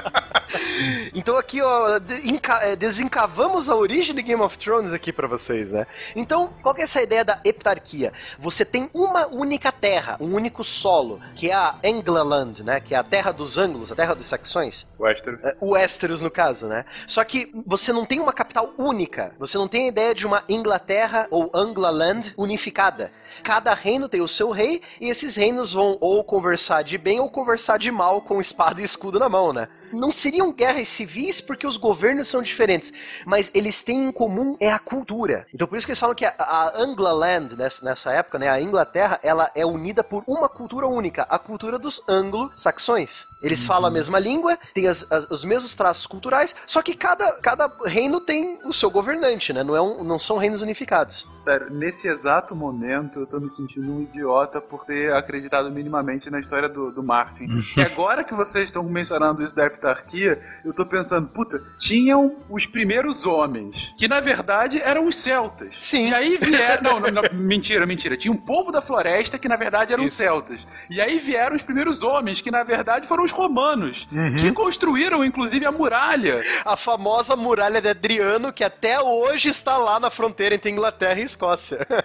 [1.13, 1.99] Então aqui, ó,
[2.61, 5.87] é, desencavamos a origem de Game of Thrones aqui pra vocês, né?
[6.15, 8.11] Então, qual que é essa ideia da heptarquia?
[8.37, 12.79] Você tem uma única terra, um único solo, que é a Englaland, né?
[12.79, 14.89] Que é a terra dos ângulos, a terra dos saxões.
[14.99, 15.43] Westeros.
[15.43, 16.85] É, O Westeros, no caso, né?
[17.07, 19.33] Só que você não tem uma capital única.
[19.39, 23.11] Você não tem a ideia de uma Inglaterra ou Anglaland unificada.
[23.43, 27.29] Cada reino tem o seu rei e esses reinos vão ou conversar de bem ou
[27.29, 29.67] conversar de mal com espada e escudo na mão, né?
[29.95, 32.93] Não seriam guerras civis porque os governos são diferentes,
[33.25, 35.45] mas eles têm em comum é a cultura.
[35.53, 38.61] Então por isso que eles falam que a, a Anglaland nessa, nessa época, né, a
[38.61, 43.27] Inglaterra, ela é unida por uma cultura única, a cultura dos anglo-saxões.
[43.41, 47.33] Eles falam a mesma língua, têm as- as- os mesmos traços culturais, só que cada,
[47.41, 49.63] cada reino tem o seu governante, né?
[49.63, 51.27] Não, é um- não são reinos unificados.
[51.35, 56.39] Sério, nesse exato momento eu tô me sentindo um idiota por ter acreditado minimamente na
[56.39, 57.45] história do, do Martin.
[57.77, 62.65] e agora que vocês estão mencionando isso da heptarquia, eu tô pensando, puta, tinham os
[62.65, 65.75] primeiros homens, que na verdade eram os celtas.
[65.79, 66.09] Sim.
[66.09, 66.83] E aí vieram.
[66.83, 68.17] Não, não, não, mentira, mentira.
[68.17, 70.65] Tinha um povo da floresta que na verdade eram os celtas.
[70.89, 74.07] E aí vieram os primeiros homens, que na verdade foram os romanos,
[74.39, 76.41] que construíram inclusive a muralha.
[76.63, 81.23] A famosa muralha de Adriano, que até hoje está lá na fronteira entre Inglaterra e
[81.23, 81.85] Escócia.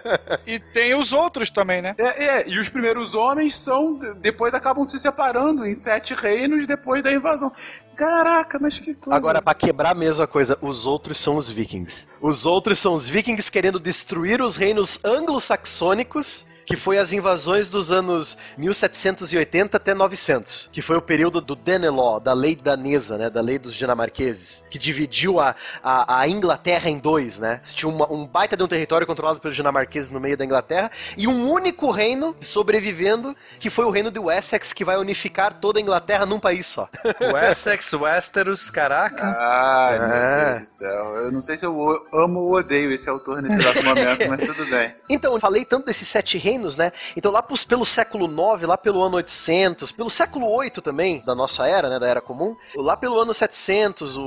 [0.45, 1.93] E tem os outros também, né?
[1.97, 3.97] É, é, e os primeiros homens são.
[3.97, 7.51] de- Depois acabam se separando em sete reinos depois da invasão.
[7.95, 9.15] Caraca, mas que coisa.
[9.15, 12.07] Agora, pra quebrar mesmo a coisa, os outros são os vikings.
[12.19, 17.91] Os outros são os vikings querendo destruir os reinos anglo-saxônicos, que foi as invasões dos
[17.91, 23.41] anos 1780 até 900, que foi o período do Danelaw, da lei danesa, né, da
[23.41, 25.53] lei dos dinamarqueses, que dividiu a,
[25.83, 27.59] a, a Inglaterra em dois, né?
[27.61, 30.89] Você tinha uma- um baita de um território controlado pelos dinamarqueses no meio da Inglaterra
[31.17, 35.77] e um único reino sobrevivendo, que foi o reino de Wessex, que vai unificar toda
[35.77, 36.87] a Inglaterra num país só.
[37.33, 39.25] Wessex, Westeros, caraca.
[39.25, 39.99] Ai, É.
[39.99, 40.09] meu
[40.57, 41.15] Deus do céu.
[41.17, 44.65] Eu não sei se eu amo ou odeio esse autor nesse exato momento, mas tudo
[44.69, 44.95] bem.
[45.09, 46.91] Então, eu falei tanto desses sete reinos, né?
[47.15, 51.33] Então, lá pros- pelo século IX, lá pelo ano 800, pelo século 8 também, da
[51.35, 51.99] nossa era, né?
[51.99, 54.21] Da era comum, lá pelo ano 700, o,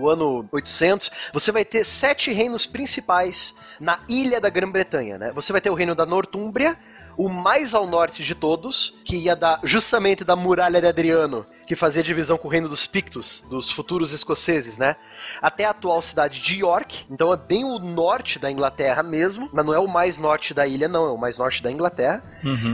[0.00, 5.32] o ano 800, você vai ter sete reinos principais na ilha da Grã-Bretanha, né?
[5.34, 6.76] Você vai ter o reino da Nortúmbria,
[7.16, 11.76] o mais ao norte de todos, que ia dar justamente da muralha de Adriano, que
[11.76, 14.96] fazia divisão com o reino dos Pictos, dos futuros escoceses, né?
[15.40, 17.06] Até a atual cidade de York.
[17.08, 20.66] Então é bem o norte da Inglaterra mesmo, mas não é o mais norte da
[20.66, 22.24] ilha, não, é o mais norte da Inglaterra.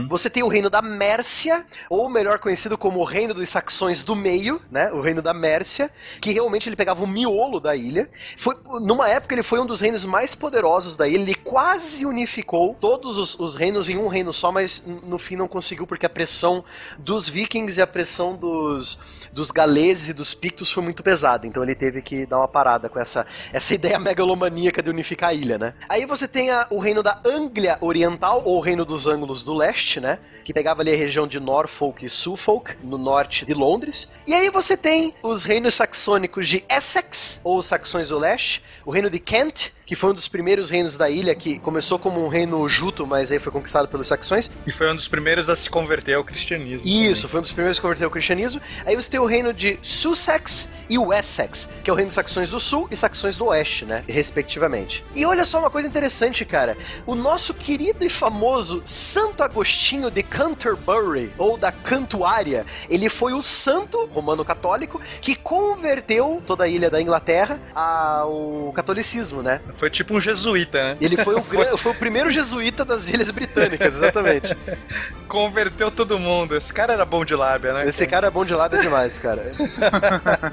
[0.09, 4.15] Você tem o reino da Mércia, ou melhor conhecido como o reino dos saxões do
[4.15, 4.91] meio, né?
[4.91, 8.09] O reino da Mércia, que realmente ele pegava o miolo da ilha.
[8.35, 12.75] Foi, numa época ele foi um dos reinos mais poderosos da ilha, ele quase unificou
[12.81, 16.09] todos os, os reinos em um reino só, mas no fim não conseguiu porque a
[16.09, 16.65] pressão
[16.97, 18.86] dos vikings e a pressão dos,
[19.33, 22.87] dos galeses e dos pictos foi muito pesada, então ele teve que dar uma parada
[22.89, 25.73] com essa, essa ideia megalomaníaca de unificar a ilha, né?
[25.89, 29.53] Aí você tem a- o reino da Anglia Oriental, ou o reino dos ângulos do
[29.53, 30.19] leste, né?
[30.47, 34.13] Que pegava ali a região de Norfolk e Suffolk, no norte de Londres.
[34.25, 39.09] E aí você tem os reinos saxônicos de Essex, ou saxões do leste, o reino
[39.09, 42.67] de Kent, que foi um dos primeiros reinos da ilha, que começou como um reino
[42.69, 44.49] juto, mas aí foi conquistado pelos saxões.
[44.65, 46.89] E foi um dos primeiros a se converter ao cristianismo.
[46.89, 48.61] Isso, foi um dos primeiros a converter ao cristianismo.
[48.85, 52.49] Aí você tem o reino de Sussex e Wessex, que é o reino dos saxões
[52.49, 54.03] do sul e saxões do oeste, né?
[54.07, 55.03] Respectivamente.
[55.15, 56.77] E olha só uma coisa interessante, cara.
[57.05, 63.41] O nosso querido e famoso Santo Agostinho de Canterbury, ou da Cantuária, ele foi o
[63.41, 69.59] santo romano católico que converteu toda a ilha da Inglaterra ao catolicismo, né?
[69.73, 70.97] Foi tipo um jesuíta, né?
[71.01, 74.55] Ele foi o, gran- foi o primeiro jesuíta das Ilhas Britânicas, exatamente.
[75.27, 76.55] Converteu todo mundo.
[76.55, 77.87] Esse cara era bom de lábia, né?
[77.87, 79.51] Esse cara é bom de lábia demais, cara.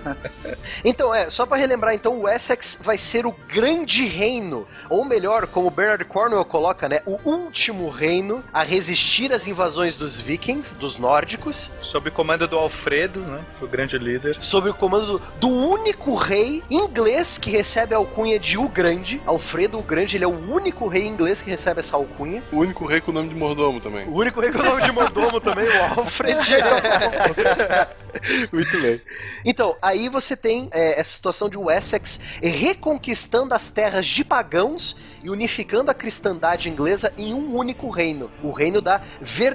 [0.82, 5.46] então, é, só pra relembrar, então, o Essex vai ser o grande reino, ou melhor,
[5.46, 10.20] como o Bernard Cornwell coloca, né, o último reino a resistir às invasões invasões dos
[10.20, 13.44] vikings, dos nórdicos, Sob o comando do Alfredo, né?
[13.50, 14.36] que Foi o grande líder.
[14.40, 19.20] sob o comando do, do único rei inglês que recebe a alcunha de O Grande.
[19.26, 22.42] Alfredo o Grande, ele é o único rei inglês que recebe essa alcunha.
[22.52, 24.06] O único rei com o nome de mordomo também.
[24.06, 26.38] O único rei com o nome de mordomo também, o Alfred.
[28.52, 29.00] Muito bem.
[29.44, 35.30] Então, aí você tem é, essa situação de Wessex reconquistando as terras de pagãos e
[35.30, 38.30] unificando a cristandade inglesa em um único reino.
[38.42, 39.02] O reino da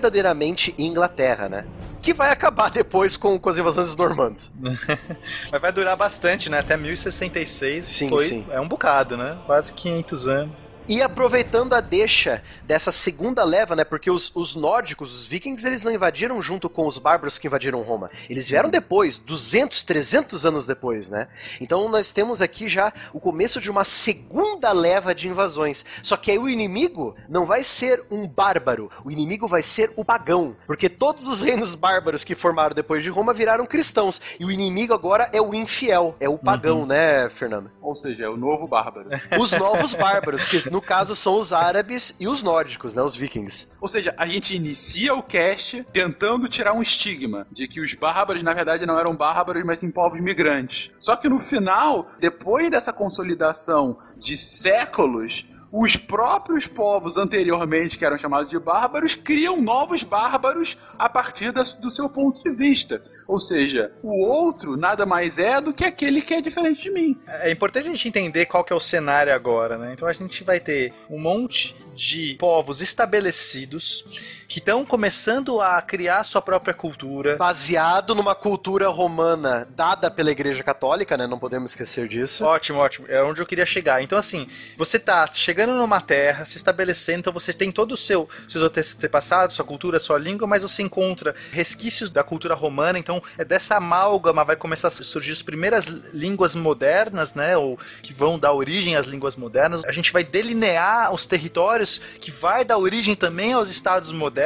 [0.10, 1.66] verdadeiramente Inglaterra, né?
[2.02, 4.52] Que vai acabar depois com, com as invasões dos normandos.
[5.52, 6.60] Mas vai durar bastante, né?
[6.60, 7.86] Até 1066.
[7.86, 8.46] Sim, foi, sim.
[8.50, 9.38] É um bocado, né?
[9.46, 10.70] Quase 500 anos.
[10.90, 13.84] E aproveitando a deixa dessa segunda leva, né?
[13.84, 17.84] Porque os, os nórdicos, os vikings, eles não invadiram junto com os bárbaros que invadiram
[17.84, 18.10] Roma.
[18.28, 21.28] Eles vieram depois, 200, 300 anos depois, né?
[21.62, 25.86] Então nós temos aqui já o começo de uma segunda leva de invasões.
[26.02, 30.04] Só que aí o inimigo não vai ser um bárbaro, o inimigo vai ser o
[30.04, 30.56] pagão.
[30.66, 34.20] Porque todos os reinos bárbaros que formaram depois de Roma viraram cristãos.
[34.40, 37.70] E o inimigo agora é o infiel, é o pagão, né, Fernando?
[37.80, 39.10] Ou seja, é o novo bárbaro.
[39.40, 43.02] Os novos bárbaros, que no caso são os árabes e os nórdicos, né?
[43.02, 43.70] Os vikings.
[43.80, 48.44] Ou seja, a gente inicia o cast tentando tirar um estigma de que os bárbaros,
[48.44, 50.92] na verdade, não eram bárbaros, mas sim povos migrantes.
[51.00, 58.18] Só que no final, depois dessa consolidação de séculos, os próprios povos anteriormente, que eram
[58.18, 63.02] chamados de bárbaros, criam novos bárbaros a partir da- do seu ponto de vista.
[63.28, 67.20] Ou seja, o outro nada mais é do que aquele que é diferente de mim.
[67.28, 69.94] É importante a gente entender qual que é o cenário agora, né?
[69.94, 74.06] Então a gente vai ter um monte de povos estabelecidos
[74.50, 77.38] que estão começando a criar sua própria cultura.
[77.38, 81.28] Baseado numa cultura romana dada pela Igreja Católica, né?
[81.28, 82.44] Não podemos esquecer disso.
[82.44, 83.06] Ótimo, ótimo.
[83.08, 84.02] É onde eu queria chegar.
[84.02, 88.28] Então, assim, você tá chegando numa terra, se estabelecendo, então você tem todo o seu
[88.48, 93.46] seus antepassados, sua cultura, sua língua, mas você encontra resquícios da cultura romana, então é
[93.46, 98.54] dessa amálgama vai começar a surgir as primeiras línguas modernas, né, ou que vão dar
[98.54, 99.84] origem às línguas modernas.
[99.86, 104.39] A gente vai delinear os territórios que vai dar origem também aos estados modernos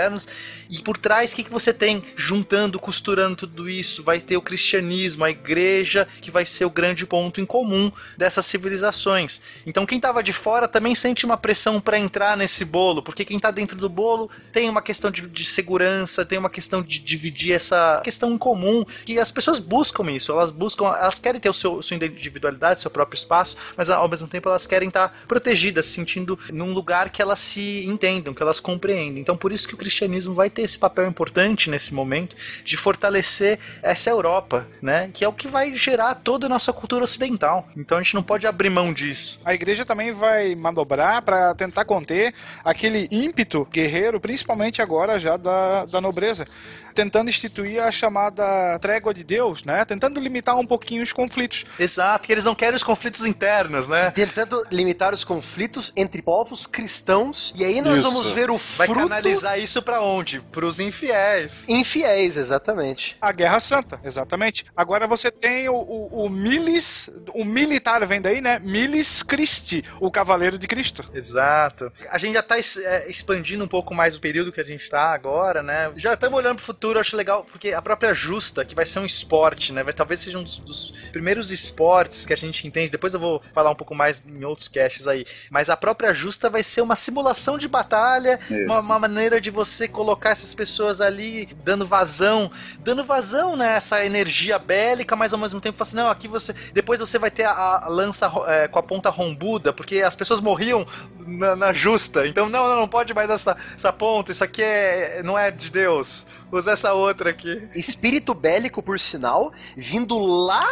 [0.70, 4.04] e por trás o que, que você tem juntando, costurando tudo isso?
[4.04, 8.46] Vai ter o cristianismo, a igreja, que vai ser o grande ponto em comum dessas
[8.46, 9.42] civilizações.
[9.66, 13.38] Então quem estava de fora também sente uma pressão para entrar nesse bolo, porque quem
[13.38, 17.54] está dentro do bolo tem uma questão de, de segurança, tem uma questão de dividir
[17.54, 21.54] essa questão em comum, que as pessoas buscam isso, elas buscam, elas querem ter o
[21.54, 25.94] seu, sua individualidade, seu próprio espaço, mas ao mesmo tempo elas querem estar protegidas, se
[25.94, 29.22] sentindo num lugar que elas se entendam, que elas compreendem.
[29.22, 33.60] Então por isso que o cristianismo vai ter esse papel importante nesse momento de fortalecer
[33.82, 35.10] essa Europa, né?
[35.14, 37.68] Que é o que vai gerar toda a nossa cultura ocidental.
[37.76, 39.40] Então a gente não pode abrir mão disso.
[39.44, 42.34] A igreja também vai manobrar para tentar conter
[42.64, 46.48] aquele ímpeto guerreiro, principalmente agora já da, da nobreza,
[46.94, 49.84] tentando instituir a chamada trégua de Deus, né?
[49.86, 51.66] Tentando limitar um pouquinho os conflitos.
[51.80, 54.12] Exato, que eles não querem os conflitos internos, né?
[54.12, 57.54] Tentando limitar os conflitos entre povos cristãos.
[57.58, 58.10] E aí nós Isso.
[58.10, 60.40] vamos ver o Vai fruto canalizar isso pra onde?
[60.52, 61.68] Pros infiéis.
[61.68, 63.16] infiéis, exatamente.
[63.22, 64.66] A Guerra Santa, exatamente.
[64.76, 68.60] Agora você tem o, o, o Milis, o militar vem daí, né?
[68.60, 71.04] Milis Christi, o Cavaleiro de Cristo.
[71.14, 71.92] Exato.
[72.10, 74.90] A gente já tá es- é, expandindo um pouco mais o período que a gente
[74.90, 75.92] tá agora, né?
[75.96, 79.00] Já estamos olhando pro futuro, eu acho legal, porque a própria Justa, que vai ser
[79.00, 79.84] um esporte, né?
[79.84, 82.92] Vai, talvez seja um dos, dos primeiros esportes que a gente entende.
[82.92, 85.26] Depois eu vou falar um pouco mais em outros casts aí.
[85.50, 89.88] Mas a própria Justa vai ser uma simulação de batalha, uma, uma maneira de você
[89.88, 95.82] colocar essas pessoas ali dando vazão, dando vazão nessa energia bélica, mas ao mesmo tempo
[95.82, 96.54] assim, não, aqui você.
[96.74, 100.42] Depois você vai ter a, a lança é, com a ponta rombuda, porque as pessoas
[100.42, 100.86] morriam
[101.26, 102.28] na, na justa.
[102.28, 105.70] Então, não, não, não pode mais essa, essa ponta, isso aqui é, não é de
[105.70, 106.26] Deus.
[106.52, 107.68] Usa essa outra aqui.
[107.76, 110.68] Espírito bélico, por sinal, vindo lá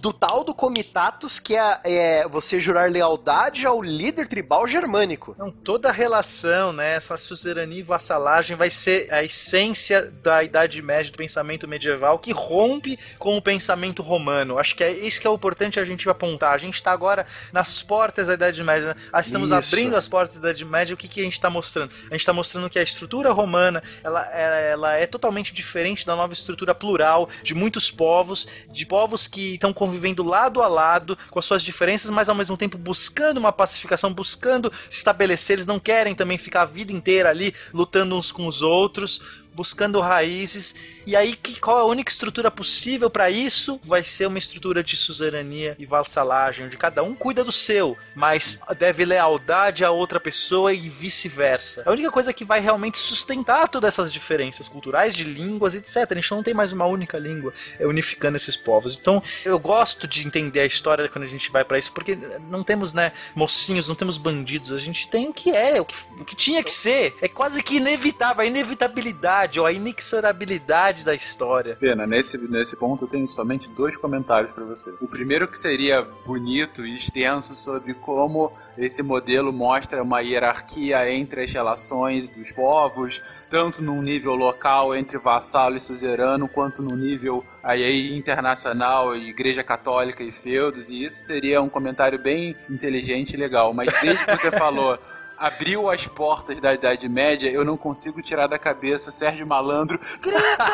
[0.00, 5.32] do tal do Comitatus, que é, é você jurar lealdade ao líder tribal germânico.
[5.34, 10.80] Então, toda a relação, né, essa suzerania e vassalagem vai ser a essência da Idade
[10.80, 14.58] Média, do pensamento medieval, que rompe com o pensamento romano.
[14.58, 16.54] Acho que é isso que é o importante a gente apontar.
[16.54, 19.00] A gente está agora nas portas da Idade Média, né?
[19.12, 19.74] Ah, estamos Isso.
[19.74, 20.94] abrindo as portas da Idade Média.
[20.94, 21.90] O que, que a gente está mostrando?
[22.02, 26.14] A gente está mostrando que a estrutura romana ela, ela, ela é totalmente diferente da
[26.14, 31.40] nova estrutura plural de muitos povos, de povos que estão convivendo lado a lado com
[31.40, 35.56] as suas diferenças, mas ao mesmo tempo buscando uma pacificação, buscando se estabelecer.
[35.56, 39.20] Eles não querem também ficar a vida inteira ali lutando uns com os outros.
[39.54, 40.74] Buscando raízes.
[41.06, 43.78] E aí, que, qual a única estrutura possível para isso?
[43.82, 48.60] Vai ser uma estrutura de suzerania e vassalagem, onde cada um cuida do seu, mas
[48.78, 51.82] deve lealdade a outra pessoa e vice-versa.
[51.84, 56.10] É a única coisa que vai realmente sustentar todas essas diferenças culturais, de línguas, etc.
[56.10, 58.96] A gente não tem mais uma única língua é, unificando esses povos.
[59.00, 62.16] Então, eu gosto de entender a história quando a gente vai para isso, porque
[62.48, 65.94] não temos, né, mocinhos, não temos bandidos, a gente tem o que é, o que,
[66.18, 67.14] o que tinha que ser.
[67.20, 71.76] É quase que inevitável, a inevitabilidade ou a inexorabilidade da história.
[71.76, 74.92] Pena, nesse, nesse ponto eu tenho somente dois comentários pra você.
[75.00, 81.42] O primeiro que seria bonito e extenso sobre como esse modelo mostra uma hierarquia entre
[81.42, 87.44] as relações dos povos, tanto num nível local entre vassalo e suzerano, quanto no nível
[87.62, 93.72] aí internacional, igreja católica e feudos, e isso seria um comentário bem inteligente e legal.
[93.72, 94.98] Mas desde que você falou
[95.38, 99.98] abriu as portas da Idade Média, eu não consigo tirar da cabeça Sérgio Malandro.
[100.20, 100.66] Grita!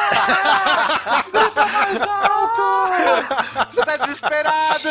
[1.33, 3.73] Grita mais alto!
[3.73, 4.89] Você tá desesperado!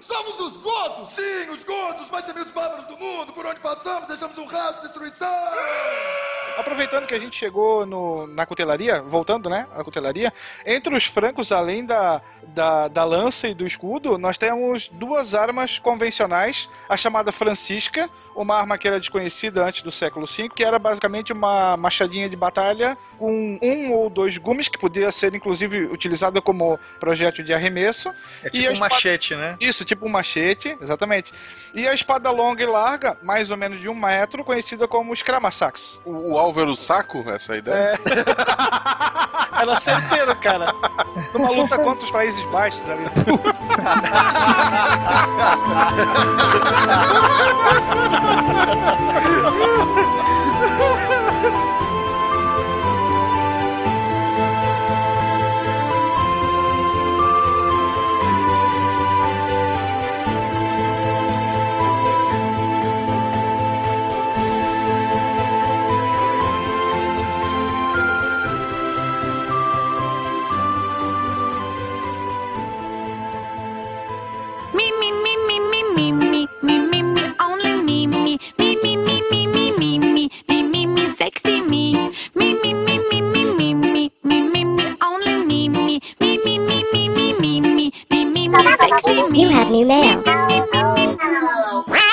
[0.00, 1.08] Somos os godos!
[1.10, 3.32] Sim, os godos, os mais temidos bárbaros do mundo!
[3.32, 5.28] Por onde passamos, deixamos um rastro de destruição!
[6.56, 10.32] Aproveitando que a gente chegou no, na cutelaria, voltando, né, à cutelaria,
[10.64, 15.78] entre os francos, além da, da, da lança e do escudo, nós temos duas armas
[15.78, 20.62] convencionais, a chamada Francisca, Fantástica uma arma que era desconhecida antes do século V, que
[20.62, 25.84] era basicamente uma machadinha de batalha com um ou dois gumes, que podia ser inclusive
[25.86, 28.10] utilizada como projétil de arremesso.
[28.42, 29.56] É E tipo um espada- machete, né?
[29.60, 31.32] Isso, tipo um machete, exatamente.
[31.74, 35.98] E a espada longa e larga, mais ou menos de um metro, conhecida como escramasax.
[36.04, 37.98] O, o alvo era o saco, essa é ideia?
[39.58, 40.66] Ela certeira, cara.
[41.32, 43.06] Numa luta contra os Países Baixos ali.
[48.26, 48.34] Ha
[50.78, 51.85] ha ha ha!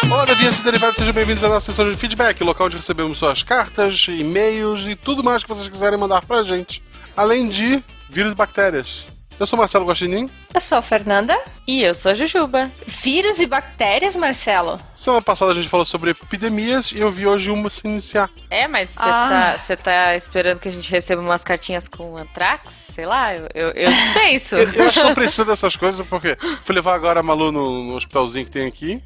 [0.10, 3.44] Olá, deviantes e derivados, sejam bem-vindos à nossa sessão de feedback, local onde recebemos suas
[3.44, 6.82] cartas, e-mails e tudo mais que vocês quiserem mandar pra gente.
[7.16, 9.06] Além de vírus e bactérias.
[9.44, 10.30] Eu sou Marcelo Guaxinim.
[10.54, 11.38] Eu sou a Fernanda.
[11.68, 12.72] E eu sou a Jujuba.
[12.88, 14.80] Vírus e bactérias, Marcelo?
[14.94, 18.30] Semana passada a gente falou sobre epidemias e eu vi hoje uma se iniciar.
[18.50, 19.58] É, mas você Ah.
[19.68, 22.72] tá, tá esperando que a gente receba umas cartinhas com antrax?
[22.94, 24.56] Sei lá, eu, eu, eu dispenso.
[24.64, 27.84] Eu, eu acho que não precisa dessas coisas, porque fui levar agora a Malu no,
[27.84, 29.04] no hospitalzinho que tem aqui,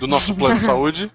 [0.00, 1.12] do nosso plano de saúde,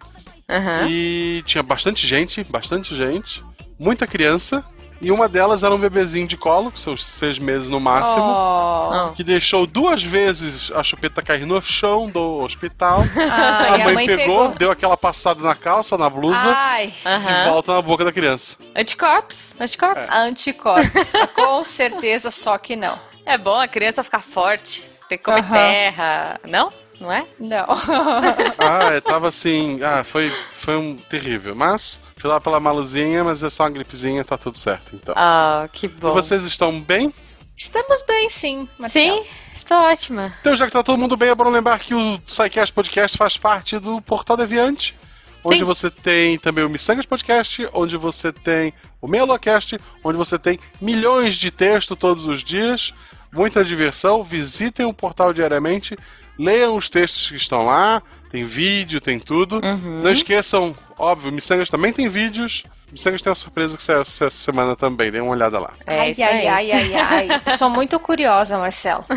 [0.50, 0.88] Aham.
[0.90, 3.44] e tinha bastante gente, bastante gente,
[3.78, 4.64] muita criança,
[5.02, 8.24] e uma delas era um bebezinho de colo, que são seis meses no máximo.
[8.24, 9.12] Oh.
[9.14, 13.00] Que deixou duas vezes a chupeta cair no chão do hospital.
[13.18, 16.88] Ai, a mãe, pegou, deu aquela passada na calça, na blusa, Ai.
[16.88, 18.56] de volta na boca da criança.
[18.76, 20.10] Anticorpos, anticorpos.
[20.12, 21.14] Anticorpos.
[21.34, 22.98] Com certeza, só que não.
[23.26, 25.54] É bom a criança ficar forte, ter que comer Aham.
[25.54, 26.40] terra.
[26.48, 26.72] Não?
[27.02, 27.26] Não é?
[27.40, 27.66] Não.
[28.60, 29.80] Ah, eu tava assim.
[29.84, 31.56] Ah, foi, foi um terrível.
[31.56, 34.96] Mas fui lá pela maluzinha, mas é só uma gripezinha, tá tudo certo.
[34.96, 35.16] Então.
[35.18, 36.14] Ah, que E bom.
[36.14, 37.12] vocês estão bem?
[37.58, 39.24] Estamos bem, sim, Marcelo.
[39.24, 40.34] Sim, estou ótima.
[40.42, 43.38] Então, já que tá todo mundo bem, é bom lembrar que o SciCast Podcast faz
[43.38, 44.96] parte do Portal Deviante,
[45.44, 45.64] onde Sim.
[45.64, 51.36] você tem também o Missangas Podcast, onde você tem o Melocast, onde você tem milhões
[51.36, 52.94] de textos todos os dias,
[53.32, 54.24] muita diversão.
[54.24, 55.96] Visitem o portal diariamente,
[56.38, 59.62] leiam os textos que estão lá, tem vídeo, tem tudo.
[59.64, 60.02] Uhum.
[60.04, 62.64] Não esqueçam, óbvio, Missangas também tem vídeos.
[62.92, 65.72] Missangas tem uma surpresa que saiu essa semana também, dê uma olhada lá.
[65.88, 66.72] É ai, isso ai, aí.
[66.72, 66.94] ai, ai,
[67.30, 67.42] ai.
[67.48, 69.06] Eu Sou muito curiosa, Marcelo.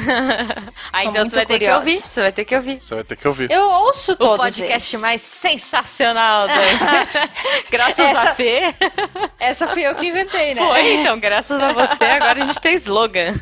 [0.93, 1.78] Ah, Sou então muito você vai ter que curiosa.
[1.81, 1.97] ouvir.
[1.99, 2.78] Você vai ter que ouvir.
[2.81, 3.51] Você vai ter que ouvir.
[3.51, 5.03] Eu ouço O todos podcast eles.
[5.03, 6.55] mais sensacional do...
[7.69, 8.74] Graças a Essa- Fê.
[9.41, 10.65] Essa fui eu que inventei, né?
[10.65, 13.35] Foi, então, graças a você, agora a gente tem slogan.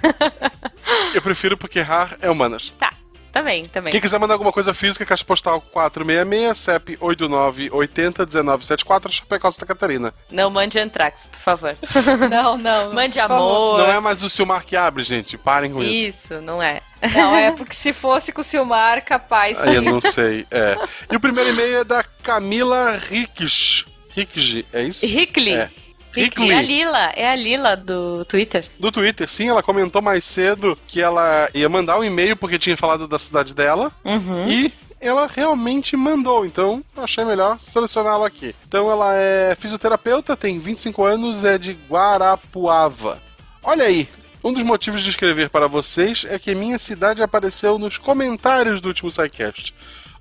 [1.15, 2.73] Eu prefiro porque errar é humanas.
[2.79, 2.91] Tá,
[3.33, 3.93] também, também.
[3.93, 10.13] Quem quiser mandar alguma coisa física, caixa postal 466, CEP 89801974, Chapecó, Santa Catarina.
[10.31, 11.77] Não mande antrax, por favor.
[12.31, 12.93] Não, não.
[12.93, 13.35] Mande por favor.
[13.35, 13.79] amor.
[13.79, 15.39] Não é mais o Silmar que abre, gente.
[15.39, 16.35] Parem com isso.
[16.35, 16.81] Isso, não é.
[17.15, 19.59] Não, é porque se fosse com o Silmar, capaz.
[19.61, 20.47] Aí eu não sei.
[20.51, 20.77] É.
[21.11, 23.87] E o primeiro e-mail é da Camila Ricks.
[24.15, 25.07] Ricks, é isso?
[25.07, 25.55] Hickley.
[25.55, 25.71] É.
[26.17, 26.51] Hickley.
[26.51, 28.65] É a Lila, é a Lila do Twitter.
[28.79, 32.77] Do Twitter, sim, ela comentou mais cedo que ela ia mandar um e-mail porque tinha
[32.77, 33.93] falado da cidade dela.
[34.05, 34.49] Uhum.
[34.49, 38.55] E ela realmente mandou, então achei melhor selecioná-la aqui.
[38.69, 43.21] Então ela é fisioterapeuta, tem 25 anos, é de Guarapuava.
[43.65, 44.09] Olha aí,
[44.45, 48.89] um dos motivos de escrever para vocês é que minha cidade apareceu nos comentários do
[48.89, 49.75] último SciCast,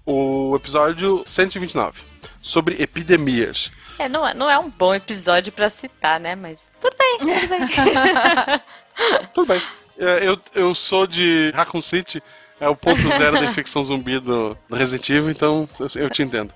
[0.06, 2.02] o episódio 129,
[2.42, 3.72] sobre epidemias.
[4.00, 6.36] É, não é, não é um bom episódio pra citar, né?
[6.36, 8.62] Mas tudo bem, tudo bem.
[9.34, 9.62] Tudo bem.
[9.98, 12.22] É, Eu, eu sou de Raccoon City,
[12.60, 16.22] é o ponto zero da infecção zumbi do, do Resident Evil, então eu, eu te
[16.22, 16.54] entendo.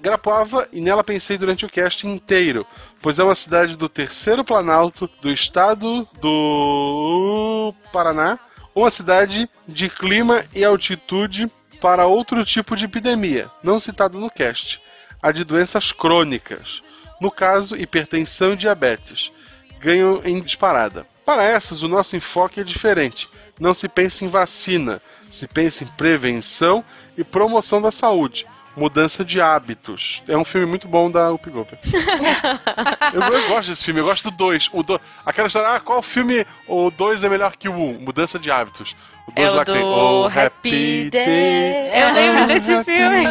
[0.00, 2.66] Grapuava e nela pensei durante o cast inteiro,
[3.00, 8.38] pois é uma cidade do terceiro planalto do estado do Paraná,
[8.74, 14.80] uma cidade de clima e altitude para outro tipo de epidemia, não citado no cast,
[15.22, 16.82] a de doenças crônicas,
[17.20, 19.32] no caso hipertensão e diabetes,
[19.80, 21.06] ganham em disparada.
[21.24, 23.28] Para essas, o nosso enfoque é diferente.
[23.60, 25.00] Não se pensa em vacina,
[25.30, 26.84] se pensa em prevenção
[27.16, 28.46] e promoção da saúde.
[28.78, 30.22] Mudança de hábitos.
[30.28, 31.82] É um filme muito bom da Up Goldberg.
[33.12, 34.70] eu, eu gosto desse filme, eu gosto do 2.
[34.72, 35.00] O do...
[35.26, 37.88] Aquela história, ah, qual filme o 2 é melhor que o 1?
[37.88, 37.92] Um?
[38.00, 38.94] Mudança de hábitos.
[39.26, 41.90] O É dois o lá que tem, do "Oh, Happy Day.
[41.92, 43.24] Eu lembro desse filme.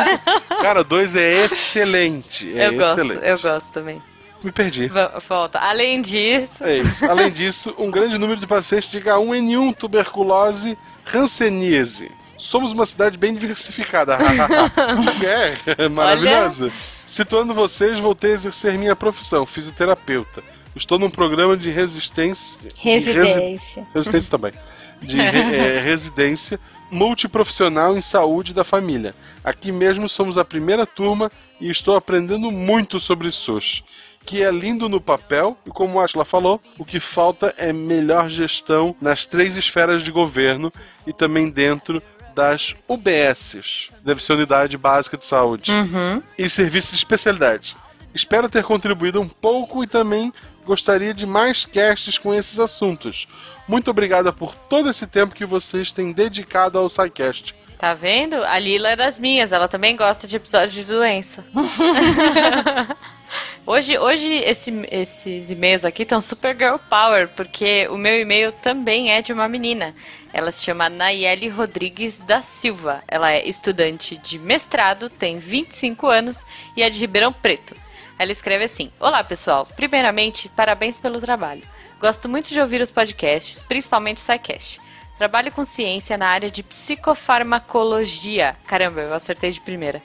[0.61, 2.55] Cara, o 2 é excelente.
[2.55, 3.25] É eu gosto, excelente.
[3.25, 4.01] eu gosto também.
[4.43, 4.91] Me perdi.
[5.27, 5.57] Volta.
[5.57, 6.63] Além disso.
[6.63, 7.03] É isso.
[7.09, 10.77] Além disso, um grande número de pacientes de H1N1, tuberculose,
[11.11, 12.11] hanseníase.
[12.37, 14.17] Somos uma cidade bem diversificada.
[15.77, 16.71] é, maravilhosa.
[17.07, 20.43] Situando vocês, voltei a exercer minha profissão, fisioterapeuta.
[20.75, 22.71] Estou num programa de resistência.
[22.75, 23.81] Residência.
[23.81, 24.53] Resi- resistência também.
[25.01, 26.59] De é, residência
[26.91, 29.15] multiprofissional em saúde da família.
[29.43, 33.83] Aqui mesmo somos a primeira turma e estou aprendendo muito sobre SUS
[34.27, 38.29] que é lindo no papel e como a Ashla falou, o que falta é melhor
[38.29, 40.69] gestão nas três esferas de governo
[41.07, 42.03] e também dentro
[42.37, 46.21] das UBSs, deve ser Unidade Básica de Saúde, Uhum.
[46.37, 47.75] e serviços de especialidade.
[48.13, 50.31] Espero ter contribuído um pouco e também
[50.63, 53.27] gostaria de mais casts com esses assuntos.
[53.67, 57.55] Muito obrigada por todo esse tempo que vocês têm dedicado ao SciCast.
[57.79, 58.35] Tá vendo?
[58.43, 61.43] A Lila é das minhas, ela também gosta de episódio de doença.
[63.65, 69.11] hoje, hoje esse- esses e-mails aqui estão super girl power, porque o meu e-mail também
[69.11, 69.95] é de uma menina.
[70.33, 73.03] Ela se chama Nayeli Rodrigues da Silva.
[73.07, 76.45] Ela é estudante de mestrado, tem 25 anos
[76.75, 77.75] e é de Ribeirão Preto.
[78.19, 81.63] Ela escreve assim: Olá pessoal, primeiramente, parabéns pelo trabalho.
[81.99, 84.79] Gosto muito de ouvir os podcasts, principalmente o SciCast.
[85.17, 88.55] Trabalho com ciência na área de psicofarmacologia.
[88.67, 90.01] Caramba, eu acertei de primeira.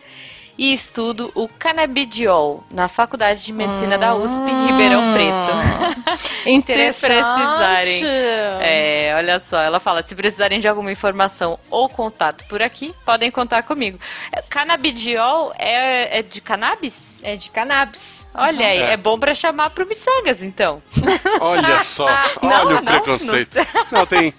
[0.63, 6.19] E estudo o canabidiol na Faculdade de Medicina da USP em Ribeirão Preto.
[6.45, 7.21] Se Interessante.
[7.21, 8.03] precisarem.
[8.61, 13.29] É, olha só, ela fala: se precisarem de alguma informação ou contato por aqui, podem
[13.29, 13.99] contar comigo.
[14.31, 17.19] É, Canabidiol é, é de cannabis?
[17.25, 18.29] É de cannabis.
[18.33, 18.93] Olha aí, É.
[18.93, 20.81] é bom pra chamar pro Missangas, então.
[21.41, 22.07] Olha só,
[22.41, 23.57] Não, olha o não, preconceito.
[23.91, 24.33] não Não, tem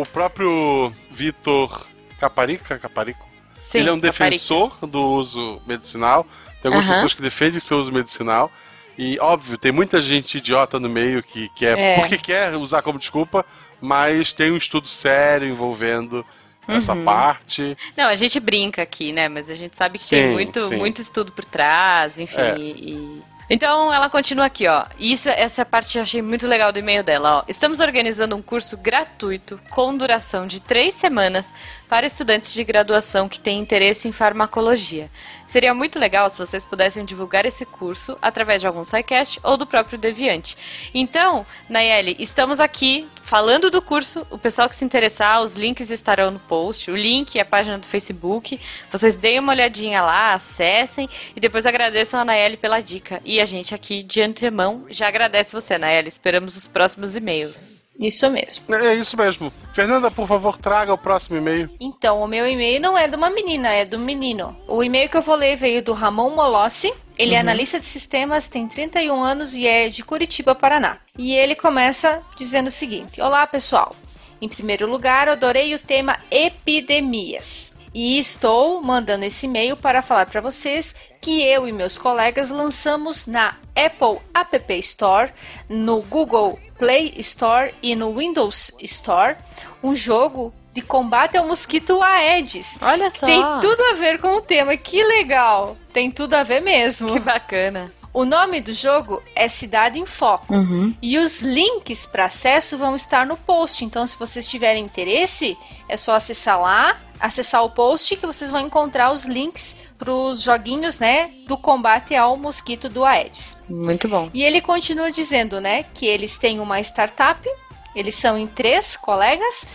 [0.00, 1.86] o próprio Vitor
[2.20, 3.33] Caparica, Caparico.
[3.56, 6.26] Sim, Ele é um defensor do uso medicinal.
[6.62, 8.50] Tem algumas pessoas que defendem seu uso medicinal.
[8.96, 11.96] E, óbvio, tem muita gente idiota no meio que quer, É.
[11.98, 13.44] porque quer usar como desculpa,
[13.80, 16.24] mas tem um estudo sério envolvendo
[16.66, 17.04] essa Uhum.
[17.04, 17.76] parte.
[17.96, 19.28] Não, a gente brinca aqui, né?
[19.28, 20.76] Mas a gente sabe que tem Sim, muito, sim.
[20.76, 22.40] muito estudo por trás, enfim.
[22.40, 22.56] É.
[22.58, 24.86] e- Então ela continua aqui, ó.
[24.98, 27.44] Isso, essa parte eu achei muito legal do e-mail dela, ó.
[27.46, 31.52] Estamos organizando um curso gratuito com duração de três semanas
[31.88, 35.10] para estudantes de graduação que têm interesse em farmacologia.
[35.46, 39.66] Seria muito legal se vocês pudessem divulgar esse curso através de algum SciCast ou do
[39.66, 40.56] próprio Deviante.
[40.94, 44.24] Então, Nayeli, estamos aqui falando do curso.
[44.30, 46.88] O pessoal que se interessar, os links estarão no post.
[46.88, 48.60] O link e a página do Facebook.
[48.92, 53.20] Vocês deem uma olhadinha lá, acessem e depois agradeçam a Nayeli pela dica.
[53.24, 56.06] E a gente aqui, de antemão, já agradece você, Nayeli.
[56.06, 57.82] Esperamos os próximos e-mails.
[57.98, 58.72] Isso mesmo.
[58.72, 59.50] É isso mesmo.
[59.72, 61.68] Fernanda, por favor, traga o próximo e-mail.
[61.80, 64.56] Então, o meu e-mail não é de uma menina, é do menino.
[64.68, 66.94] O e-mail que eu vou ler veio do Ramon Molossi.
[67.16, 67.40] Ele é Uhum.
[67.40, 70.98] analista de sistemas, tem 31 anos e é de Curitiba, Paraná.
[71.16, 73.94] E ele começa dizendo o seguinte: Olá, pessoal.
[74.40, 77.72] Em primeiro lugar, adorei o tema epidemias.
[77.94, 83.28] E estou mandando esse e-mail para falar para vocês que eu e meus colegas lançamos
[83.28, 85.32] na Apple App Store,
[85.68, 89.36] no Google Play Store e no Windows Store
[89.80, 92.78] um jogo de combate ao mosquito Aedes.
[92.82, 93.26] Olha só.
[93.26, 95.76] Tem tudo a ver com o tema, que legal.
[95.92, 97.12] Tem tudo a ver mesmo.
[97.12, 97.92] Que bacana.
[98.12, 100.52] O nome do jogo é Cidade em Foco.
[100.52, 100.92] Uhum.
[101.00, 103.84] E os links para acesso vão estar no post.
[103.84, 105.56] Então, se vocês tiverem interesse,
[105.88, 110.42] é só acessar lá, acessar o post que vocês vão encontrar os links para os
[110.42, 113.62] joguinhos, né, do combate ao mosquito do Aedes.
[113.68, 114.28] Muito bom.
[114.34, 117.48] E ele continua dizendo, né, que eles têm uma startup,
[117.94, 119.66] eles são em três colegas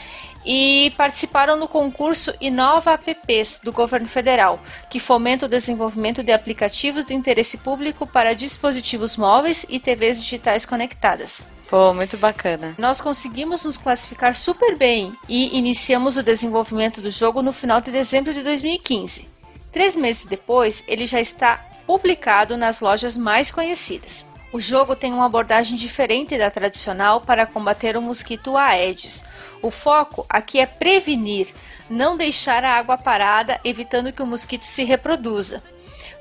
[0.46, 7.06] e participaram no concurso Inova Apps do governo federal, que fomenta o desenvolvimento de aplicativos
[7.06, 11.48] de interesse público para dispositivos móveis e TVs digitais conectadas.
[11.70, 12.74] Pô, muito bacana.
[12.80, 17.92] Nós conseguimos nos classificar super bem e iniciamos o desenvolvimento do jogo no final de
[17.92, 19.30] dezembro de 2015.
[19.72, 24.26] Três meses depois, ele já está publicado nas lojas mais conhecidas.
[24.52, 29.24] O jogo tem uma abordagem diferente da tradicional para combater o mosquito Aedes.
[29.62, 31.54] O foco aqui é prevenir,
[31.90, 35.62] não deixar a água parada, evitando que o mosquito se reproduza.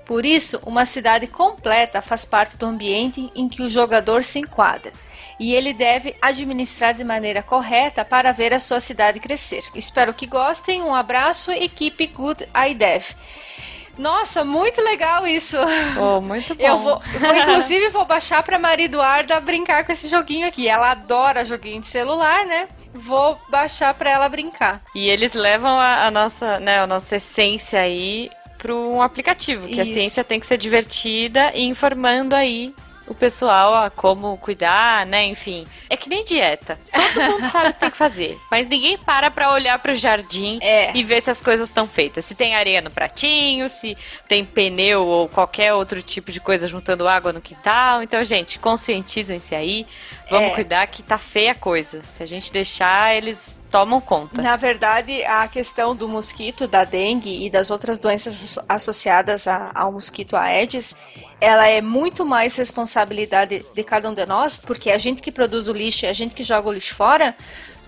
[0.05, 4.91] Por isso, uma cidade completa faz parte do ambiente em que o jogador se enquadra.
[5.39, 9.63] E ele deve administrar de maneira correta para ver a sua cidade crescer.
[9.75, 10.83] Espero que gostem.
[10.83, 13.15] Um abraço, equipe Good IDEV.
[13.99, 15.57] Nossa, muito legal isso.
[15.95, 16.63] Pô, muito bom.
[16.63, 17.03] Eu vou,
[17.37, 20.69] inclusive, vou baixar pra Maria Eduarda brincar com esse joguinho aqui.
[20.69, 22.69] Ela adora joguinho de celular, né?
[22.95, 24.81] Vou baixar pra ela brincar.
[24.95, 29.81] E eles levam a, a nossa, né, a nossa essência aí para um aplicativo, que
[29.81, 29.93] a Isso.
[29.93, 32.75] ciência tem que ser divertida e informando aí
[33.07, 35.25] o pessoal a como cuidar, né?
[35.25, 36.79] Enfim, é que nem dieta.
[36.93, 40.59] Todo mundo sabe o que tem que fazer, mas ninguém para pra olhar pro jardim
[40.61, 40.95] É.
[40.95, 42.27] e ver se as coisas estão feitas.
[42.27, 43.97] Se tem areia no pratinho, se
[44.29, 48.03] tem pneu ou qualquer outro tipo de coisa juntando água no quintal.
[48.03, 49.87] Então, gente, conscientizem-se aí.
[50.31, 50.55] Vamos É.
[50.55, 52.03] cuidar que tá feia a coisa.
[52.05, 54.43] Se a gente deixar, eles tomam conta.
[54.43, 59.71] Na verdade, a questão do mosquito, da dengue e das outras doenças asso- associadas a-
[59.75, 60.95] ao mosquito Aedes,
[61.41, 65.33] ela é muito mais responsabilidade de cada um de nós, porque é a gente que
[65.33, 67.35] produz o lixo, é a gente que joga o lixo fora,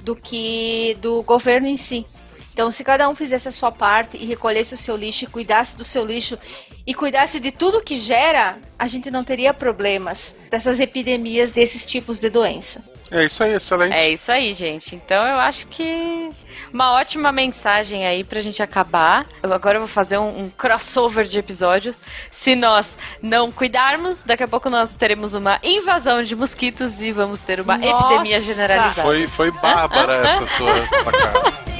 [0.00, 2.06] do que do governo em si.
[2.52, 5.76] Então, se cada um fizesse a sua parte e recolhesse o seu lixo e cuidasse
[5.76, 6.38] do seu lixo
[6.86, 12.20] e cuidasse de tudo que gera, a gente não teria problemas dessas epidemias desses tipos
[12.20, 12.99] de doença.
[13.10, 13.92] É isso aí, excelente.
[13.92, 14.94] É isso aí, gente.
[14.94, 16.30] Então eu acho que
[16.72, 19.26] uma ótima mensagem aí pra gente acabar.
[19.42, 22.00] Eu agora eu vou fazer um, um crossover de episódios.
[22.30, 27.42] Se nós não cuidarmos, daqui a pouco nós teremos uma invasão de mosquitos e vamos
[27.42, 28.04] ter uma Nossa!
[28.04, 29.02] epidemia generalizada.
[29.02, 31.70] Foi, foi bárbara essa tua sacada.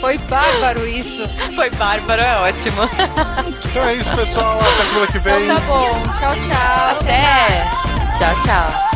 [0.00, 1.26] Foi bárbaro isso.
[1.54, 2.82] Foi bárbaro, é ótimo.
[3.64, 4.60] Então é isso, pessoal.
[4.60, 5.44] Até semana que vem.
[5.44, 6.02] Então tá bom.
[6.02, 6.90] Tchau, tchau.
[6.90, 7.64] Até.
[8.18, 8.95] Tchau, tchau.